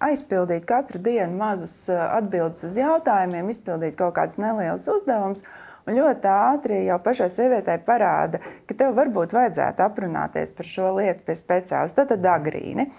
aizpildīt 0.04 0.68
katru 0.68 1.00
dienu 1.02 1.40
mazus 1.40 1.88
atbildes 1.90 2.68
uz 2.68 2.76
jautājumiem, 2.78 3.48
izpildīt 3.54 3.96
kaut 3.98 4.18
kādus 4.20 4.40
nelielus 4.42 4.90
uzdevumus. 4.92 5.46
Un 5.88 5.96
ļoti 5.96 6.28
ātri 6.28 6.82
jau 6.84 6.98
pašai 7.00 7.30
sievietei 7.32 7.78
parāda, 7.80 8.42
ka 8.68 8.76
tev 8.76 8.98
varbūt 8.98 9.32
vajadzētu 9.32 9.86
aprunāties 9.86 10.52
par 10.58 10.68
šo 10.68 10.90
lietu 10.98 11.24
pie 11.30 11.36
speciālista, 11.40 12.04
tad 12.10 12.28
agrīni. 12.28 12.90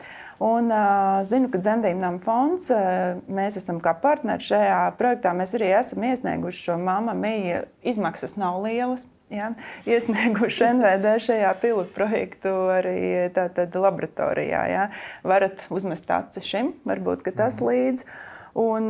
Un, 0.41 0.71
uh, 0.71 1.19
zinu, 1.27 1.51
ka 1.53 1.61
Zemdību 1.61 1.99
nama 2.01 2.23
fonds, 2.23 2.71
uh, 2.73 3.19
mēs 3.27 3.59
esam 3.61 3.83
kā 3.85 3.93
partneri 4.01 4.47
šajā 4.47 4.81
projektā. 4.97 5.35
Mēs 5.37 5.53
arī 5.59 5.73
esam 5.77 6.07
iesnieguši 6.07 6.65
šo 6.71 6.79
mamma 6.81 7.13
mīja. 7.19 7.65
Izmaksas 7.83 8.39
nav 8.41 8.63
lielas. 8.65 9.09
Ja, 9.29 9.51
iesnieguši 9.85 10.71
NVD 10.79 11.19
šajā 11.21 11.51
pilotu 11.61 11.93
projektu 11.93 12.53
arī 12.73 13.29
tātad, 13.37 13.75
laboratorijā. 13.77 14.63
Ja. 14.73 14.89
Varat 15.27 15.67
uzmest 15.69 16.09
aci 16.09 16.41
šim, 16.45 16.73
varbūt 16.89 17.29
tas 17.37 17.61
mhm. 17.61 17.69
līdzi. 17.69 18.11
Un, 18.59 18.89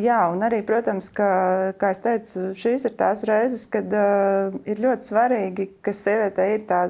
jā, 0.00 0.20
un 0.32 0.44
arī, 0.46 0.62
protams, 0.64 1.10
ka, 1.12 1.26
kā 1.76 1.90
jau 1.92 2.04
teicu, 2.06 2.44
šīs 2.56 2.86
ir 2.88 2.94
tās 2.96 3.24
reizes, 3.28 3.66
kad 3.68 3.90
uh, 3.92 4.54
ir 4.64 4.80
ļoti 4.80 5.08
svarīgi, 5.10 5.66
ka 5.84 5.92
sievietei 5.92 6.54
ir 6.54 6.64
tā 6.70 6.86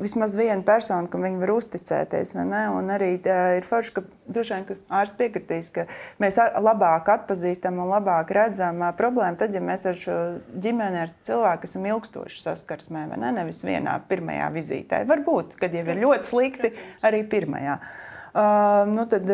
vismaz 0.00 0.34
viena 0.38 0.62
persona, 0.66 1.08
kam 1.10 1.24
viņi 1.26 1.40
var 1.42 1.52
uzticēties. 1.54 2.34
Un 2.40 2.92
arī 2.94 3.12
ir 3.20 3.66
forši, 3.66 3.94
ka 3.96 4.04
droši 4.30 4.56
vien 4.56 4.68
ka 4.68 4.76
ārsts 5.00 5.18
piekritīs, 5.18 5.70
ka 5.74 5.86
mēs 6.22 6.38
labāk 6.60 7.10
atpazīstam 7.14 7.80
un 7.82 7.90
labāk 7.92 8.32
redzam 8.36 8.82
problēmu, 8.98 9.38
tad, 9.40 9.56
ja 9.56 9.64
mēs 9.64 9.86
ar 9.90 9.98
šo 10.00 10.18
ģimeni, 10.54 11.04
ar 11.06 11.16
cilvēku 11.26 11.68
esam 11.68 11.88
ilgstoši 11.90 12.44
saskarsmē, 12.44 13.06
ne? 13.14 13.34
nevis 13.40 13.64
vienā 13.66 13.98
pirmajā 14.10 14.52
vizītē. 14.54 15.04
Varbūt, 15.10 15.58
kad 15.60 15.74
jau 15.76 15.84
ir 15.86 16.04
ļoti 16.04 16.32
slikti, 16.32 16.74
arī 17.06 17.24
pirmajā. 17.28 17.80
Uh, 17.80 18.09
nu 18.30 19.04
tad, 19.10 19.30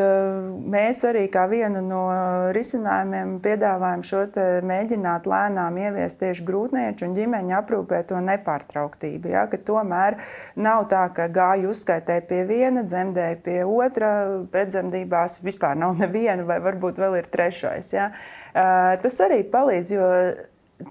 mēs 0.72 1.02
arī 1.04 1.26
kā 1.32 1.44
vienu 1.50 1.82
no 1.84 2.02
risinājumiem 2.56 3.36
piedāvājam 3.44 4.04
šo 4.06 4.22
mēģināt 4.66 5.28
lēnām 5.28 5.76
ieviest 5.82 6.20
tieši 6.22 6.46
grūtnieču 6.48 7.08
un 7.08 7.16
ģimeņa 7.18 7.58
aprūpē 7.60 8.02
to 8.08 8.22
nepārtrauktību. 8.24 9.34
Ja, 9.34 9.44
tomēr 9.46 10.16
nav 10.56 10.88
tā, 10.92 11.06
ka 11.12 11.28
gāju 11.28 11.74
uzskaitē 11.74 12.22
pie 12.28 12.42
viena, 12.48 12.86
dzemdēju 12.88 13.40
pie 13.44 13.60
otra, 13.68 14.10
pēcdzemdībās 14.52 15.40
vispār 15.44 15.76
nav 15.76 15.96
neviena 16.00 16.48
vai 16.48 16.60
varbūt 16.64 17.00
vēl 17.02 17.20
ir 17.20 17.30
trešais. 17.32 17.92
Ja. 17.92 18.10
Tas 18.52 19.24
arī 19.24 19.42
palīdz, 19.52 19.96
jo 19.96 20.10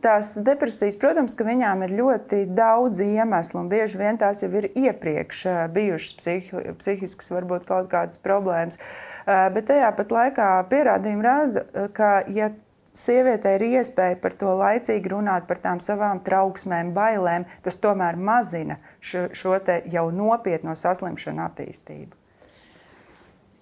Tās 0.02 0.32
depresijas, 0.42 0.96
protams, 0.98 1.36
ka 1.38 1.46
viņām 1.46 1.84
ir 1.86 1.92
ļoti 2.00 2.40
daudz 2.58 3.04
iemeslu, 3.06 3.60
un 3.62 3.68
bieži 3.70 4.00
vien 4.00 4.18
tās 4.18 4.42
jau 4.42 4.50
ir 4.58 4.66
iepriekš 4.74 5.44
bijušas 5.76 6.16
psihi, 6.18 6.64
psihiskas, 6.80 7.30
varbūt 7.30 7.68
kaut 7.70 7.92
kādas 7.92 8.18
problēmas. 8.24 8.80
Bet 9.26 9.68
tajā 9.70 9.92
pat 9.98 10.16
laikā 10.18 10.50
pierādījumi 10.72 11.26
rāda, 11.28 11.66
ka, 11.94 12.10
ja 12.34 12.50
sievietei 12.98 13.56
ir 13.60 13.68
iespēja 13.76 14.18
par 14.26 14.34
to 14.42 14.58
laicīgi 14.58 15.14
runāt, 15.14 15.46
par 15.46 15.62
tām 15.62 15.82
savām 15.84 16.22
trauksmēm, 16.26 16.90
bailēm, 16.98 17.46
tas 17.62 17.78
tomēr 17.78 18.18
mazina 18.18 18.80
šo, 19.00 19.28
šo 19.38 19.60
jau 19.94 20.10
nopietno 20.10 20.74
saslimšanu 20.74 21.46
attīstību. 21.46 22.25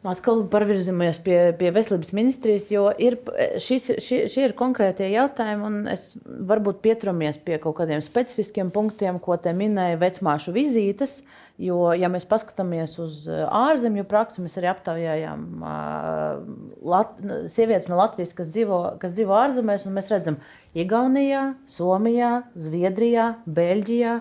Atkal 0.03 0.41
parvirzamies 0.51 1.15
pie, 1.23 1.37
pie 1.55 1.69
veselības 1.71 2.09
ministrijas, 2.11 2.65
jo 2.73 2.89
ir, 2.99 3.15
šis, 3.63 3.85
šie, 4.03 4.17
šie 4.27 4.49
ir 4.49 4.53
konkrētie 4.59 5.07
jautājumi, 5.13 5.63
un 5.63 5.77
es 5.93 6.17
varbūt 6.23 6.81
pieturamies 6.83 7.39
pie 7.45 7.55
kaut 7.63 7.77
kādiem 7.77 8.03
specifiskiem 8.03 8.71
punktiem, 8.73 9.21
ko 9.23 9.37
te 9.39 9.53
minēja 9.55 10.01
vecmāšu 10.01 10.51
vizītes. 10.55 11.21
Jo, 11.61 11.93
ja 11.95 12.09
mēs 12.09 12.25
paskatāmies 12.27 12.97
uz 12.99 13.21
ārzemju 13.29 14.03
praksi, 14.09 14.41
mēs 14.41 14.57
arī 14.57 14.71
aptaujājām 14.71 15.43
Lat 16.81 17.13
sievietes 17.53 17.87
no 17.91 17.99
Latvijas, 18.01 18.33
kas 18.35 18.49
dzīvo, 18.51 18.79
kas 18.99 19.13
dzīvo 19.15 19.37
ārzemēs, 19.37 19.85
un 19.87 19.95
mēs 19.95 20.09
redzam, 20.11 20.39
Igaunijā, 20.73 21.45
Somijā, 21.69 22.33
Zviedrijā, 22.59 23.29
Beļģijā 23.45 24.17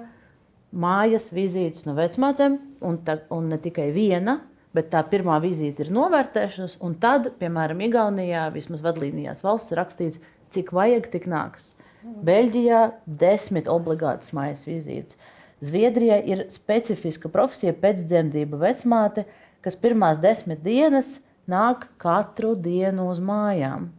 mājas 0.77 1.33
vizītes 1.35 1.89
no 1.89 1.97
vecmātēm, 1.97 2.61
un, 2.85 3.03
ta, 3.03 3.19
un 3.33 3.49
ne 3.51 3.59
tikai 3.65 3.91
viena 3.97 4.39
bet 4.77 4.91
tā 4.93 5.03
pirmā 5.09 5.39
vizīte 5.43 5.85
ir 5.85 5.93
novērtēšanas, 5.95 6.79
un 6.85 6.97
tad, 7.01 7.31
piemēram, 7.41 7.83
Igaunijā, 7.89 8.47
vismaz 8.55 8.85
vadlīnijās 8.85 9.45
valsts 9.45 9.77
rakstīts, 9.79 10.21
cik 10.53 10.73
vajag, 10.77 11.09
tik 11.13 11.29
nāks. 11.31 11.73
Beļģijā 12.03 12.81
desmit 13.07 13.69
obligātas 13.71 14.33
mājas 14.35 14.67
vizītes. 14.67 15.19
Zviedrijā 15.63 16.19
ir 16.27 16.47
specifiska 16.51 17.31
profesija 17.31 17.75
pēcdzemdību 17.79 18.59
vecmāte, 18.59 19.29
kas 19.63 19.79
pirmās 19.79 20.19
desmit 20.19 20.65
dienas 20.65 21.21
nāk 21.47 21.87
katru 22.03 22.57
dienu 22.59 23.07
uz 23.13 23.21
mājām. 23.23 23.93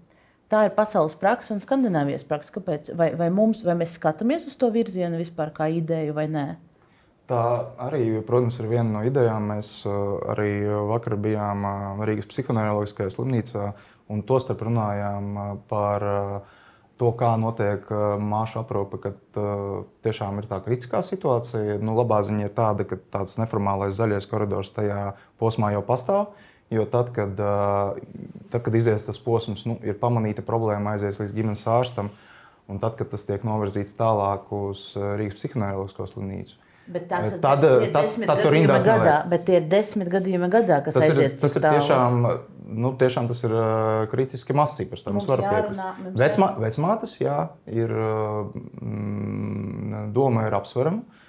Tā 0.52 0.68
ir 0.68 0.76
pasaules 0.76 1.16
praksa 1.18 1.56
un 1.56 1.64
skandināvijas 1.64 2.28
praksa. 2.28 2.52
Kāpēc? 2.58 2.92
Vai, 3.00 3.14
vai, 3.18 3.30
mums, 3.34 3.64
vai 3.66 3.78
mēs 3.80 3.96
skatāmies 3.98 4.46
uz 4.50 4.60
to 4.60 4.68
virzienu 4.76 5.18
vispār 5.18 5.54
kā 5.56 5.70
ideju 5.72 6.14
vai 6.14 6.28
nē? 6.30 6.46
Tā 7.24 7.42
arī, 7.80 8.20
protams, 8.28 8.58
ir 8.60 8.68
viena 8.68 8.90
no 8.98 9.02
idejām. 9.08 9.46
Mēs 9.54 9.70
uh, 9.88 10.18
arī 10.34 10.66
vakar 10.90 11.16
bijām 11.24 11.64
uh, 11.64 12.02
Rīgas 12.04 12.28
psihoneiroloģiskajā 12.28 13.14
slimnīcā 13.16 13.70
un 14.12 14.24
tostarp 14.28 14.66
runājām 14.68 15.30
uh, 15.32 15.54
par 15.72 16.04
to, 17.00 17.10
kā 17.18 17.32
notiek 17.40 17.88
māšu 18.22 18.60
aprūpe, 18.62 19.00
kad 19.02 19.38
tiešām 20.06 20.38
ir 20.40 20.46
tā 20.48 20.60
kritiskā 20.64 21.02
situācija. 21.04 21.80
Nu, 21.82 21.96
labā 21.98 22.20
ziņa 22.24 22.46
ir 22.46 22.52
tāda, 22.56 22.86
ka 22.88 23.00
tāds 23.16 23.34
neformālais 23.42 23.96
zaļais 23.98 24.28
koridors 24.30 24.70
tajā 24.76 25.16
posmā 25.42 25.72
jau 25.74 25.82
pastāv. 25.88 26.36
Jo 26.72 26.86
tad, 26.90 27.10
kad, 27.16 27.34
tad, 28.54 28.60
kad 28.62 28.78
izies 28.78 29.04
tas 29.08 29.20
posms, 29.20 29.66
nu, 29.68 29.80
ir 29.84 29.98
pamanīta 30.00 30.46
problēma, 30.46 30.94
aizies 30.94 31.20
līdz 31.20 31.34
ģimenes 31.36 31.66
ārstam, 31.74 32.14
un 32.72 32.80
tad, 32.82 32.96
kad 33.02 33.10
tas 33.12 33.26
tiek 33.28 33.44
novirzīts 33.46 33.98
tālāk 33.98 34.54
uz 34.56 34.92
Rīgas 34.96 35.42
psihoneiroloģisko 35.42 36.08
slimnīcu, 36.14 36.62
Bet 36.88 37.06
tas 37.08 37.30
ir 37.30 37.38
tad, 37.40 37.62
tad, 37.94 38.10
tad 38.28 38.42
tur 38.44 38.56
ir 38.58 38.68
gadā. 38.68 39.24
Bet 39.32 39.46
tie 39.48 39.62
ir 39.62 39.68
desmit 39.72 40.10
gadījumi 40.12 40.50
gadā, 40.52 40.82
kas 40.84 40.98
tas 40.98 41.06
aiziet. 41.06 41.38
Ir, 41.38 41.40
tas 41.40 41.56
ir 41.56 41.64
tiešām, 41.64 42.28
nu, 42.84 42.92
tiešām 43.00 43.30
tas 43.32 43.44
ir 43.48 43.56
kritiski 44.12 44.56
mazs 44.58 44.76
cipars. 44.82 45.06
Mums 45.08 45.30
var 45.32 45.40
piekrist. 45.46 45.80
Vecmā, 46.20 46.50
vecmātes, 46.60 47.16
jā, 47.24 47.38
ir 47.72 47.90
mm, 48.84 50.12
doma 50.16 50.48
ir 50.50 50.54
apsverama. 50.60 51.22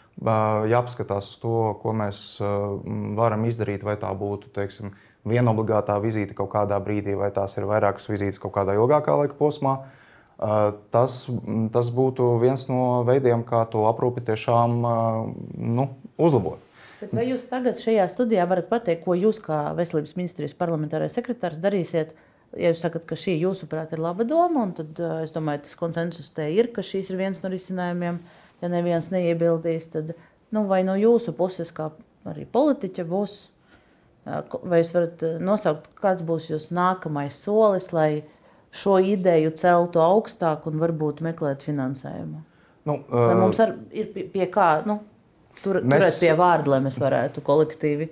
Jāpaskatās 0.70 1.30
uz 1.30 1.36
to, 1.42 1.56
ko 1.82 1.94
mēs 2.02 2.18
varam 3.18 3.46
izdarīt, 3.46 3.82
vai 3.86 3.94
tā 4.00 4.10
būtu 4.14 4.50
teiksim, 4.54 4.94
viena 5.26 5.54
obligātā 5.54 5.94
vizīte 6.02 6.34
kaut 6.38 6.50
kādā 6.54 6.78
brīdī, 6.82 7.14
vai 7.18 7.30
tās 7.34 7.54
ir 7.58 7.66
vairākas 7.70 8.10
vizītes 8.10 8.42
kaut 8.42 8.54
kādā 8.58 8.74
ilgākā 8.78 9.14
laika 9.22 9.38
posmā. 9.38 9.78
Uh, 9.78 10.03
Tas, 10.34 11.16
tas 11.72 11.90
būtu 11.94 12.34
viens 12.42 12.66
no 12.66 13.04
veidiem, 13.06 13.44
kā 13.46 13.62
to 13.70 13.84
aprūpi 13.86 14.24
tiešām 14.26 14.80
nu, 14.82 15.88
uzlabot. 16.18 16.58
Bet 16.98 17.14
vai 17.14 17.26
jūs 17.28 17.44
tagad 17.50 17.78
šajā 17.78 18.06
studijā 18.10 18.46
varat 18.48 18.70
pateikt, 18.70 19.04
ko 19.04 19.14
jūs 19.18 19.38
kā 19.44 19.58
Veselības 19.76 20.16
ministrijas 20.18 20.56
parlamentārais 20.58 21.14
sekretārs 21.14 21.60
darīsiet? 21.62 22.14
Ja 22.54 22.70
jūs 22.70 22.82
sakat, 22.84 23.04
ka 23.06 23.18
šī 23.18 23.36
jūsuprāt 23.40 23.92
ir 23.94 24.02
laba 24.02 24.26
doma, 24.26 24.68
tad 24.74 24.98
es 25.24 25.34
domāju, 25.34 25.64
tas 25.66 25.78
konsensus 25.78 26.30
te 26.34 26.46
ir, 26.54 26.70
ka 26.74 26.84
šīs 26.86 27.10
ir 27.10 27.18
viens 27.18 27.42
no 27.42 27.50
risinājumiem. 27.50 28.20
Ja 28.62 28.70
neviens 28.72 29.10
neiebildīs, 29.12 29.90
tad 29.92 30.14
nu, 30.54 30.64
vai 30.70 30.84
no 30.86 30.94
jūsu 30.96 31.34
puses, 31.36 31.72
kā 31.74 31.90
arī 32.30 32.46
politiķa, 32.48 33.04
būs, 33.10 33.34
vai 34.24 34.80
jūs 34.80 34.94
varat 34.96 35.24
nosaukt, 35.42 35.90
kāds 36.00 36.24
būs 36.26 36.48
jūsu 36.52 36.74
nākamais 36.78 37.36
solis, 37.42 37.90
lai 37.92 38.22
šo 38.74 38.98
ideju 38.98 39.54
celtu 39.58 40.02
augstāk 40.02 40.66
un 40.70 40.80
varbūt 40.82 41.22
meklēt 41.24 41.64
finansējumu? 41.66 42.42
Nu, 42.84 42.98
uh, 43.00 43.28
lai 43.30 43.38
mums 43.38 43.60
ar, 43.62 43.76
ir 43.94 44.10
pie, 44.12 44.26
pie 44.32 44.48
kā 44.52 44.68
nu, 44.88 44.98
tur, 45.62 45.80
mēs, 45.80 46.02
turēt 46.02 46.20
pie 46.20 46.34
vārda, 46.38 46.74
lai 46.74 46.82
mēs 46.84 46.98
varētu 47.00 47.44
kolektīvi. 47.44 48.10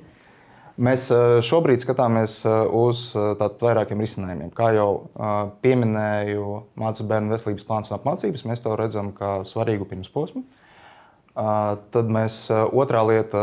Mēs 0.83 1.11
šobrīd 1.45 1.83
skatāmies 1.85 2.39
uz 2.49 3.03
vairākiem 3.61 4.01
risinājumiem. 4.01 4.49
Kā 4.57 4.71
jau 4.73 4.89
pieminēju, 5.61 6.47
mācību 6.81 7.11
bērnu 7.11 7.35
veselības 7.35 7.67
plāns 7.69 7.93
un 7.93 7.99
apmācības, 7.99 8.47
mēs 8.49 8.65
to 8.65 8.73
redzam 8.81 9.11
kā 9.13 9.35
svarīgu 9.47 9.85
pirmsposmu. 9.91 10.41
Tad 11.37 12.09
mēs 12.13 12.39
otrā 12.53 13.03
lieta 13.09 13.43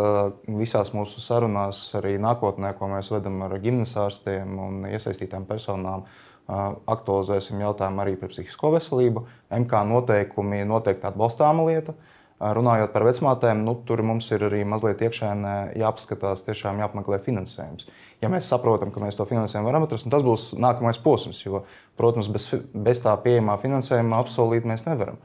visās 0.57 0.89
mūsu 0.97 1.21
sarunās, 1.21 1.83
arī 2.01 2.15
nākotnē, 2.21 2.73
ko 2.77 2.89
mēs 2.89 3.11
vedam 3.13 3.37
ar 3.45 3.55
ģimenes 3.61 3.93
ārstiem 4.01 4.57
un 4.65 4.81
iesaistītām 4.89 5.45
personām, 5.49 6.01
uh, 6.01 6.28
aktualizēsim 6.49 7.61
jautājumu 7.61 8.03
arī 8.03 8.15
par 8.19 8.31
psihisko 8.33 8.73
veselību. 8.75 9.25
MK 9.53 9.83
noteikumi 9.89 10.63
noteikti 10.67 11.09
atbalstāma 11.09 11.65
lieta. 11.67 11.95
Runājot 12.39 12.93
par 12.93 13.03
vecmātēm, 13.03 13.65
nu, 13.67 13.73
tur 13.83 13.99
mums 14.07 14.29
ir 14.31 14.45
arī 14.47 14.61
mazliet 14.63 15.01
iekšēnē 15.03 15.55
jāpaskatās, 15.81 16.45
tiešām 16.45 16.79
jāapmeklē 16.79 17.19
finansējums. 17.25 17.89
Ja 18.23 18.29
mēs 18.31 18.47
saprotam, 18.47 18.93
ka 18.95 19.03
mēs 19.03 19.19
to 19.19 19.25
finansējumu 19.27 19.67
varam 19.67 19.83
atrast, 19.83 20.07
tas 20.07 20.23
būs 20.23 20.53
nākamais 20.55 21.01
posms, 21.03 21.41
jo, 21.43 21.65
protams, 21.99 22.31
bez, 22.31 22.47
bez 22.71 23.03
tā 23.03 23.17
pieejamā 23.19 23.57
finansējuma 23.59 24.21
apsolīt 24.23 24.69
mēs 24.71 24.87
nevaram. 24.87 25.19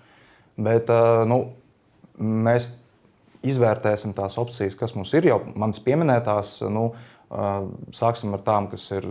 Bet 0.58 0.90
nu, 1.30 1.38
mēs 2.18 2.72
izvērtēsim 3.44 4.14
tās 4.16 4.34
opcijas, 4.40 4.74
kas 4.78 4.94
mums 4.96 5.12
ir 5.14 5.28
jau 5.28 5.38
manas 5.54 5.80
pieminētās. 5.84 6.56
Nu, 6.72 6.88
Sāksim 7.94 8.34
ar 8.36 8.42
tām, 8.46 8.68
kas 8.70 8.84
ir, 8.94 9.06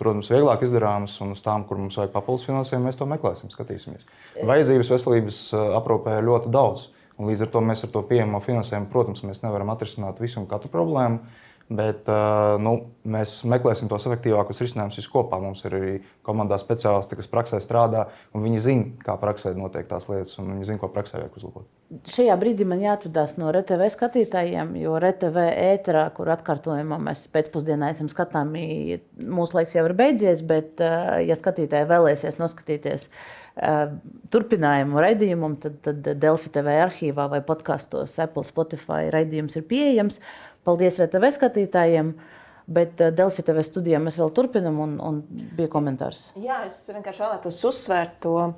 protams, 0.00 0.30
vieglāk 0.32 0.64
izdarāmas, 0.66 1.14
un 1.22 1.34
uz 1.36 1.42
tām, 1.44 1.66
kur 1.68 1.78
mums 1.78 1.98
vajag 2.00 2.14
papildus 2.14 2.46
finansējumu, 2.48 2.88
mēs 2.88 2.98
to 2.98 3.06
meklēsim, 3.10 3.52
skatīsimies. 3.52 4.06
Vajadzības 4.42 4.90
veselības 4.90 5.40
aprūpē 5.78 6.18
ir 6.18 6.28
ļoti 6.30 6.50
daudz, 6.54 6.88
un 7.18 7.30
līdz 7.30 7.46
ar 7.46 7.52
to 7.52 7.62
mēs 7.68 7.84
ar 7.86 7.92
to 7.94 8.02
pieejamo 8.08 8.40
finansējumu, 8.42 8.90
protams, 8.90 9.22
nevaram 9.44 9.70
atrisināt 9.74 10.22
visu 10.24 10.40
un 10.42 10.48
katru 10.50 10.72
problēmu. 10.72 11.20
Bet 11.72 12.08
nu, 12.60 12.74
mēs 13.08 13.38
meklēsim 13.48 13.88
tos 13.88 14.04
efektīvākos 14.04 14.58
risinājumus 14.60 14.98
viskopā. 15.00 15.38
Mums 15.40 15.62
ir 15.64 15.76
arī 15.78 15.92
komandā 16.26 16.58
speciālisti, 16.60 17.16
kas 17.16 17.30
praksē 17.32 17.60
strādā, 17.64 18.04
un 18.36 18.44
viņi 18.44 18.60
zina, 18.60 18.90
kā 19.04 19.14
praksē 19.20 19.54
notiek 19.56 19.88
tās 19.88 20.04
lietas, 20.10 20.36
un 20.42 20.50
viņi 20.52 20.68
zina, 20.68 20.82
ko 20.82 20.90
praksē 20.92 21.22
vajag 21.22 21.38
uzlabot. 21.40 21.68
Šajā 22.10 22.36
brīdī 22.40 22.66
man 22.68 22.82
jāatvadās 22.84 23.38
no 23.40 23.48
RTV 23.52 23.88
skatītājiem, 23.94 24.74
jo 24.82 24.98
RTV 25.00 25.46
ēterā, 25.70 26.04
kur 26.16 26.32
atkārtojumā 26.34 26.98
mēs 27.08 27.24
pēcpusdienā 27.32 27.94
esam 27.94 28.10
skatāmi, 28.12 28.98
mūsu 29.24 29.56
laiks 29.56 29.76
jau 29.78 29.86
ir 29.88 29.96
beidzies, 29.96 30.44
bet, 30.48 30.84
ja 31.24 31.38
skatītāji 31.40 31.88
vēlēsies 31.88 32.40
noskatīties 32.42 33.08
turpinājumu 34.34 34.98
raidījumam, 34.98 35.54
tad, 35.62 35.78
tad 35.84 36.08
Delfi 36.18 36.50
TV 36.54 36.74
arhīvā 36.82 37.28
vai 37.30 37.38
podkastos 37.46 38.16
Apple, 38.24 38.42
Spotify 38.46 39.12
raidījums 39.14 39.54
ir 39.60 39.66
pieejams. 39.70 40.18
Paldies 40.64 40.98
RTV 41.02 41.34
skatītājiem! 41.36 42.16
Bet 42.64 42.96
Delfi 43.12 43.42
TV 43.44 43.60
studijā 43.60 43.98
mēs 44.00 44.16
vēl 44.16 44.30
turpinām, 44.32 44.78
un, 44.80 44.92
un 45.04 45.18
bija 45.52 45.68
komentārs. 45.68 46.30
Jā, 46.40 46.62
es 46.64 46.78
vienkārši 46.88 47.20
vēlētos 47.20 47.58
uzsvērt 47.68 48.14
to 48.24 48.32
uh, 48.40 48.54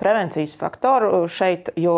prevencijas 0.00 0.56
faktoru 0.58 1.20
šeit, 1.30 1.70
jo 1.78 1.94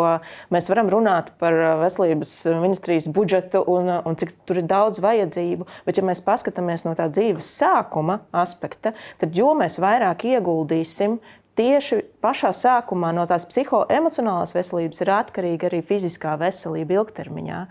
mēs 0.53 0.69
varam 0.69 0.91
runāt 0.93 1.31
par 1.41 1.57
veselības 1.81 2.35
ministrijas 2.61 3.09
budžetu 3.09 3.63
un, 3.65 3.89
un 3.97 4.19
cik 4.21 4.35
tur 4.45 4.61
ir 4.61 4.69
daudz 4.69 5.01
vajadzību. 5.01 5.65
Bet, 5.89 5.97
ja 5.97 6.05
mēs 6.05 6.21
paskatāmies 6.21 6.85
no 6.85 6.93
tā 6.93 7.09
dzīves 7.09 7.49
sākuma 7.49 8.21
aspekta, 8.29 8.93
tad 9.17 9.33
jo 9.33 9.55
mēs 9.57 9.81
vairāk 9.81 10.29
ieguldīsim 10.29 11.17
tieši 11.59 12.03
pašā 12.23 12.53
sākumā 12.55 13.09
no 13.15 13.25
tās 13.27 13.49
psihoemocionālās 13.49 14.53
veselības 14.55 15.01
ir 15.03 15.11
atkarīga 15.17 15.67
arī 15.71 15.81
fiziskā 15.85 16.37
veselība 16.39 17.01
ilgtermiņā. 17.01 17.63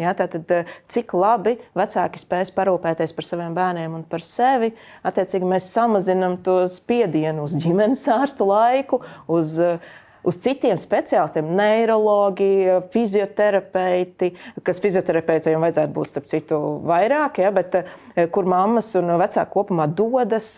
Ja, 0.00 0.14
tātad, 0.16 0.48
eh, 0.48 0.68
cik 0.88 1.12
labi 1.12 1.58
vecāki 1.76 2.20
spēs 2.20 2.48
parūpēties 2.56 3.12
par 3.12 3.26
saviem 3.28 3.52
bērniem 3.52 3.92
un 3.98 4.04
par 4.08 4.24
sevi, 4.24 4.70
attiecīgi 5.04 5.44
mēs 5.44 5.66
samazinām 5.68 6.38
to 6.42 6.62
spiedienu 6.72 7.44
uz 7.44 7.52
ģimenes 7.60 8.06
ārsta 8.08 8.46
laiku, 8.48 9.02
uz, 9.28 9.58
eh, 9.60 9.84
uz 10.24 10.38
citiem 10.40 10.80
speciālistiem, 10.80 11.52
neiroloģi, 11.58 12.80
fizioterapeiti, 12.94 14.32
kas 14.64 14.80
fizioterapeitiem 14.80 15.60
vajadzētu 15.60 15.92
būt 15.92 16.08
starp 16.08 16.32
citu 16.32 16.80
vairāk, 16.88 17.42
ja, 17.44 17.52
bet 17.52 17.74
eh, 17.74 18.26
kur 18.32 18.48
mammas 18.48 18.94
un 18.96 19.12
vecāki 19.20 19.52
kopumā 19.52 19.90
dodas 19.92 20.56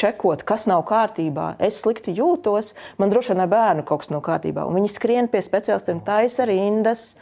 čekot, 0.00 0.44
kas 0.46 0.66
nav 0.70 0.84
kārtībā. 0.88 1.56
Es 1.58 1.82
slikti 1.82 2.14
jūtos, 2.16 2.74
man 3.02 3.12
droši 3.12 3.34
vien 3.34 3.44
ar 3.44 3.52
bērnu 3.52 3.84
kaut 3.88 4.04
kas 4.04 4.12
nav 4.14 4.22
kārtībā. 4.26 4.64
Un 4.68 4.78
viņi 4.78 4.92
skrien 4.94 5.28
pie 5.28 5.42
speciālistiem, 5.44 6.02
taisa 6.06 6.46
rindas. 6.48 7.16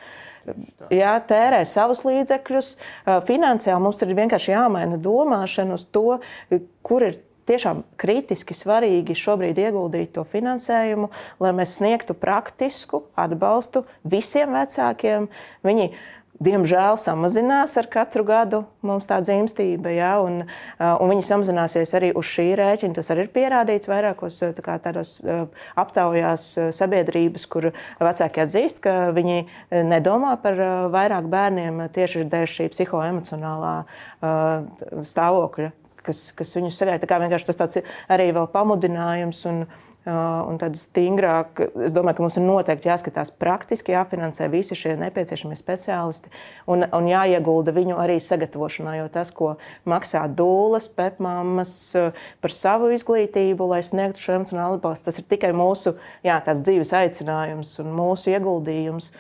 Jā, 0.95 1.15
tērē 1.29 1.63
savus 1.69 2.05
līdzekļus. 2.07 2.75
Finansiāli 3.29 3.85
mums 3.85 4.03
ir 4.05 4.15
vienkārši 4.19 4.55
jāmaina 4.55 5.01
domāšana 5.03 5.79
uz 5.79 5.87
to, 5.93 6.19
kur 6.87 7.07
ir 7.09 7.19
tiešām 7.49 7.83
kritiski 8.01 8.57
svarīgi 8.57 9.17
šobrīd 9.17 9.59
ieguldīt 9.63 10.13
to 10.17 10.25
finansējumu, 10.29 11.09
lai 11.41 11.53
mēs 11.57 11.79
sniegtu 11.79 12.17
praktisku 12.19 13.07
atbalstu 13.19 13.85
visiem 14.05 14.53
vecākiem. 14.57 15.31
Viņi 15.65 15.91
diemžēl 16.45 16.99
samazinās 17.01 17.75
ar 17.81 17.89
katru 17.91 18.25
gadu 18.29 18.61
mums 18.87 19.09
tā 19.11 19.19
dzimstība, 19.25 19.91
ja, 19.95 20.11
un, 20.23 20.45
un 20.79 21.13
viņi 21.13 21.25
samazināsies 21.27 21.95
arī 21.99 22.13
uz 22.19 22.29
šī 22.31 22.51
rēķina. 22.59 22.97
Tas 22.99 23.11
arī 23.15 23.27
ir 23.27 23.33
pierādīts 23.35 23.91
vairākos 23.91 24.39
tā 24.59 24.79
tādos 24.85 25.17
aptaujās 25.79 26.47
sabiedrības, 26.77 27.49
kur 27.51 27.71
vecāki 28.03 28.45
atzīst, 28.45 28.83
ka 28.85 29.11
viņi 29.17 29.43
nedomā 29.89 30.37
par 30.43 30.63
vairāk 30.95 31.29
bērniem 31.33 31.85
tieši 31.95 32.29
dēļ 32.31 32.49
šī 32.55 32.71
psihoemocionālā 32.77 33.75
stāvokļa 35.13 35.75
kas, 36.09 36.23
kas 36.37 36.55
viņus 36.57 36.79
sagaida. 36.81 37.09
Tā 37.09 37.21
vienkārši 37.21 37.53
tas 37.53 37.83
arī 38.09 38.31
vēl 38.37 38.49
pamudinājums. 38.55 39.45
Un, 39.51 39.67
un 40.09 40.59
tad 40.61 40.77
stingrāk, 40.79 41.61
es 41.85 41.95
domāju, 41.97 42.19
ka 42.19 42.25
mums 42.25 42.39
ir 42.41 42.45
noteikti 42.47 42.89
jāskatās 42.89 43.33
praktiski, 43.35 43.93
jāfinansē 43.93 44.49
visi 44.53 44.77
šie 44.79 44.95
nepieciešamie 45.01 45.59
speciālisti 45.59 46.33
un, 46.71 46.87
un 46.87 47.09
jāiegulda 47.11 47.75
viņu 47.77 47.99
arī 48.01 48.19
sagatavošanā. 48.23 48.97
Jo 49.03 49.09
tas, 49.13 49.33
ko 49.35 49.55
maksā 49.89 50.25
dūles, 50.33 50.89
pepmāmas 50.97 51.73
par 52.43 52.55
savu 52.55 52.93
izglītību, 52.97 53.69
lai 53.73 53.83
sniegtu 53.87 54.25
šo 54.25 54.39
emocionālu 54.39 54.79
atbalstu, 54.79 55.11
tas 55.11 55.21
ir 55.21 55.29
tikai 55.29 55.53
mūsu 55.57 55.97
jā, 56.27 56.41
dzīves 56.49 56.95
aicinājums 57.03 57.77
un 57.85 57.93
mūsu 57.99 58.33
ieguldījums. 58.33 59.13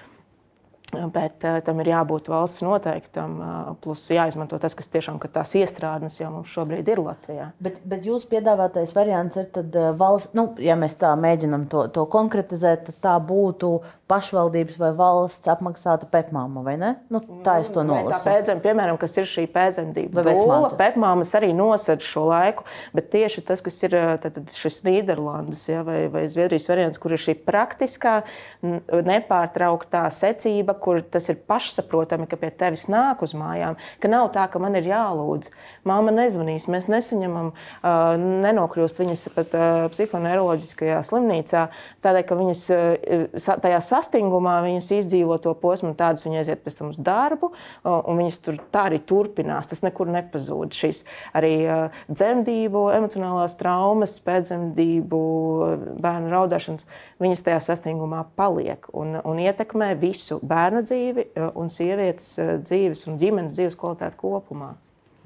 Bet 0.88 1.44
uh, 1.44 1.58
tam 1.64 1.82
ir 1.82 1.90
jābūt 1.90 2.30
valsts 2.32 2.62
noteiktam, 2.64 3.34
uh, 3.42 3.56
plus 3.84 4.06
jāizmanto 4.08 4.56
tas, 4.60 4.72
kas 4.78 4.88
tiešām 4.88 5.18
ka 5.20 5.28
tās 5.28 5.52
iestrādes 5.58 6.16
jau 6.16 6.30
mums 6.32 6.48
šobrīd 6.48 6.88
ir 6.88 7.02
Latvijā. 7.04 7.50
Bet, 7.60 7.82
bet 7.84 8.08
jūsu 8.08 8.30
piedāvātais 8.30 8.94
variants 8.96 9.36
ir, 9.36 9.50
tad 9.52 9.76
uh, 9.76 9.90
valsts, 9.98 10.32
nu, 10.38 10.46
ja 10.64 10.78
mēs 10.80 10.96
tā 11.00 11.12
mēģinām 11.20 11.66
to, 11.68 11.84
to 11.92 12.06
konkretizēt, 12.08 12.86
tad 12.88 13.00
tā 13.02 13.14
būtu 13.20 13.74
pašvaldības 14.08 14.78
vai 14.80 14.90
valsts 14.96 15.50
apmaksāta 15.52 16.08
pepmāma, 16.08 16.62
vai 16.64 16.78
ne? 16.80 16.94
Nu, 17.12 17.20
tā 17.44 17.58
es 17.60 17.68
to 17.74 17.84
nolasu. 17.84 18.14
Tā 18.24 18.32
pēdzem, 18.32 18.62
piemēram, 18.64 18.96
kas 19.00 19.18
ir 19.20 19.28
šī 19.28 19.44
pēdzemdība. 19.52 20.24
Dūla, 20.24 20.72
pepmāmas 20.78 21.34
arī 21.36 21.52
nosedz 21.56 22.08
šo 22.08 22.24
laiku, 22.30 22.64
bet 22.96 23.10
tieši 23.12 23.44
tas, 23.50 23.60
kas 23.64 23.76
ir 23.84 23.98
tad, 24.24 24.40
šis 24.56 24.80
Nīderlandes 24.88 25.66
ja, 25.68 25.84
vai, 25.84 26.06
vai 26.12 26.24
Zviedrijas 26.32 26.70
variants, 26.72 27.00
kur 27.02 27.12
ir 27.12 27.20
šī 27.20 27.36
praktiskā, 27.44 28.22
nepārtrauktā 28.64 30.06
secība, 30.14 30.77
kur 30.82 31.00
tas 31.02 31.28
ir 31.32 31.40
pašsaprotami, 31.48 32.28
ka 32.30 32.38
pie 32.40 32.50
tevis 32.54 32.86
nāk 32.92 33.22
uz 33.26 33.34
mājām, 33.38 33.78
ka 34.02 34.10
nav 34.10 34.30
tā, 34.34 34.46
ka 34.52 34.60
man 34.62 34.76
ir 34.78 34.88
jālūdz. 34.88 35.50
Māma 35.88 36.12
nezvanīs, 36.14 36.68
mēs 36.70 36.88
nesaņemam, 36.92 37.52
nenokļūst 38.44 39.02
viņas 39.02 39.24
pat 39.34 39.56
psihoneiroloģiskajā 39.94 41.00
slimnīcā, 41.08 41.64
tādēļ, 42.04 42.24
ka 42.28 42.38
viņas 42.38 42.64
tajā 43.64 43.80
sastingumā 43.84 44.58
viņas 44.66 44.90
izdzīvo 45.00 45.38
to 45.42 45.54
posmu, 45.58 45.94
tādas 45.98 46.26
viņas 46.26 46.44
aiziet 46.44 46.64
pēc 46.64 46.78
tam 46.80 46.92
uz 46.92 47.00
darbu, 47.00 47.52
un 47.84 48.22
viņas 48.22 48.40
tur 48.44 48.60
tā 48.72 48.88
arī 48.90 49.00
turpinās. 49.00 49.70
Tas 49.70 49.82
nekur 49.86 50.10
nepazūd. 50.12 50.76
Šīs 50.76 51.04
arī 51.36 51.54
dzemdību, 52.10 52.84
emocionālās 52.98 53.56
traumas, 53.58 54.18
pēcdzemdību, 54.26 55.22
bērnu 56.04 56.32
raudāšanas, 56.32 56.86
viņas 57.22 57.44
tajā 57.46 57.60
sastingumā 57.70 58.22
paliek 58.38 58.84
un, 58.92 59.16
un 59.24 59.40
ietekmē 59.42 59.94
visu 59.98 60.38
bērnu 60.44 60.67
bērnu 60.68 60.84
dzīvi 60.84 61.24
e, 61.32 61.46
un 61.56 61.70
sievietes 61.72 62.28
e, 62.38 62.46
dzīves 62.60 63.06
un 63.08 63.16
ģimenes 63.20 63.56
dzīves 63.56 63.76
kvalitāti 63.78 64.18
kopumā. 64.20 64.74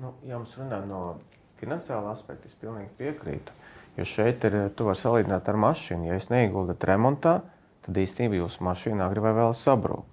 Nu, 0.03 0.15
ja 0.27 0.39
mums 0.39 0.55
runā 0.59 0.79
no 0.87 1.19
finansiāla 1.59 2.13
aspekta, 2.15 2.47
es 2.47 2.55
pilnīgi 2.59 2.93
piekrītu. 2.99 3.55
Jo 3.99 4.07
šeit 4.09 4.45
ir, 4.49 4.57
tu 4.77 4.87
vari 4.87 5.01
salīdzināt 5.01 5.51
ar 5.51 5.59
mašīnu. 5.61 6.09
Ja 6.09 6.17
jūs 6.17 6.31
neieguldāt 6.31 6.87
remontā, 6.89 7.41
tad 7.85 7.99
īstenībā 7.99 8.39
jūsu 8.39 8.65
mašīna 8.65 9.05
agri 9.09 9.25
vai 9.25 9.35
vēl 9.37 9.53
sabrūk. 9.59 10.07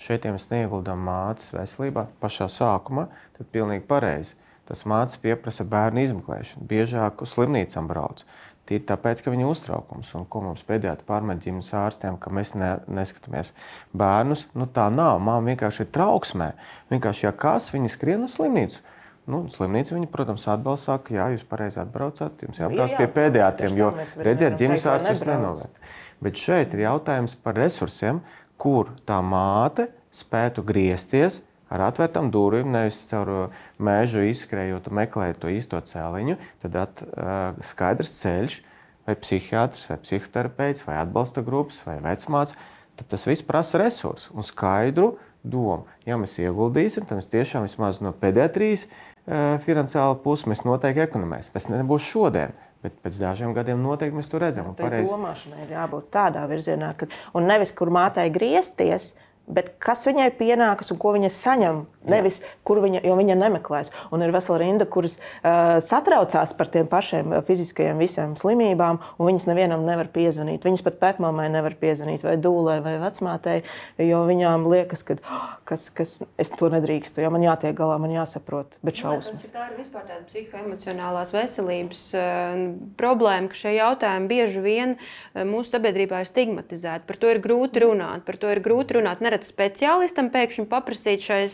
Šeit, 0.00 0.26
ja 0.26 0.34
mēs 0.34 0.50
neieguldām 0.50 1.00
mātes 1.06 1.52
veselībā 1.54 2.08
pašā 2.22 2.48
sākumā, 2.50 3.08
tad 3.38 3.50
pilnīgi 3.54 3.86
pareizi. 3.88 4.36
Tas 4.68 4.86
mācis 4.88 5.20
pieprasa 5.20 5.66
bērnu 5.68 6.04
izmeklēšanu, 6.04 6.64
biežāk 6.68 7.24
uz 7.24 7.34
slimnīcām 7.36 7.88
brauc. 7.88 8.24
Tīri 8.64 8.86
tāpēc, 8.88 9.20
ka 9.20 9.32
viņa 9.32 9.48
uztraukums 9.50 10.14
un 10.16 10.24
ko 10.30 10.40
mums 10.46 10.64
pēdējā 10.64 10.96
pārmet 11.04 11.42
ģimenes 11.44 11.68
ārstiem, 11.76 12.16
ka 12.20 12.32
mēs 12.32 12.54
ne, 12.56 12.70
neskatāmies 12.88 13.52
bērnus, 13.92 14.46
nu 14.56 14.64
tā 14.72 14.86
nav. 14.92 15.18
Māma 15.20 15.52
vienkārši 15.52 15.84
ir 15.84 15.90
trauksmē. 15.92 16.50
Vienkārši, 16.92 17.26
ja 17.26 17.34
kas, 17.44 17.68
viņa 17.74 17.92
skrien 17.92 18.24
uz 18.24 18.38
slimnīcu. 18.38 18.80
Nu, 19.28 19.42
slimnīca 19.52 19.96
viņa, 19.96 20.08
protams, 20.12 20.48
atbalsta, 20.52 20.98
ka 21.04 21.16
jā, 21.16 21.30
jūs 21.32 21.44
pareizi 21.48 21.80
atbraucat, 21.80 22.42
jums 22.44 22.60
jābrauc 22.60 22.92
jā, 22.92 22.98
pie 23.00 23.08
pēdējiem, 23.18 23.78
jo, 23.80 23.90
redziet, 24.24 24.56
ģimenes 24.60 24.84
ārsts 24.92 25.12
jūs 25.14 25.24
nenovērt. 25.28 25.78
Bet 26.24 26.40
šeit 26.40 26.76
ir 26.76 26.84
jautājums 26.84 27.36
par 27.40 27.56
resursiem, 27.56 28.20
kur 28.60 28.92
tā 29.08 29.20
māte 29.24 29.88
spētu 30.14 30.64
griezties, 30.64 31.40
ar 31.74 31.88
atvērtām 31.88 32.30
durvīm, 32.34 32.70
nevis 32.74 33.02
caur 33.10 33.32
uh, 33.32 33.64
mežu 33.82 34.24
izskrējot 34.28 34.88
un 34.90 34.98
meklējot 35.00 35.42
to 35.42 35.52
īsto 35.52 35.80
cēliņu, 35.90 36.38
tad 36.64 36.78
at, 36.84 37.04
uh, 37.10 37.58
skaidrs 37.64 38.14
ceļš, 38.22 38.58
vai 39.08 39.16
psihiatrs, 39.20 39.88
vai 39.90 39.98
psihoterapeits, 40.00 40.86
vai 40.86 40.98
atbalsta 41.02 41.44
grupas, 41.44 41.82
vai 41.86 41.98
vecmāts, 42.04 42.56
tad 42.94 43.10
tas 43.12 43.26
viss 43.28 43.44
prasa 43.44 43.82
resursus 43.82 44.30
un 44.32 44.46
skaidru 44.46 45.16
domu. 45.44 45.84
Ja 46.08 46.16
mēs 46.20 46.38
ieguldīsim, 46.40 47.08
tad 47.08 47.20
mēs 47.20 47.28
tiešām 47.32 47.66
vismaz 47.66 48.00
no 48.04 48.14
pediatrijas 48.16 48.86
uh, 48.88 49.56
finansiāla 49.64 50.16
puses 50.24 50.48
mēs 50.50 50.64
noteikti 50.64 51.04
ekonomēsim. 51.04 51.52
Tas 51.56 51.68
nebūs 51.72 52.06
šodien. 52.08 52.54
Bet 52.84 52.98
pēc 53.00 53.16
dažiem 53.16 53.54
gadiem 53.56 53.80
noteikti 53.80 54.18
mēs 54.18 54.28
to 54.28 54.36
redzam. 54.40 54.66
Tā 54.76 54.90
domāšanai 54.92 55.62
ir 55.64 55.70
jābūt 55.72 56.10
tādā 56.12 56.42
virzienā, 56.50 56.90
ka, 57.00 57.08
un 57.32 57.46
nevis 57.48 57.72
kur 57.72 57.88
mātei 57.88 58.26
griezties, 58.32 59.14
Bet 59.46 59.74
kas 59.82 60.06
viņai 60.08 60.30
pienākas 60.38 60.92
un 60.94 61.00
ko 61.00 61.12
viņa 61.16 61.30
saņem? 61.34 61.82
Nevis, 62.10 62.40
kur 62.66 62.80
viņa, 62.84 63.02
viņa 63.04 63.36
nemeklēs. 63.40 63.92
Un 64.14 64.24
ir 64.24 64.32
vesela 64.34 64.58
rinda, 64.60 64.86
kuras 64.88 65.18
uh, 65.18 65.78
satraucās 65.84 66.52
par 66.56 66.70
tiem 66.72 66.88
pašiem 66.90 67.36
fiziskajiem 67.48 68.00
visiem 68.02 68.34
slimībām, 68.38 69.00
un 69.18 69.30
viņas 69.30 69.48
nevienam 69.50 69.86
nevar 69.86 70.10
piezvanīt. 70.14 70.66
Viņas 70.66 70.84
pat 70.84 70.98
pēkmammai 71.02 71.48
nevar 71.54 71.76
piezvanīt, 71.80 72.24
vai 72.26 72.36
dūlē, 72.40 72.78
vai 72.84 72.96
vecmātei, 73.02 73.62
jo 74.02 74.22
viņām 74.28 74.68
liekas, 74.70 75.04
ka 75.06 75.18
oh, 75.22 75.46
kas, 75.68 75.88
kas, 75.94 76.16
es 76.40 76.52
to 76.54 76.70
nedrīkstu, 76.72 77.22
jo 77.24 77.32
man 77.34 77.46
jātiek 77.46 77.76
galā, 77.78 77.96
man 78.02 78.14
jāsaprot. 78.14 78.78
Bet 78.84 79.00
šausmas. 79.00 79.48
Tā 79.54 79.68
ir 79.70 79.78
vispār 79.80 80.04
tāda 80.08 80.22
psihoemocionālās 80.28 81.34
veselības 81.34 82.04
uh, 82.18 82.64
problēma, 83.00 83.50
ka 83.52 83.60
šie 83.64 83.76
jautājumi 83.78 84.30
bieži 84.30 84.64
vien 84.64 84.96
mūsu 85.34 85.74
sabiedrībā 85.74 86.22
ir 86.22 86.30
stigmatizēti. 86.30 87.06
Par 87.08 87.18
to 87.20 87.32
ir 87.32 87.40
grūti 87.44 87.82
runāt, 87.84 88.24
par 88.26 88.38
to 88.40 88.50
ir 88.52 88.60
grūti 88.64 88.98
runāt 88.98 89.22
nerad 89.24 89.46
speciālistam 89.46 90.30
pēkšņi 90.34 90.66
paprasīt 90.70 91.24
šai 91.24 91.44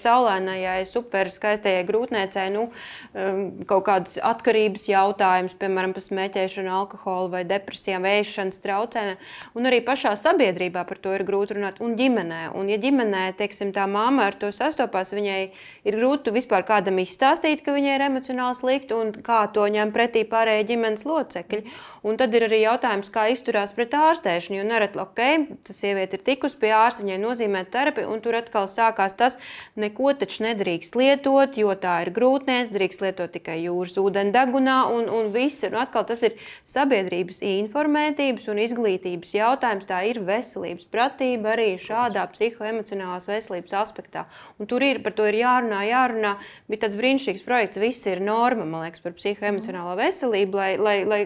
saulēnajai, 0.40 0.86
superskaistajai 0.88 1.84
grūtniecei 1.86 2.50
nu, 2.52 2.70
um, 3.14 3.64
kaut 3.68 3.84
kādas 3.86 4.18
atkarības 4.22 4.88
jautājumus, 4.88 5.56
piemēram, 5.58 5.92
par 5.92 6.02
smēķēšanu, 6.02 6.70
alkoholu 6.70 7.30
vai 7.30 7.44
depresijām, 7.44 8.02
vēšanas 8.04 8.60
traucējumiem. 8.64 9.18
Un 9.54 9.66
arī 9.66 9.80
pašā 9.84 10.14
sabiedrībā 10.16 10.84
par 10.86 10.98
to 10.98 11.14
ir 11.14 11.24
grūti 11.24 11.56
runāt, 11.56 11.80
un 11.80 11.96
ģimenē. 11.96 12.52
Un, 12.54 12.68
ja 12.70 12.78
ģimenē, 12.80 13.34
teiksim, 13.38 13.72
tā 13.72 13.86
māma 13.86 14.28
ar 14.30 14.38
to 14.38 14.50
sastopās, 14.52 15.12
viņai 15.12 15.40
ir 15.84 15.98
grūti 15.98 16.32
vispār 16.34 16.64
kādam 16.66 17.00
izstāstīt, 17.02 17.64
ka 17.64 17.74
viņai 17.74 17.96
ir 17.98 18.06
emocionāli 18.08 18.56
slikti 18.56 18.96
un 18.96 19.12
kā 19.12 19.42
to 19.52 19.66
ņem 19.70 19.92
pretī 19.94 20.24
pārējie 20.28 20.68
ģimenes 20.72 21.06
locekļi. 21.08 21.64
Un 22.06 22.16
tad 22.16 22.34
ir 22.34 22.46
arī 22.46 22.62
jautājums, 22.62 23.10
kā 23.12 23.28
izturās 23.28 23.74
pret 23.76 23.92
ārstēšanu. 23.96 24.56
Jo 24.60 24.64
nereti, 24.64 25.00
ok, 25.00 25.20
tas 25.68 25.80
sieviete 25.82 26.16
ir 26.16 26.24
tikusi 26.24 26.56
pie 26.60 26.72
ārsta, 26.72 27.04
viņai 27.04 27.18
nozīmē 27.20 27.64
terapiju, 27.70 28.08
un 28.08 28.22
tur 28.24 28.38
atkal 28.38 28.68
sākās 28.70 29.16
tas, 29.18 29.36
neko 29.80 30.14
taču 30.30 30.44
nedrīkst 30.44 30.94
lietot, 30.94 31.56
jo 31.58 31.72
tā 31.74 31.96
ir 32.04 32.12
grūtniece, 32.14 32.70
drīkst 32.70 33.02
lietot 33.02 33.32
tikai 33.34 33.56
jūras 33.64 33.96
ūdeni 33.98 34.30
degunā, 34.34 34.84
un, 34.94 35.08
un 35.10 35.30
viss. 35.34 35.64
Un 35.66 35.76
atkal 35.82 36.06
tas 36.06 36.22
ir 36.22 36.36
sabiedrības 36.68 37.42
informētības 37.42 38.46
un 38.52 38.60
izglītības 38.62 39.34
jautājums. 39.34 39.88
Tā 39.90 40.02
ir 40.06 40.22
veselības 40.26 40.86
pratība 40.90 41.54
arī 41.56 41.72
šādā 41.82 42.28
psihoemocionālās 42.34 43.26
veselības 43.30 43.74
aspektā. 43.82 44.26
Un 44.60 44.70
tur 44.70 44.84
ir 44.86 45.02
par 45.02 45.16
to 45.18 45.26
ir 45.26 45.40
jārunā, 45.42 45.82
jārunā. 45.90 46.36
Bija 46.70 46.86
tāds 46.86 46.98
brīnišķīgs 47.00 47.44
projekts, 47.46 47.82
viss 47.82 48.06
ir 48.06 48.22
norma, 48.22 48.68
man 48.68 48.86
liekas, 48.86 49.02
par 49.02 49.16
psihoemocionālo 49.18 49.98
veselību, 49.98 50.62
lai, 50.62 50.70
lai, 50.78 50.96
lai 51.08 51.22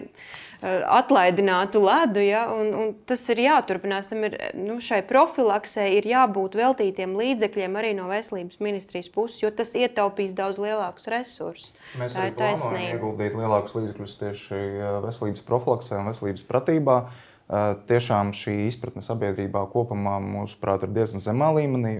atlaidinātu 0.61 1.81
ledu. 1.83 2.21
Ja? 2.23 2.45
Un, 2.53 2.71
un 2.79 2.93
tas 3.07 3.23
ir 3.33 3.41
jāturpinās. 3.43 4.09
Tam 4.11 4.23
ir 4.27 4.37
nu, 4.57 4.77
šai 4.83 5.01
profilaksē 5.07 5.87
ir 5.97 6.07
jābūt 6.09 6.57
veltītiem 6.59 7.15
līdzekļiem 7.19 7.77
arī 7.81 7.93
no 7.97 8.07
veselības 8.11 8.61
ministrijas 8.63 9.11
puses, 9.13 9.41
jo 9.43 9.51
tas 9.55 9.75
ietaupīs 9.77 10.35
daudz 10.37 10.61
lielākus 10.63 11.09
resursus. 11.11 11.71
Mēs 11.99 12.17
arī 12.21 12.33
plānojam 12.39 12.95
ieguldīt 12.95 13.37
lielākus 13.37 13.77
līdzekļus 13.77 14.19
tieši 14.23 14.65
veselības 15.05 15.47
profilaksē 15.47 16.01
un 16.01 16.11
veselības 16.11 16.45
pratībā. 16.49 16.99
Tiešām 17.85 18.31
šī 18.33 18.55
izpratne 18.71 19.03
sabiedrībā 19.05 19.67
kopumā, 19.69 20.17
mūsuprāt, 20.23 20.87
ir 20.87 20.95
diezgan 20.95 21.21
zemā 21.21 21.51
līmenī. 21.59 21.99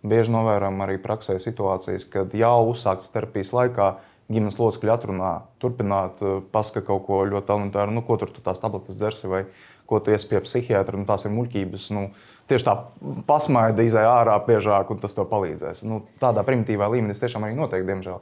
Bieži 0.00 0.32
novērojam 0.32 0.80
arī 0.80 0.94
praksē 0.96 1.34
situācijas, 1.36 2.06
kad 2.08 2.32
jau 2.32 2.70
uzsāktas 2.70 3.12
terapijas 3.12 3.52
laikā 3.52 3.90
ģimenes 4.30 4.58
locekļi 4.60 4.92
atrunā, 4.94 5.32
turpināt, 5.62 6.22
pasaka 6.54 6.84
kaut 6.86 7.04
ko 7.08 7.20
ļoti 7.28 7.54
elementāru, 7.54 7.94
nu, 7.96 8.04
ko 8.06 8.16
tur 8.20 8.32
tu 8.32 8.42
tās 8.44 8.62
tabletes 8.62 8.98
dzersi 9.00 9.30
vai 9.30 9.44
ko 9.90 9.98
tu 9.98 10.14
ies 10.14 10.24
pie 10.30 10.38
psihiatra, 10.44 10.98
nu, 10.98 11.06
tās 11.08 11.26
ir 11.26 11.34
muļķības. 11.34 11.90
Nu, 11.96 12.06
tieši 12.50 12.66
tā 12.68 12.76
pasmaida 13.26 13.84
izēja 13.86 14.14
ārā 14.20 14.38
biežāk, 14.46 14.92
un 14.94 15.02
tas 15.02 15.16
tev 15.16 15.26
palīdzēs. 15.32 15.82
Nu, 15.90 16.04
tādā 16.22 16.46
primitīvā 16.46 16.88
līmenī 16.94 17.16
tas 17.16 17.24
tiešām 17.26 17.46
arī 17.48 17.58
notiek, 17.58 17.86
diemžēl, 17.88 18.20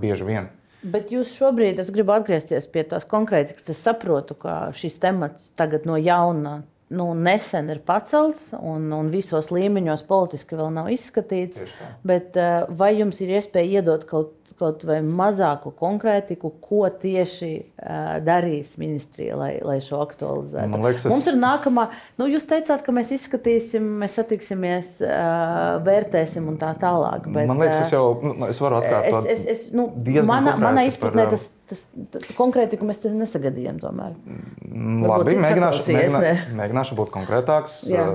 bieži 0.00 0.28
vien. 0.28 0.48
Bet 0.84 1.12
jūs 1.12 1.32
šobrīd, 1.38 1.78
es 1.80 1.88
gribu 1.92 2.12
atgriezties 2.12 2.68
pie 2.72 2.82
tās 2.88 3.06
konkrētas, 3.08 3.70
es 3.72 3.80
saprotu, 3.80 4.36
ka 4.36 4.68
šis 4.76 4.98
temats 5.00 5.48
tagad 5.56 5.88
no 5.88 5.96
jauna 5.96 6.62
nu, 6.92 7.06
nesen 7.16 7.70
ir 7.72 7.80
pacelts 7.86 8.50
un, 8.58 8.90
un 8.92 9.08
visos 9.12 9.48
līmeņos 9.54 10.04
politiski 10.08 10.58
vēl 10.58 10.70
nav 10.74 10.90
izskatīts. 10.92 11.64
Bet, 12.06 12.36
eh, 12.36 12.66
vai 12.68 12.94
jums 12.98 13.20
ir 13.24 13.32
iespēja 13.38 13.80
iedot 13.80 14.04
kaut, 14.08 14.34
kaut 14.58 14.84
vai 14.86 15.00
mazāku 15.04 15.72
konkrētiku, 15.78 16.52
ko 16.62 16.84
tieši 16.88 17.50
uh, 17.56 17.96
darīs 18.24 18.74
ministrija, 18.80 19.38
lai, 19.40 19.50
lai 19.64 19.78
šo 19.84 20.02
aktualizētu? 20.04 20.80
Liekas, 20.84 21.06
es... 21.06 21.10
Mums 21.10 21.28
ir 21.32 21.40
nākamā, 21.40 21.88
nu, 22.20 22.28
jūs 22.30 22.46
teicāt, 22.50 22.84
ka 22.86 22.94
mēs 22.94 23.14
izskatīsim, 23.16 23.88
mēs 24.02 24.18
satiksimies, 24.20 24.94
uh, 25.06 25.80
vērtēsim 25.86 26.46
un 26.52 26.60
tā 26.60 26.74
tālāk. 26.80 27.28
Bet, 27.30 27.48
Man 27.50 27.64
liekas, 27.64 27.86
es 27.86 27.96
jau 27.96 28.06
nu, 28.22 28.36
es 28.50 28.62
varu 28.62 28.82
atkārtot. 28.82 29.26
Es, 29.26 29.44
es, 29.44 29.68
es, 29.68 29.68
nu, 29.76 29.88
mana, 30.28 30.58
manā 30.60 30.86
izpratnē 30.90 31.28
par, 31.28 31.38
tas 31.38 31.50
tas, 31.68 31.84
tas 32.12 32.30
konkrētiku 32.38 32.86
mēs 32.88 33.02
nesagadījām. 33.08 33.80
Tomēr. 33.82 34.16
Mm, 34.24 35.04
labi, 35.08 35.36
mēģināšu, 35.40 35.84
mēģinā, 35.96 36.32
mēģināšu 36.60 36.98
būt 36.98 37.12
konkrētāks. 37.14 37.82
Jā. 37.90 38.08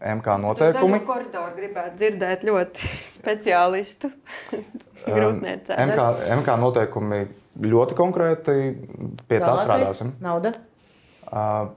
MK 0.00 0.36
noteikumi. 0.42 0.98
Zaļo 0.98 1.06
koridoru 1.08 1.52
gribētu 1.56 2.00
dzirdēt 2.00 2.46
ļoti 2.48 2.90
speciālistu. 3.16 4.10
grūtniecē. 5.06 5.76
MK, 5.86 6.08
MK 6.40 6.56
noteikumi 6.64 7.20
ļoti 7.70 7.96
konkrēti, 7.98 8.56
pie 9.30 9.40
tā 9.42 9.54
strādāsim. 9.60 10.14
Nauda? 10.22 10.54
Uh, 11.30 11.70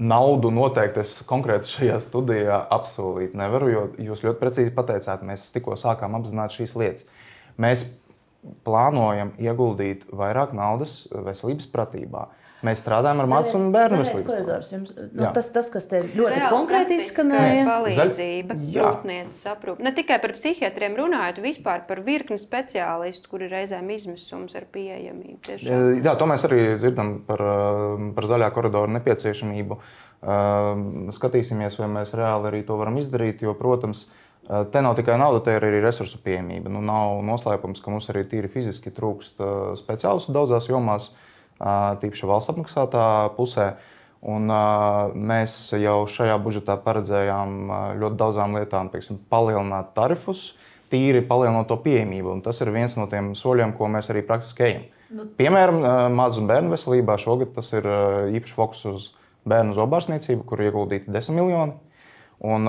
naudu 0.00 0.50
noteikti 0.54 1.02
es 1.02 1.18
konkrēti 1.28 1.74
šajā 1.74 1.98
studijā 2.04 2.60
apsolīt 2.72 3.34
nevaru, 3.38 3.70
jo 3.70 3.82
jūs 4.10 4.24
ļoti 4.24 4.40
precīzi 4.40 4.74
pateicāt, 4.76 5.24
mēs 5.26 5.50
tikko 5.54 5.76
sākām 5.78 6.16
apzināt 6.18 6.54
šīs 6.56 6.76
lietas. 6.80 7.08
Mēs 7.60 7.86
plānojam 8.64 9.34
ieguldīt 9.40 10.06
vairāk 10.16 10.54
naudas 10.56 11.04
veselības 11.12 11.68
pratībā. 11.72 12.28
Mēs 12.66 12.82
strādājam 12.82 13.22
ar 13.22 13.28
mācu 13.30 13.54
un 13.56 13.70
bērnu 13.74 14.00
veselību. 14.02 14.58
Jums, 14.70 14.92
nu, 14.98 15.24
tas, 15.36 15.48
tas, 15.54 15.70
kas 15.72 15.88
te 15.88 16.02
ļoti 16.04 16.42
konkrēti 16.52 16.98
izskanēja, 17.00 17.64
palīdzība, 17.68 18.56
grūtniecības 18.60 19.40
aprūpe. 19.54 19.86
Ne 19.86 19.94
tikai 19.96 20.20
par 20.22 20.34
psihiatriem 20.36 20.98
runājot, 20.98 21.40
vispār 21.44 21.86
par 21.88 22.04
virkni 22.06 22.36
speciālistu, 22.40 23.32
kuri 23.32 23.48
reizēm 23.52 23.88
izmisums 23.96 24.56
ar 24.60 24.68
pieejamību. 24.72 25.40
Tiešām. 25.48 25.90
Jā, 26.04 26.16
to 26.20 26.28
mēs 26.28 26.46
arī 26.50 26.62
dzirdam 26.76 27.20
par, 27.28 27.44
par 28.16 28.30
zaļā 28.34 28.52
koridoru 28.56 28.92
nepieciešamību. 28.98 29.80
Skatīsimies, 31.16 31.80
vai 31.80 31.92
mēs 32.00 32.12
reāli 32.18 32.50
arī 32.50 32.66
to 32.68 32.76
varam 32.76 33.00
izdarīt, 33.00 33.40
jo, 33.46 33.56
protams, 33.56 34.04
Eh, 34.50 34.64
te 34.72 34.82
nav 34.82 34.96
tikai 34.98 35.14
nauda, 35.20 35.42
te 35.46 35.52
ir 35.54 35.62
arī 35.62 35.78
resursu 35.84 36.18
pieejamība. 36.24 36.72
Nu, 36.72 36.80
nav 36.82 37.20
noslēpums, 37.22 37.82
ka 37.84 37.92
mums 37.92 38.08
arī 38.10 38.24
tīri 38.26 38.50
fiziski 38.50 38.90
trūkst 38.96 39.42
eh, 39.44 39.50
speciālistu 39.78 40.34
daudzās 40.34 40.66
jomās, 40.66 41.10
eh, 41.12 41.29
tīpaši 41.60 42.28
valsts 42.30 42.52
apmaksātā 42.54 43.06
pusē. 43.36 43.74
Un, 44.20 44.50
uh, 44.52 45.14
mēs 45.16 45.70
jau 45.80 46.02
šajā 46.10 46.34
budžetā 46.44 46.76
paredzējām 46.84 47.52
uh, 47.70 47.76
ļoti 47.96 48.18
daudzām 48.20 48.56
lietām, 48.58 48.90
piemēram, 48.92 49.16
palielināt 49.32 49.94
tarifus, 49.96 50.50
tīri 50.92 51.22
palielinot 51.24 51.70
to 51.70 51.78
pieejamību. 51.80 52.34
Un 52.36 52.42
tas 52.44 52.60
ir 52.60 52.68
viens 52.74 52.98
no 53.00 53.06
tiem 53.08 53.32
soļiem, 53.38 53.72
ko 53.78 53.88
mēs 53.88 54.12
arī 54.12 54.20
praktiski 54.28 54.66
ejam. 54.66 54.84
Nu, 55.08 55.24
Piemēram, 55.40 55.80
uh, 55.80 56.02
un 56.40 56.50
bērnu 56.50 56.74
veselībā 56.74 57.16
šogad 57.20 57.54
tas 57.56 57.72
ir 57.72 57.88
uh, 57.88 58.28
īpaši 58.28 58.56
fokus 58.58 58.84
uz 58.92 59.08
bērnu 59.48 59.72
zobārstniecību, 59.78 60.44
kur 60.44 60.60
ieguldīti 60.66 61.08
10 61.08 61.40
miljoni. 61.40 61.78
Un, 62.40 62.64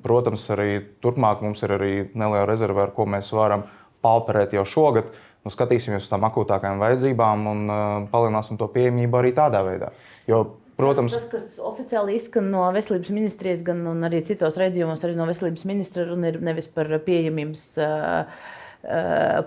protams, 0.00 0.46
arī 0.54 0.78
turpmāk 1.04 1.42
mums 1.44 1.60
ir 1.60 1.74
arī 1.76 1.90
neliela 2.16 2.46
rezerve, 2.48 2.86
ar 2.86 2.94
ko 2.96 3.04
mēs 3.04 3.28
varam 3.36 3.66
palperēt 4.04 4.54
jau 4.56 4.64
šogad. 4.64 5.10
Nu, 5.46 5.52
skatīsimies 5.54 6.04
uz 6.04 6.10
tām 6.10 6.26
akūtākajām 6.28 6.80
vajadzībām 6.82 7.44
un 7.52 7.60
uh, 7.70 7.82
palielināsim 8.12 8.58
to 8.60 8.66
pieejamību 8.74 9.20
arī 9.20 9.32
tādā 9.36 9.62
veidā. 9.66 9.92
Jo, 10.28 10.42
protams, 10.76 11.14
tas, 11.14 11.28
tas, 11.30 11.32
kas 11.32 11.66
oficiāli 11.70 12.18
izskan 12.18 12.50
no 12.52 12.66
veselības 12.74 13.12
ministrijas, 13.14 13.64
gan 13.66 13.86
arī 14.08 14.20
citos 14.26 14.58
reģionos, 14.60 15.04
arī 15.06 15.18
no 15.18 15.28
veselības 15.30 15.66
ministra, 15.70 16.08
ir 16.28 16.40
nevis 16.44 16.70
par 16.74 16.90
pieejamības. 17.06 17.68
Uh, 17.82 18.46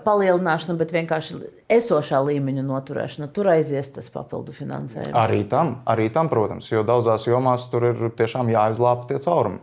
palielināšana, 0.04 0.74
bet 0.76 0.90
vienkārši 0.92 1.38
esošā 1.72 2.18
līmeņa 2.28 2.66
noturēšana. 2.68 3.30
Tur 3.32 3.48
aizies 3.54 3.88
tas 3.94 4.10
papildu 4.12 4.52
finansējums. 4.52 5.16
Arī 5.16 5.40
tam, 5.48 5.78
arī 5.88 6.10
tam, 6.12 6.28
protams, 6.28 6.68
jo 6.68 6.84
daudzās 6.84 7.24
jomās 7.26 7.64
tur 7.72 7.88
ir 7.88 8.02
tiešām 8.18 8.52
jāizlāpa 8.52 9.08
tie 9.08 9.22
caurumi. 9.24 9.62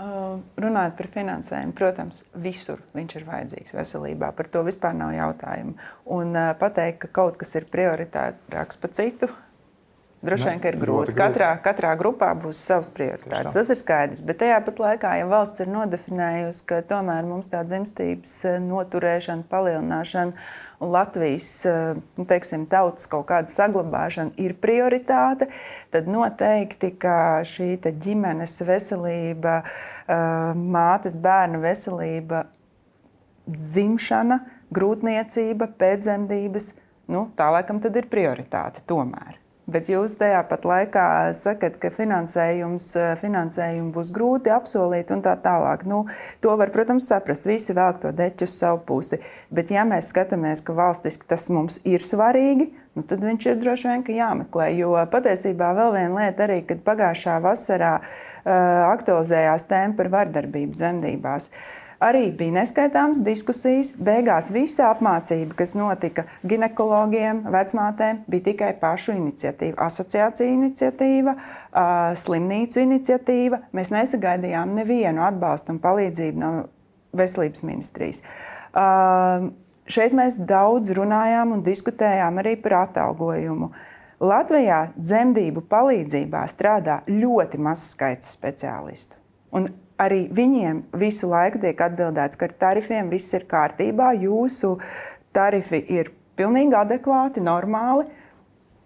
Uh, 0.00 0.38
runājot 0.56 0.94
par 0.96 1.08
finansējumu, 1.12 1.74
protams, 1.76 2.22
visur 2.40 2.80
viņš 2.96 3.18
ir 3.18 3.26
vajadzīgs 3.26 3.74
veselībā. 3.76 4.30
Par 4.38 4.48
to 4.48 4.62
vispār 4.64 4.94
nav 4.96 5.12
jautājumu. 5.12 5.74
Un 6.16 6.32
uh, 6.32 6.54
pateikt, 6.56 7.02
ka 7.02 7.10
kaut 7.20 7.36
kas 7.40 7.52
ir 7.60 7.68
prioritārāks 7.68 8.80
par 8.80 8.94
citu, 8.96 9.28
Droši 10.20 10.50
vien, 10.50 10.58
ka 10.60 10.68
ir 10.68 10.76
grūti. 10.76 11.14
Katrā, 11.16 11.54
katrā 11.64 11.94
grupā 11.96 12.34
būs 12.36 12.58
savas 12.60 12.90
prioritātes. 12.92 13.54
Tas 13.56 13.70
ir 13.72 13.78
skaidrs. 13.80 14.20
Bet 14.28 14.42
tajā 14.42 14.58
pat 14.66 14.82
laikā, 14.82 15.14
ja 15.16 15.28
valsts 15.28 15.64
ir 15.64 15.70
nodefinējusi, 15.72 16.64
ka 16.68 16.82
tomēr 16.90 17.24
mums 17.24 17.48
tā 17.48 17.62
dzimstības 17.64 18.34
eh, 18.50 18.58
noturēšana, 18.66 19.48
palielināšana 19.48 20.44
un 20.80 20.90
Latvijas 20.90 21.64
eh, 21.68 21.96
nu, 22.16 22.24
teiksim, 22.28 22.64
tautas 22.70 23.08
kaut 23.10 23.26
kāda 23.28 23.52
saglabāšana 23.52 24.32
ir 24.40 24.56
prioritāte, 24.60 25.50
tad 25.92 26.08
noteikti 26.10 26.94
šī 27.46 27.74
ģimenes 27.84 28.56
veselība, 28.66 29.60
eh, 29.60 30.62
mātes 30.76 31.18
bērnu 31.20 31.60
veselība, 31.64 32.46
dzimšana, 33.50 34.40
grūtniecība, 34.74 35.72
pēcdzemdības, 35.80 36.72
nu, 37.10 37.28
tā 37.36 37.50
laikam 37.52 37.82
ir 38.00 38.08
prioritāte 38.12 38.84
tomēr. 38.86 39.39
Bet 39.70 39.90
jūs 39.90 40.16
tajā 40.18 40.40
pat 40.50 40.64
laikā 40.66 41.04
sakat, 41.36 41.76
ka 41.78 41.92
finansējums, 41.94 42.88
finansējumu 43.20 43.92
būs 43.94 44.10
grūti 44.14 44.50
apsolīt 44.50 45.12
un 45.14 45.22
tā 45.22 45.36
tālāk. 45.44 45.84
Nu, 45.86 46.02
to 46.42 46.56
var, 46.58 46.72
protams, 46.74 47.06
saprast. 47.10 47.46
Visi 47.46 47.76
velk 47.76 48.00
to 48.02 48.10
deķu 48.16 48.48
uz 48.48 48.56
savu 48.58 48.82
pusi. 48.88 49.20
Bet, 49.54 49.70
ja 49.70 49.86
mēs 49.86 50.10
skatāmies, 50.10 50.64
ka 50.66 50.74
valstiski 50.74 51.28
tas 51.30 51.46
mums 51.54 51.78
ir 51.86 52.02
svarīgi, 52.02 52.70
nu, 52.98 53.06
tad 53.06 53.22
viņš 53.22 53.46
ir 53.46 53.60
droši 53.62 53.92
vien 53.92 54.06
jāmeklē. 54.20 54.70
Jo 54.78 54.96
patiesībā 55.12 55.70
vēl 55.78 55.94
viena 55.98 56.24
lieta 56.24 56.48
arī, 56.48 56.62
kad 56.66 56.82
pagājušā 56.86 57.38
vasarā 57.44 57.98
uh, 58.00 58.54
aktualizējās 58.90 59.68
tēma 59.70 59.98
par 60.00 60.10
vardarbību 60.18 60.74
dzemdībās. 60.80 61.50
Uh, 61.50 61.79
Arī 62.00 62.30
bija 62.32 62.54
neskaitāmas 62.54 63.18
diskusijas. 63.20 63.90
Beigās 64.00 64.46
visa 64.54 64.86
apmācība, 64.88 65.52
kas 65.58 65.74
notika 65.76 66.24
ginekologiem, 66.48 67.42
vecmātēm, 67.52 68.22
bija 68.30 68.46
tikai 68.46 68.70
pašu 68.80 69.12
iniciatīva, 69.18 69.76
asociācija 69.84 70.48
iniciatīva, 70.48 71.34
slimnīcu 72.16 72.80
iniciatīva. 72.86 73.58
Mēs 73.76 73.92
nesagaidījām 73.92 74.72
nevienu 74.78 75.26
atbalstu 75.26 75.74
un 75.74 75.82
palīdzību 75.84 76.40
no 76.40 76.52
veselības 77.20 77.66
ministrijas. 77.68 78.22
Šeit 79.90 80.16
mēs 80.16 80.40
daudz 80.48 80.94
runājām 80.96 81.52
un 81.52 81.64
diskutējām 81.66 82.40
arī 82.40 82.56
par 82.64 82.78
atalgojumu. 82.86 83.68
Latvijā 84.24 84.80
dzemdību 84.96 85.66
palīdzībā 85.68 86.46
strādā 86.48 87.02
ļoti 87.08 87.60
mazs 87.60 87.92
skaits 87.92 88.32
speciālistu. 88.36 89.20
Un 89.56 89.68
arī 90.00 90.24
viņiem 90.34 90.84
visu 91.00 91.28
laiku 91.30 91.60
tiek 91.62 91.80
atbildēts, 91.86 92.38
ka 92.40 92.48
ar 92.48 92.56
tarifiem 92.64 93.10
viss 93.12 93.36
ir 93.36 93.46
kārtībā, 93.50 94.12
jūsu 94.24 94.76
tarifi 95.36 95.82
ir 95.92 96.12
pilnīgi 96.40 96.76
adekvāti, 96.78 97.44
normāli. 97.44 98.08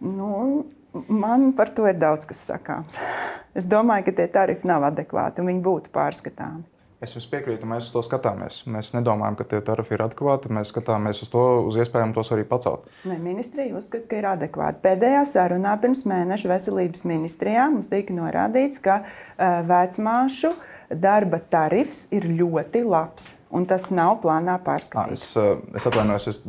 Nu, 0.04 0.64
man 1.08 1.52
par 1.56 1.70
to 1.74 1.86
ir 1.90 1.98
daudz 2.00 2.28
kas 2.28 2.44
sakāms. 2.50 3.00
Es 3.54 3.68
domāju, 3.70 4.08
ka 4.08 4.12
tie 4.18 4.24
tarifi 4.34 4.66
nav 4.66 4.82
adekvāti 4.88 5.38
un 5.38 5.46
viņi 5.46 5.60
būtu 5.62 5.92
pārskatāmi. 5.94 6.64
Es 7.04 7.12
jums 7.14 7.28
piekrītu, 7.30 7.68
mēs 7.70 7.86
uz 7.86 7.92
to 7.94 8.00
skatāmies. 8.02 8.62
Mēs 8.70 8.90
nedomājam, 8.96 9.36
ka 9.38 9.44
tie 9.46 9.60
tarifi 9.62 9.94
ir 9.94 10.02
adekvāti. 10.06 10.50
Mēs 10.56 10.72
skatāmies 10.72 11.20
uz 11.22 11.30
to, 11.30 11.42
uz 11.68 11.78
iespējām 11.78 12.14
tos 12.16 12.32
arī 12.34 12.46
pacelt. 12.48 12.88
Ne, 13.06 13.18
ministrija 13.22 13.76
uzskata, 13.78 14.08
ka 14.10 14.18
ir 14.18 14.26
adekvāti. 14.32 14.80
Pēdējā 14.82 15.20
sarunā 15.28 15.76
pirms 15.82 16.02
mēneša 16.10 16.50
veselības 16.50 17.04
ministrijā 17.06 17.68
mums 17.70 17.90
tika 17.92 18.16
norādīts, 18.16 18.82
ka 18.82 19.02
uh, 19.04 19.60
vecmāšu 19.68 20.50
darba 20.91 21.41
tarifs 21.51 22.05
ir 22.14 22.26
ļoti 22.28 22.85
labs. 22.87 23.32
Un 23.55 23.68
tas 23.70 23.87
nav 23.95 24.16
plānā 24.24 24.57
pārskatīts. 24.66 25.24
Es, 25.39 25.59
es 25.78 25.87
atvainojos, 25.87 26.24
es 26.32 26.41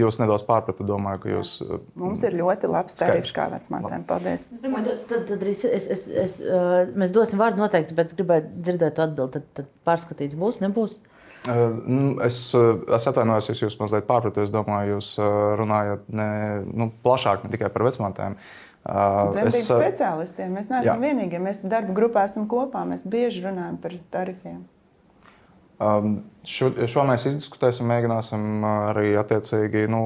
jūs 0.00 0.18
nedaudz 0.22 0.46
pārpratu. 0.48 0.86
Domāju, 0.88 1.20
ka 1.20 1.32
jūs. 1.34 1.50
Mums 2.00 2.22
ir 2.24 2.38
ļoti 2.38 2.70
labs 2.72 2.96
tarifs 2.96 3.34
kā 3.36 3.50
vecmātēm. 3.52 4.06
Paldies. 4.08 4.46
Tad, 4.62 4.88
tad, 5.10 5.26
tad 5.28 5.44
es, 5.50 5.64
es, 5.68 5.88
es, 5.92 6.06
es, 6.24 6.38
mēs 6.96 7.12
dosim 7.12 7.42
vārdu 7.42 7.60
noteikti, 7.60 7.96
bet 7.98 8.16
gribētu 8.16 8.56
dzirdēt 8.56 9.02
atbildi. 9.04 9.36
Tad, 9.36 9.50
tad 9.60 9.68
pārskatīts 9.84 10.38
būs, 10.40 10.62
nebūs. 10.64 11.02
Es, 12.24 12.38
es 12.56 13.08
atvainojos, 13.10 13.50
ja 13.50 13.66
jūs 13.66 13.76
mazliet 13.82 14.06
pārpratu. 14.08 14.40
Es 14.44 14.52
domāju, 14.54 14.96
jūs 14.96 15.10
runājat 15.60 16.06
ne, 16.08 16.28
nu, 16.72 16.88
plašāk, 17.04 17.44
ne 17.44 17.52
tikai 17.52 17.68
par 17.74 17.84
vecmātēm. 17.84 18.38
Dzemdību 18.84 19.48
es, 19.48 19.64
speciālistiem. 19.64 20.52
Mēs 20.52 20.68
neesam 20.68 21.00
jā. 21.00 21.00
vienīgie. 21.00 21.40
Mēs 21.40 21.64
darba 21.64 21.96
grupā 21.96 22.26
esam 22.28 22.44
kopā. 22.50 22.84
Mēs 22.88 23.06
bieži 23.08 23.44
runājam 23.46 23.78
par 23.80 23.96
tarifiem. 24.12 24.62
Um, 25.84 26.20
šo, 26.46 26.68
šo 26.86 27.02
mēs 27.08 27.24
izdiskutēsim, 27.26 27.88
mēģināsim 27.90 28.62
arī 28.68 29.08
attiecīgi 29.18 29.88
nu, 29.90 30.02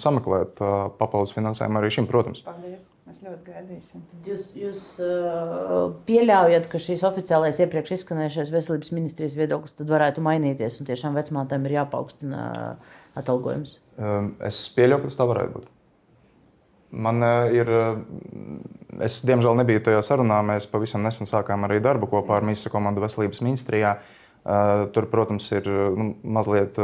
sameklēt 0.00 0.60
uh, 0.60 0.90
papildus 0.98 1.32
finansējumu 1.32 1.80
arī 1.80 1.88
šim, 1.94 2.08
protams. 2.10 2.42
Paldies! 2.44 2.90
Mēs 3.08 3.22
ļoti 3.24 3.54
gaidīsim. 3.54 4.04
Jūs, 4.28 4.44
jūs 4.60 4.82
uh, 5.02 5.88
pieļaujat, 6.06 6.68
ka 6.70 6.82
šīs 6.82 7.02
oficiālais 7.08 7.62
iepriekš 7.64 7.96
izskanējušais 7.96 8.52
veselības 8.54 8.92
ministrijas 8.94 9.38
viedoklis 9.40 9.80
varētu 9.88 10.22
mainīties 10.26 10.78
un 10.82 10.90
tiešām 10.92 11.16
vecmātēm 11.18 11.66
ir 11.66 11.78
jāpaukstina 11.80 12.44
atalgojums? 13.18 13.78
Um, 13.96 14.34
es 14.46 14.62
pieļauju, 14.76 15.06
ka 15.06 15.10
tas 15.10 15.22
tā 15.22 15.30
varētu 15.32 15.56
būt. 15.56 15.76
Man 16.90 17.22
ir, 17.54 17.68
es 19.06 19.20
diemžēl 19.26 19.60
nebiju 19.60 19.84
tajā 19.86 20.00
sarunā. 20.02 20.40
Mēs 20.42 20.66
pavisam 20.70 21.04
nesen 21.06 21.28
sākām 21.30 21.68
arī 21.68 21.78
darbu 21.84 22.08
kopā 22.10 22.40
ar 22.40 22.46
ministru 22.46 22.72
komandu 22.74 23.04
veselības 23.04 23.44
ministrijā. 23.46 23.92
Uh, 24.00 24.20
Tur, 24.92 25.04
protams, 25.12 25.50
ir 25.52 25.66
nu, 25.68 26.14
mazliet 26.24 26.78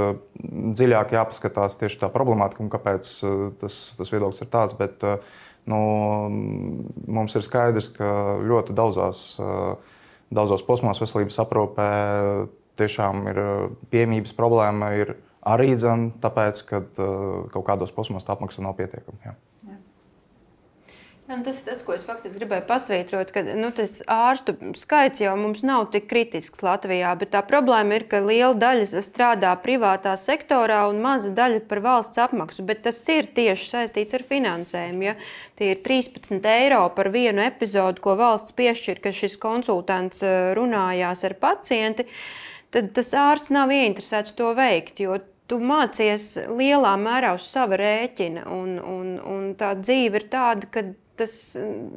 dziļāk 0.77 1.15
jāpaskatās 1.17 1.79
tieši 1.81 2.03
tā 2.03 2.11
problemātika 2.13 2.61
un 2.61 2.69
kāpēc 2.73 3.09
tas, 3.63 3.79
tas 3.97 4.13
viedoklis 4.13 4.45
ir 4.45 4.51
tāds. 4.53 4.77
Bet 4.77 5.01
nu, 5.65 5.79
mums 7.09 7.37
ir 7.39 7.47
skaidrs, 7.47 7.89
ka 7.97 8.11
ļoti 8.45 8.77
daudzās, 8.77 9.25
daudzos 10.29 10.67
posmos 10.69 11.01
veselības 11.01 11.41
aprūpē 11.47 11.89
tiešām 12.77 13.25
ir 13.33 13.43
piemības 13.89 14.37
problēma. 14.37 14.93
Ir 15.01 15.17
arī 15.49 15.73
dzene, 15.79 16.13
tāpēc, 16.21 16.61
ka 16.69 16.85
kaut 17.57 17.65
kādos 17.71 17.97
posmos 17.97 18.29
tā 18.29 18.37
apmaksa 18.37 18.69
nav 18.69 18.77
pietiekama. 18.77 19.31
Jā. 19.31 19.39
Nu, 21.27 21.41
tas 21.43 21.59
ir 21.59 21.65
tas, 21.67 21.81
ko 21.83 21.91
es 21.97 22.05
faktiski 22.07 22.39
gribēju 22.39 22.63
pasvītrot, 22.69 23.33
ka 23.35 23.43
nu, 23.43 23.73
tas 23.75 23.97
ārstu 24.07 24.53
skaits 24.79 25.25
jau 25.25 25.33
mums 25.35 25.65
nav 25.67 25.89
tik 25.91 26.05
kritisks 26.07 26.63
Latvijā, 26.63 27.11
bet 27.19 27.33
tā 27.33 27.41
problēma 27.43 27.97
ir, 27.99 28.05
ka 28.07 28.21
liela 28.23 28.55
daļa 28.55 29.03
strādā 29.03 29.51
privātā 29.59 30.13
sektorā 30.23 30.85
un 30.87 31.01
maza 31.03 31.33
daļa 31.35 31.65
par 31.67 31.81
valsts 31.83 32.21
apmaksu. 32.23 32.63
Bet 32.69 32.85
tas 32.85 33.01
ir 33.11 33.27
tieši 33.35 33.67
saistīts 33.73 34.15
ar 34.15 34.23
finansējumu. 34.29 35.03
Ja? 35.03 35.17
Tie 35.59 35.73
ir 35.75 35.81
13 35.83 36.47
eiro 36.53 36.85
par 36.95 37.11
vienu 37.11 37.43
epizodu, 37.43 38.05
ko 38.05 38.15
valsts 38.21 38.55
piešķir, 38.55 39.01
ka 39.03 39.11
šis 39.11 39.35
konsultants 39.43 40.23
eh, 40.23 40.53
runājās 40.55 41.25
ar 41.27 41.35
pacienti. 41.43 42.07
Tad 42.71 42.93
tas 42.95 43.11
ārsts 43.19 43.51
nav 43.57 43.73
ieinteresēts 43.75 44.37
to 44.39 44.53
veikt, 44.55 45.03
tu 45.51 45.59
mācies 45.59 46.37
lielā 46.47 46.95
mērā 47.03 47.35
uz 47.35 47.51
sava 47.51 47.81
rēķina. 47.83 48.47
Un, 48.47 48.79
un, 48.79 49.11
un 49.19 49.51
tā 49.59 49.73
dzīve 49.81 50.23
ir 50.23 50.29
tāda, 50.31 50.71
ka 50.71 50.87
tas, 51.19 51.35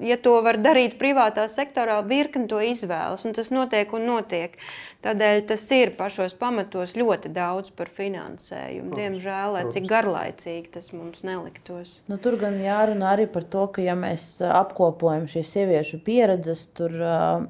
ja 0.04 0.18
to 0.22 0.36
var 0.46 0.60
darīt 0.62 0.98
privātā 1.00 1.46
sektorā, 1.52 2.00
virkni 2.08 2.48
to 2.50 2.60
izvēlas, 2.64 3.26
un 3.28 3.36
tas 3.38 3.52
notiek 3.54 3.92
un 3.96 4.08
notiek. 4.10 4.56
Tādēļ 5.04 5.42
tas 5.48 5.64
ir 5.72 5.94
pašos 5.96 6.34
pamatos 6.36 6.98
ļoti 7.00 7.32
daudz 7.32 7.72
par 7.72 7.88
finansējumu. 7.96 8.90
Protams, 8.90 9.00
Diemžēl, 9.00 9.56
protams. 9.56 9.76
cik 9.78 9.88
garlaicīgi 9.88 10.72
tas 10.74 10.92
mums 10.92 11.24
neliktos. 11.24 11.94
Nu, 12.12 12.20
tur 12.20 12.36
gan 12.42 12.60
jārunā 12.60 13.14
arī 13.16 13.30
par 13.32 13.48
to, 13.48 13.64
ka 13.72 13.86
ja 13.86 13.96
mēs 14.00 14.28
apkopojam 14.44 15.30
šīs 15.32 15.56
sieviešu 15.56 16.02
pieredzes, 16.04 16.68
tur 16.76 16.96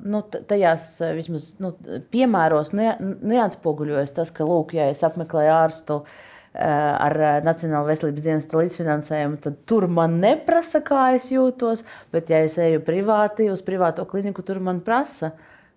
nu, 0.05 0.23
tajās 0.29 0.91
vismaz 1.17 1.51
nu, 1.63 1.73
piemēros 2.13 2.73
ne, 2.77 2.93
neatspoguļojas 3.01 4.17
tas, 4.21 4.33
ka, 4.33 4.45
lūk, 4.45 4.77
ja 4.77 4.91
es 4.93 5.01
apmeklēju 5.07 5.55
ārstu, 5.57 6.03
Eh, 6.03 6.28
ar 6.57 7.15
eh, 7.21 7.35
Nacionālo 7.45 7.85
veselības 7.89 8.25
dienesta 8.25 8.57
līdzfinansējumu, 8.57 9.37
tad 9.43 9.59
tur 9.69 9.85
man 9.91 10.17
neprasa, 10.21 10.81
kā 10.85 11.11
es 11.17 11.29
jūtos. 11.33 11.85
Bet, 12.13 12.31
ja 12.33 12.41
es 12.45 12.57
eju 12.61 12.81
privāti, 12.85 13.51
uz 13.53 13.61
privāto 13.65 14.05
kliniku, 14.09 14.45
tur 14.45 14.61
man 14.63 14.81
prasa. 14.85 15.33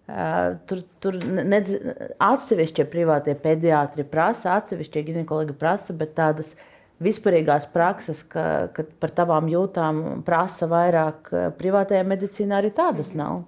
Eh, 0.09 0.57
tur, 0.69 0.83
tur 1.03 1.21
nedz, 1.23 1.75
atsevišķie 2.23 2.89
privātie 2.91 3.37
pediatri 3.39 4.07
prasa, 4.09 4.57
atsevišķie 4.59 5.07
ginekologi 5.13 5.57
prasa, 5.57 5.95
bet 5.97 6.17
tādas 6.17 6.57
vispārīgās 7.03 7.69
prakses, 7.73 8.23
ka, 8.31 8.73
ka 8.73 8.87
par 9.03 9.13
tavām 9.13 9.49
jūtām 9.51 10.23
prasa 10.27 10.69
vairāk 10.71 11.33
privātajā 11.59 12.05
medicīnā, 12.07 12.63
arī 12.63 12.71
tādas 12.75 13.17
nav. 13.19 13.43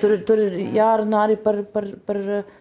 Tur, 0.00 0.16
tur 0.26 0.40
ir 0.42 0.56
jārunā 0.74 1.26
arī 1.28 1.36
par, 1.38 1.60
par, 1.70 1.86
par 2.06 2.18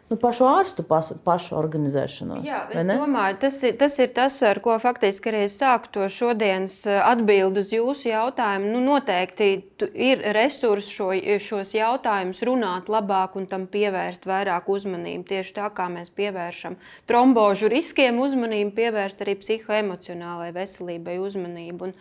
nu, 0.10 0.18
pašu 0.22 0.46
ārstu 0.46 0.84
pasu, 0.86 1.16
pašu 1.26 1.56
organizēšanos. 1.58 2.44
Jā, 2.46 2.60
es 2.74 2.86
domāju, 2.90 3.38
tas 3.44 3.58
ir, 3.66 3.76
tas 3.80 3.98
ir 4.02 4.12
tas, 4.14 4.38
ar 4.46 4.60
ko 4.62 4.76
faktiski 4.82 5.32
arī 5.32 5.44
sāku 5.50 5.90
to 5.96 6.06
šodienas 6.14 6.76
eh, 6.90 7.00
atbildi 7.02 7.64
uz 7.64 7.74
jūsu 7.74 8.12
jautājumu. 8.12 8.70
Nu, 8.74 8.82
noteikti 8.86 9.50
ir 9.94 10.22
resursi 10.38 10.94
šo, 10.94 11.10
šos 11.46 11.74
jautājumus 11.78 12.42
runāt 12.46 12.90
labāk 12.92 13.38
un 13.40 13.50
tam 13.50 13.66
pievērst 13.70 14.26
vairāk 14.30 14.70
uzmanību. 14.70 15.26
Tieši 15.30 15.56
tā 15.58 15.70
kā 15.74 15.90
mēs 15.94 16.14
pievēršam 16.18 16.78
trombožu 17.10 17.70
riskiem 17.72 18.22
uzmanību, 18.22 18.74
pievērst 18.78 19.26
arī 19.26 19.38
psihoemocionālajai 19.42 20.56
veselībai 20.58 21.18
uzmanību. 21.22 21.90
Un, 21.90 21.98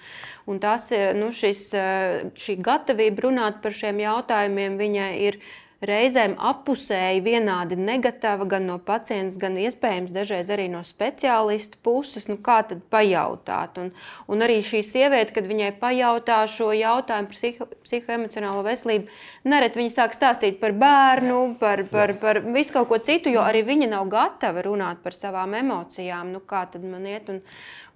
un 0.53 0.63
tas, 0.63 0.91
nu, 1.17 1.33
šis, 1.33 1.65
eh, 1.77 2.29
šī 2.37 2.61
gatavība 2.65 3.29
runāt 3.29 3.61
par 3.65 3.77
šiem 3.77 4.05
jautājumiem, 4.05 4.81
viņa 4.81 4.98
viņai 4.99 5.15
ir 5.29 5.39
reizēm 5.79 6.33
apusēji 6.43 7.21
vienādi 7.23 7.77
negatīva 7.79 8.49
gan 8.51 8.65
no 8.67 8.79
pacienta, 8.83 9.39
gan 9.39 9.55
iespējams 9.63 10.11
dažreiz 10.11 10.49
arī 10.51 10.67
no 10.73 10.81
speciālistu 10.83 11.79
puses. 11.87 12.27
Nu, 12.27 12.35
kā 12.43 12.65
tad 12.67 12.83
pajautāt? 12.91 13.79
Un, 13.79 13.93
un 14.27 14.43
arī 14.43 14.59
šī 14.67 14.83
sieviete, 14.83 15.37
kad 15.37 15.47
viņai 15.47 15.71
pajautā 15.79 16.41
šo 16.51 16.73
jautājumu 16.75 17.31
par 17.31 17.37
psiho, 17.37 17.69
psihoemocionālo 17.87 18.65
veselību, 18.67 19.07
nereti 19.49 19.81
viņa 19.81 19.95
sāk 19.95 20.15
stāstīt 20.17 20.61
par 20.61 20.77
bērnu, 20.79 21.41
par, 21.61 21.83
par, 21.91 22.15
par 22.21 22.43
visu 22.55 22.77
kaut 22.77 22.89
ko 22.93 23.01
citu, 23.03 23.33
jo 23.35 23.43
arī 23.45 23.65
viņa 23.67 23.91
nav 23.97 24.09
gatava 24.13 24.65
runāt 24.67 25.03
par 25.05 25.17
savām 25.17 25.57
emocijām. 25.59 26.33
Nu, 26.35 26.45
kā 26.45 26.67
tad 26.71 26.87
man 26.87 27.09
iet? 27.09 27.33
Un, 27.33 27.43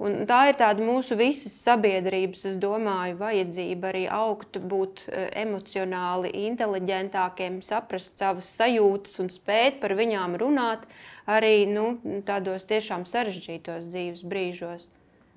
Un 0.03 0.25
tā 0.27 0.39
ir 0.51 0.57
tāda 0.59 0.83
mūsu 0.83 1.15
visas 1.19 1.55
sabiedrības, 1.63 2.47
es 2.51 2.57
domāju, 2.61 3.15
vajadzība 3.21 3.93
arī 3.93 4.03
augt, 4.11 4.59
būt 4.59 5.05
e, 5.07 5.27
emocionāli 5.45 6.33
inteliģentākiem, 6.49 7.61
saprast 7.63 8.19
savas 8.19 8.49
sajūtas 8.57 9.21
un 9.23 9.31
spēt 9.31 9.79
par 9.83 9.95
viņām 9.99 10.35
runāt 10.43 10.89
arī 11.31 11.69
nu, 11.71 12.01
tādos 12.27 12.67
tiešām 12.67 13.07
sarežģītos 13.07 13.87
dzīves 13.93 14.25
brīžos. 14.27 14.89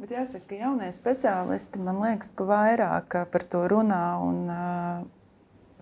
Bet 0.01 0.11
jāsaka, 0.11 0.49
ka 0.49 0.57
jaunie 0.63 0.89
speciālisti 0.91 1.83
man 1.85 2.01
liekas, 2.01 2.33
ka 2.35 2.49
vairāk 2.49 3.19
par 3.31 3.45
to 3.51 3.67
runā 3.69 4.05
un 4.23 4.41
uh, 4.49 5.05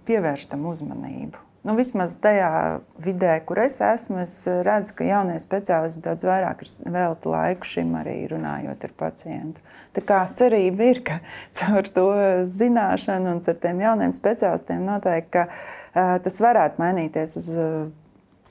pievērš 0.07 0.49
tam 0.53 0.67
uzmanību. 0.69 1.41
Nu, 1.63 1.77
vismaz 1.79 2.17
tajā 2.19 2.81
vidē, 2.99 3.37
kur 3.47 3.61
es 3.63 3.77
esmu, 3.79 4.17
es 4.25 4.33
redzu, 4.67 4.97
ka 4.97 5.05
jaunie 5.07 5.37
speciālisti 5.39 6.03
daudz 6.03 6.27
vairāk 6.27 6.65
veltīja 6.65 7.31
laiku 7.31 7.69
šim, 7.69 7.93
arī 8.01 8.17
runājot 8.33 8.83
ar 8.83 8.93
pacientu. 8.99 9.63
Tā 9.95 10.03
kā 10.03 10.19
cerība 10.35 10.89
ir, 10.91 10.99
ka 11.07 11.21
caur 11.61 11.87
to 11.95 12.05
zināšanu 12.51 13.37
un 13.37 13.39
ar 13.39 13.63
tiem 13.63 13.79
jauniem 13.85 14.15
speciālistiem 14.15 14.83
noteikti 14.83 15.31
ka, 15.37 15.47
uh, 15.47 16.17
tas 16.25 16.41
varētu 16.43 16.83
mainīties 16.83 17.39
uz 17.39 17.51
uh, 17.55 17.81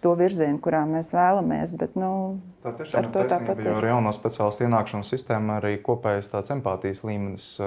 to 0.01 0.17
virzienu, 0.17 0.57
kurā 0.65 0.87
mēs 0.89 1.13
vēlamies. 1.13 1.77
Bet, 1.77 2.01
nu, 2.01 2.41
Tā 2.65 2.73
tiešām 2.79 3.11
ir 3.11 3.13
taisnība, 3.13 3.59
jo 3.61 3.77
ar 3.77 3.91
jauno 3.93 4.17
speciālistu 4.17 4.65
ienākšanas 4.65 5.13
sistēmu 5.13 5.59
arī 5.61 5.77
kopējais 5.85 6.33
empātijas 6.57 7.05
līmenis 7.05 7.59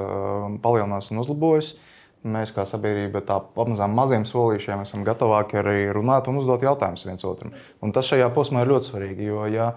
palielinās 0.66 1.14
un 1.14 1.22
uzlabojas. 1.22 1.76
Uh, 1.76 1.92
Mēs 2.26 2.54
kā 2.56 2.64
sabiedrība 2.66 3.22
tā 3.26 3.38
pamazām 3.56 3.94
maziem 3.94 4.24
solīšiem 4.26 4.82
esam 4.82 5.04
gatavāki 5.06 5.60
arī 5.62 5.84
runāt 5.94 6.30
un 6.32 6.40
uzdot 6.42 6.64
jautājumus 6.66 7.06
viens 7.06 7.26
otram. 7.28 7.54
Un 7.86 7.94
tas 7.94 8.10
šajā 8.10 8.32
posmā 8.34 8.64
ir 8.64 8.72
ļoti 8.74 8.90
svarīgi, 8.90 9.28
jo 9.30 9.44
ja, 9.54 9.68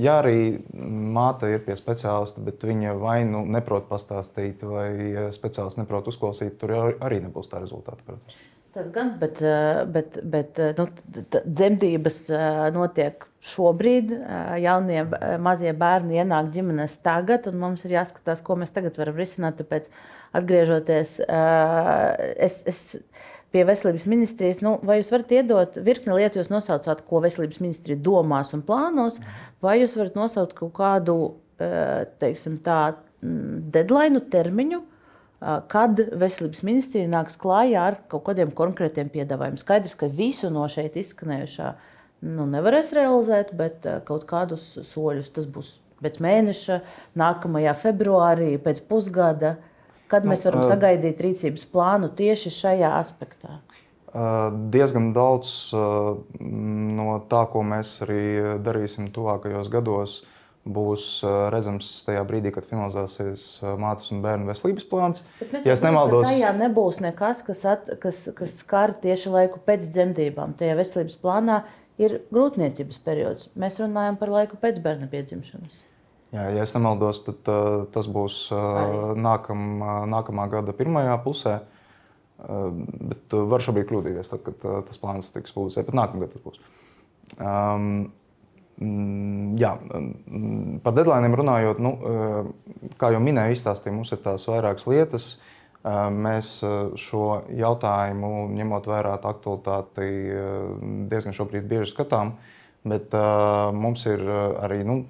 ja 0.00 0.14
arī 0.22 0.38
māte 1.12 1.50
ir 1.52 1.60
pie 1.66 1.76
speciālista, 1.76 2.40
bet 2.46 2.64
viņa 2.64 2.96
vai 3.02 3.18
nu 3.28 3.44
neprot 3.44 3.84
pastāstīt, 3.90 4.64
vai 4.64 4.88
speciālists 5.36 5.82
neprot 5.82 6.08
uzklausīt, 6.08 6.56
tur 6.60 6.72
arī 6.78 7.20
nebūs 7.26 7.52
tā 7.52 7.60
rezultāta. 7.60 8.00
Protams. 8.06 8.40
Tas 8.72 8.86
gan, 8.88 9.10
bet, 9.20 9.42
bet, 9.92 10.14
bet 10.32 10.60
nu, 10.78 10.86
dzemdības 11.44 12.16
notiek 12.72 13.26
šobrīd. 13.44 14.14
Jaunie 14.62 15.02
mazie 15.44 15.74
bērni 15.76 16.16
ienāk 16.22 16.48
ģimenēs 16.54 16.94
tagad, 17.04 17.50
un 17.50 17.58
mums 17.60 17.84
ir 17.84 17.98
jāskatās, 17.98 18.40
ko 18.46 18.56
mēs 18.56 18.72
tagad 18.72 18.96
varam 18.96 19.18
risināt. 19.20 19.58
Tāpēc, 19.60 19.90
atgriežoties, 20.40 21.18
es, 22.48 22.56
es 22.72 22.80
pie 23.52 23.66
veselības 23.68 24.06
ministrijas, 24.08 24.62
nu, 24.64 24.78
vai 24.88 24.96
jūs 25.02 25.12
varat 25.12 25.34
iedot 25.36 25.76
virkni 25.84 26.16
lietu, 26.16 26.40
jūs 26.40 26.48
nosaucāt, 26.52 27.04
ko 27.04 27.20
veselības 27.24 27.60
ministrija 27.60 28.00
domās 28.00 28.54
un 28.56 28.64
plānos, 28.64 29.20
vai 29.60 29.82
jūs 29.82 29.98
varat 30.00 30.16
nosaukt 30.16 30.56
kaut 30.56 30.72
kādu, 30.78 31.18
teiksim 32.22 32.56
tā, 32.64 32.94
deadline 33.20 34.24
termiņu, 34.32 34.80
kad 35.72 35.98
veselības 36.18 36.62
ministrija 36.66 37.10
nāks 37.10 37.38
klājā 37.40 37.86
ar 37.90 37.98
kaut 38.10 38.24
kādiem 38.28 38.52
konkrētiem 38.54 39.10
piedāvājumiem. 39.10 39.58
Skaidrs, 39.60 39.96
ka 39.98 40.06
visu 40.06 40.52
no 40.54 40.68
šeit 40.70 40.98
izskanējušā 41.00 41.72
nu, 42.30 42.46
nevarēs 42.46 42.92
realizēt, 42.94 43.50
bet 43.58 43.88
kaut 44.06 44.26
kādus 44.30 44.68
soļus 44.86 45.32
tas 45.34 45.48
būs 45.50 45.74
pēc 46.02 46.18
mēneša, 46.22 46.80
nākamajā 47.18 47.74
februārī, 47.78 48.54
pēc 48.62 48.82
pusgada. 48.88 49.56
Kad 50.12 50.26
mēs 50.28 50.44
varam 50.44 50.64
sagaidīt 50.66 51.22
rīcības 51.24 51.64
plānu 51.72 52.10
tieši 52.12 52.52
šajā 52.52 52.90
aspektā? 52.98 53.60
Diezgan 54.12 55.14
daudz 55.16 55.72
no 55.72 57.14
tā, 57.30 57.46
ko 57.48 57.62
mēs 57.64 57.94
arī 58.04 58.24
darīsim 58.60 59.08
tuvākajos 59.14 59.70
gados, 59.72 60.18
būs 60.62 61.04
redzams 61.50 61.88
tajā 62.06 62.22
brīdī, 62.26 62.52
kad 62.54 62.66
finalizēsies 62.68 63.46
mātes 63.82 64.12
un 64.14 64.20
bērnu 64.22 64.46
veselības 64.46 64.86
plāns. 64.86 65.24
Ja 65.64 65.74
es 65.74 65.82
nemaldos, 65.82 66.28
tad 66.28 66.36
tajā 66.36 66.52
nebūs 66.58 67.00
nekas, 67.02 67.42
kas, 67.46 67.64
at, 67.66 67.90
kas, 68.02 68.28
kas 68.38 68.60
skar 68.62 68.94
tieši 69.02 69.32
laiku 69.34 69.62
pēc 69.66 69.88
dzemdībām. 69.90 70.54
Tajā 70.60 70.76
veselības 70.78 71.18
plānā 71.22 71.62
ir 72.00 72.20
grūtniecības 72.30 73.00
periods. 73.02 73.50
Mēs 73.58 73.80
runājam 73.82 74.20
par 74.20 74.30
laiku 74.32 74.60
pēc 74.62 74.78
bērna 74.84 75.10
piedzimšanas. 75.10 75.82
Jā, 76.32 76.46
ja 76.54 76.62
es 76.64 76.72
nemaldos, 76.72 77.24
tad 77.26 77.50
uh, 77.52 77.82
tas 77.92 78.06
būs 78.08 78.46
uh, 78.54 79.12
nākam, 79.18 79.66
uh, 79.82 79.98
nākamā 80.08 80.46
gada 80.54 80.72
pirmajā 80.76 81.18
pusē. 81.26 81.58
Uh, 82.42 82.70
bet 83.10 83.36
uh, 83.36 83.44
var 83.50 83.62
šobrīd 83.62 83.90
kļūdīties, 83.90 84.32
tad, 84.32 84.46
kad 84.46 84.64
uh, 84.64 84.80
tas 84.86 85.02
plāns 85.02 85.28
tiks 85.34 85.52
publicēts. 85.54 85.90
Bet 85.90 85.98
nākamā 85.98 86.24
gada 86.24 86.38
tas 86.38 86.46
būs. 86.46 86.62
Um, 87.36 87.90
jā, 89.58 89.72
mm, 89.78 90.80
par 90.84 90.94
deadline 90.96 91.30
runājot, 91.36 91.80
nu, 91.82 91.92
eh, 91.96 92.90
kā 93.00 93.12
jau 93.12 93.20
minēju, 93.22 93.56
izstāstīju, 93.56 93.96
mums 93.96 94.12
ir 94.12 94.22
tās 94.24 94.46
vairākas 94.48 94.86
lietas. 94.86 95.26
Eh, 95.84 95.90
mēs 95.90 96.62
eh, 96.62 96.96
šo 96.96 97.42
jautājumu, 97.50 98.48
ņemot 98.58 98.86
vērā 98.86 99.18
tā 99.22 99.32
aktualitāti, 99.34 100.08
diezgan 101.10 101.34
šobrīd 101.34 101.68
bieži 101.68 101.92
skatām, 101.94 102.36
bet 102.84 103.14
mums 103.78 104.06
ir 104.10 104.24
arī, 104.26 104.80
nu, 104.84 105.04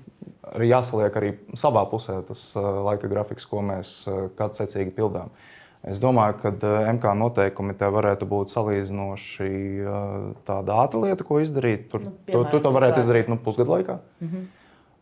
arī 0.53 0.69
jāsaliek 0.69 1.15
arī 1.17 1.31
savā 1.57 1.87
pusē 1.89 2.19
tas 2.29 2.53
laika 2.59 3.09
grafiks, 3.09 3.47
ko 3.49 3.63
mēs 3.65 3.95
kāds 4.37 4.61
secīgi 4.61 4.93
pildām. 4.93 5.31
Uh, 5.33 5.62
Es 5.83 5.99
domāju, 5.99 6.37
ka 6.39 6.51
eh, 6.55 6.89
MK 6.95 7.15
noteikumi 7.19 7.75
te 7.79 7.89
varētu 7.91 8.27
būt 8.31 8.53
salīdzinoši 8.55 9.49
eh, 9.83 10.11
tāda 10.47 10.79
ātra 10.85 11.01
lieta, 11.09 11.27
ko 11.27 11.41
izdarīt. 11.43 11.89
Tur, 11.91 12.05
nu, 12.07 12.13
piemēram, 12.27 12.51
tu, 12.51 12.59
tu 12.59 12.63
to 12.63 12.75
varētu 12.77 13.03
izdarīt 13.03 13.31
nu, 13.33 13.39
pusgadu 13.43 13.75
laikā. 13.75 13.99
Mm 14.23 14.29
-hmm. 14.29 14.45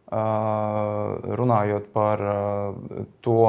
uh, 0.08 1.34
runājot 1.36 1.92
par 1.92 2.24
uh, 2.24 3.04
to, 3.20 3.42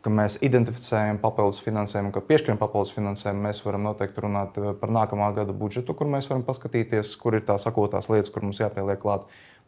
ka 0.00 0.10
mēs 0.10 0.38
identificējam 0.40 1.20
papildus 1.20 1.60
finansējumu, 1.60 2.10
ka 2.12 2.20
piešķiram 2.20 2.58
papildus 2.58 2.94
finansējumu, 2.96 3.42
mēs 3.48 3.64
varam 3.64 3.82
noteikti 3.82 4.20
runāt 4.20 4.56
par 4.80 4.90
nākamā 4.90 5.34
gada 5.34 5.52
budžetu, 5.52 5.94
kur 5.94 6.06
mēs 6.06 6.30
varam 6.30 6.42
paskatīties, 6.42 7.16
kur 7.16 7.34
ir 7.34 7.44
tās 7.46 7.66
akūtās 7.66 8.08
lietas, 8.08 8.30
kur 8.30 8.42
mums 8.42 8.60
jāpieliek 8.60 8.98
klāt. 8.98 9.20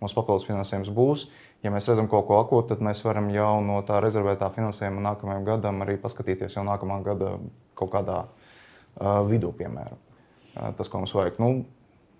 Mums 0.05 0.13
papildus 0.13 0.45
finansējums 0.45 0.91
būs. 0.93 1.29
Ja 1.65 1.73
mēs 1.73 1.89
redzam 1.89 2.11
kaut 2.13 2.27
ko 2.29 2.37
akūtu, 2.43 2.75
tad 2.75 2.83
mēs 2.85 3.01
varam 3.07 3.31
jau 3.33 3.55
no 3.65 3.79
tā 3.89 4.03
rezervētā 4.05 4.51
finansējuma 4.53 5.01
nākamajam 5.07 5.47
gadam 5.47 5.81
arī 5.81 5.97
paskatīties 6.03 6.59
jau 6.59 6.65
nākamā 6.67 6.99
gada 7.07 7.39
kaut 7.79 7.95
kādā 7.95 8.19
uh, 8.27 9.23
vidū, 9.25 9.55
piemēram. 9.57 9.97
Uh, 10.55 10.75
tas, 10.77 10.91
ko 10.93 11.01
mums 11.01 11.15
vajag. 11.17 11.41
Nu, 11.41 11.65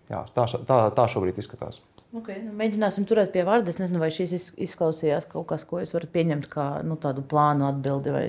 jā, 0.09 0.23
tā, 0.33 0.47
tā, 0.65 0.79
tā 0.97 1.05
šobrīd 1.13 1.43
izskatās. 1.45 1.83
Okay, 2.15 2.41
nu, 2.41 2.55
mēģināsim 2.57 3.05
turēt 3.11 3.35
pie 3.35 3.45
vārda. 3.45 3.75
Es 3.75 3.81
nezinu, 3.83 4.01
vai 4.01 4.09
šis 4.15 4.55
izklausījās 4.65 5.29
kaut 5.29 5.51
kas, 5.53 5.69
ko 5.69 5.83
jūs 5.83 5.93
varat 5.99 6.15
pieņemt 6.15 6.49
kā 6.49 6.69
nu, 6.87 6.97
tādu 7.05 7.27
plānu 7.29 7.69
atbildi 7.69 8.17
vai, 8.17 8.27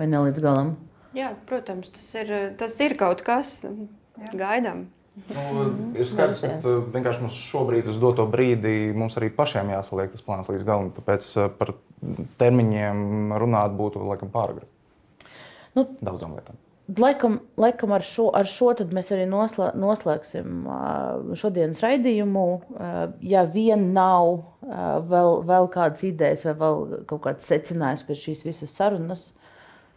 vai 0.00 0.10
ne 0.10 0.26
līdz 0.26 0.42
galam. 0.42 0.74
Jā, 1.16 1.30
protams, 1.48 1.94
tas 1.94 2.10
ir, 2.18 2.34
tas 2.58 2.74
ir 2.82 2.98
kaut 2.98 3.22
kas, 3.24 3.60
Jā. 3.62 4.32
gaidām. 4.34 4.86
Nu, 5.16 5.62
ir 5.96 6.04
skaidrs, 6.08 6.42
ka 6.60 6.74
vienkārši 6.92 7.24
mums 7.24 7.38
šobrīd, 7.48 7.88
uz 7.88 7.96
doto 8.00 8.26
brīdi, 8.28 8.92
mums 8.96 9.16
arī 9.16 9.30
pašiem 9.32 9.72
jāsaliek 9.72 10.12
tas 10.12 10.24
plāns 10.26 10.50
līdz 10.52 10.66
galam. 10.68 10.90
Tāpēc 10.92 11.28
eh, 11.40 11.48
par 11.56 11.72
termiņiem 12.42 13.32
runāt 13.40 13.72
būtu 13.78 14.04
laikam 14.04 14.32
pāragri. 14.34 14.68
Nu, 15.76 15.86
Daudzām 16.04 16.36
lietām. 16.36 16.60
Laikam, 17.00 17.40
laikam 17.58 17.96
ar, 17.96 18.04
šo, 18.06 18.28
ar 18.36 18.46
šo 18.46 18.68
mēs 18.94 19.08
arī 19.16 19.24
noslē, 19.26 19.72
noslēgsim 19.74 20.68
šodienas 21.34 21.80
raidījumu. 21.82 22.44
Ja 23.26 23.42
vien 23.50 23.88
nav 23.96 24.44
vēl, 25.10 25.40
vēl 25.48 25.66
kādas 25.74 26.04
idejas 26.06 26.46
vai 26.46 26.54
vēl 26.60 27.02
kaut 27.10 27.24
kāds 27.24 27.48
secinājums 27.50 28.06
pēc 28.06 28.22
šīs 28.28 28.44
visas 28.46 28.76
sarunas, 28.78 29.24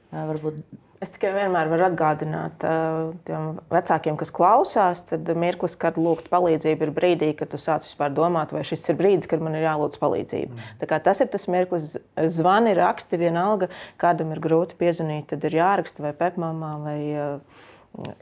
varbūt 0.10 0.64
Es 1.00 1.14
tikai 1.16 1.30
vienmēr 1.32 1.70
varu 1.72 1.86
atgādināt 1.88 2.64
uh, 2.68 3.14
tiem 3.24 3.54
vecākiem, 3.72 4.18
kas 4.20 4.34
klausās, 4.36 5.06
tad 5.08 5.30
mirklis, 5.40 5.78
kad 5.80 5.96
lūgt 5.96 6.28
palīdzību, 6.28 6.90
ir 6.90 6.92
brīdī, 6.96 7.30
kad 7.40 7.54
tu 7.54 7.60
sāc 7.62 7.86
vispār 7.88 8.12
domāt, 8.12 8.52
vai 8.52 8.66
šis 8.68 8.84
ir 8.92 8.98
brīdis, 9.00 9.30
kad 9.32 9.40
man 9.44 9.56
ir 9.56 9.64
jālūdz 9.64 9.96
palīdzību. 10.02 10.58
Mm. 10.60 10.92
Tas 11.06 11.24
ir 11.24 11.32
tas 11.32 11.48
mirklis, 11.48 11.94
zvani, 12.36 12.76
raksti, 12.76 13.22
vienalga, 13.22 13.72
kādam 14.02 14.36
ir 14.36 14.44
grūti 14.44 14.76
piezvanīt, 14.82 15.30
tad 15.32 15.48
ir 15.48 15.56
jāraksta 15.62 16.04
vai 16.04 16.12
pepmamā, 16.20 16.74
vai 16.84 17.00
uh, 17.16 17.64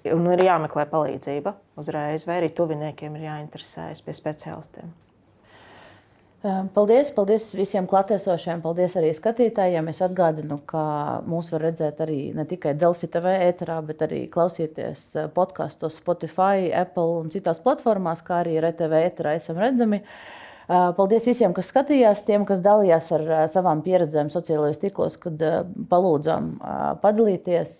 ir 0.05 0.45
jāmeklē 0.45 0.85
palīdzība 0.93 1.57
uzreiz, 1.81 2.29
vai 2.29 2.43
arī 2.43 2.53
tuviniekiem 2.53 3.17
ir 3.17 3.25
jāinteresējas 3.31 4.05
pie 4.05 4.17
speciālistiem. 4.21 4.93
Paldies, 6.45 7.09
paldies 7.17 7.47
visiem 7.57 7.87
klātesošiem, 7.89 8.59
paldies 8.61 8.93
arī 8.99 9.09
skatītājiem. 9.17 9.87
Es 9.89 10.03
atgādinu, 10.05 10.59
ka 10.69 10.81
mūs 11.25 11.49
var 11.55 11.63
redzēt 11.65 12.03
arī 12.05 12.19
ne 12.37 12.45
tikai 12.45 12.75
Delfi 12.77 13.09
TV 13.09 13.33
ēterā, 13.47 13.79
bet 13.87 14.03
arī 14.05 14.19
klausīties 14.29 15.07
podkastos 15.33 15.97
Spotify, 15.97 16.69
Apple 16.77 17.23
un 17.23 17.33
citās 17.33 17.63
platformās, 17.65 18.21
kā 18.21 18.43
arī 18.43 18.59
RTV 18.61 19.01
ēterā 19.09 19.33
esam 19.41 19.57
redzami. 19.63 20.03
Paldies 20.67 21.25
visiem, 21.25 21.53
kas 21.57 21.71
skatījās, 21.71 22.25
tiem, 22.27 22.45
kas 22.45 22.61
dalījās 22.61 23.09
ar 23.15 23.27
savām 23.49 23.81
pieredzēm 23.81 24.29
sociālajos 24.29 24.81
tīklos, 24.83 25.17
kad 25.23 25.41
palūdzām 25.89 26.49
padalīties. 27.01 27.77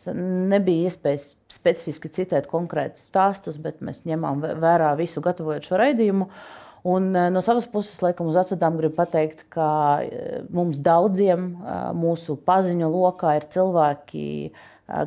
Nebija 0.50 0.90
iespējas 0.90 1.34
specifiski 1.52 2.10
citēt 2.10 2.48
konkrētus 2.50 3.06
stāstus, 3.12 3.60
bet 3.62 3.84
mēs 3.86 4.08
ņemām 4.08 4.48
vērā 4.64 4.96
visu 4.98 5.22
gatavojot 5.22 5.68
šo 5.68 5.84
raidījumu. 5.84 6.32
Un 6.88 7.16
eh, 7.16 7.30
no 7.30 7.42
savas 7.44 7.68
puses, 7.68 8.00
laikam, 8.00 8.30
uz 8.32 8.38
acīm 8.40 8.78
gribu 8.80 8.96
pateikt, 8.96 9.44
ka 9.52 9.68
eh, 10.06 10.40
mums 10.54 10.80
daudziem 10.84 11.50
eh, 11.52 11.76
mūsu 11.98 12.38
paziņu 12.48 12.88
lokā 12.94 13.36
ir 13.40 13.48
cilvēki, 13.52 14.28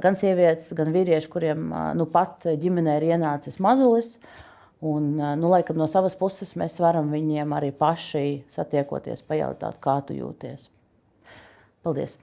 gan 0.02 0.12
sievietes, 0.18 0.74
gan 0.76 0.90
vīrieši, 0.92 1.30
kuriem 1.32 1.70
nu 1.96 2.04
pat 2.12 2.44
ģimenē 2.60 2.98
ir 2.98 3.06
ienācis 3.14 3.56
mazulis. 3.64 4.18
Un, 4.84 5.14
nu, 5.16 5.48
laikam, 5.48 5.80
no 5.80 5.88
savas 5.88 6.16
puses 6.20 6.52
mēs 6.60 6.76
varam 6.84 7.08
viņiem 7.12 7.56
arī 7.56 7.72
paši 7.76 8.42
satiekoties, 8.52 9.24
pajautāt, 9.24 9.80
kā 9.80 10.02
tu 10.04 10.20
jūties. 10.20 10.68
Paldies! 11.80 12.18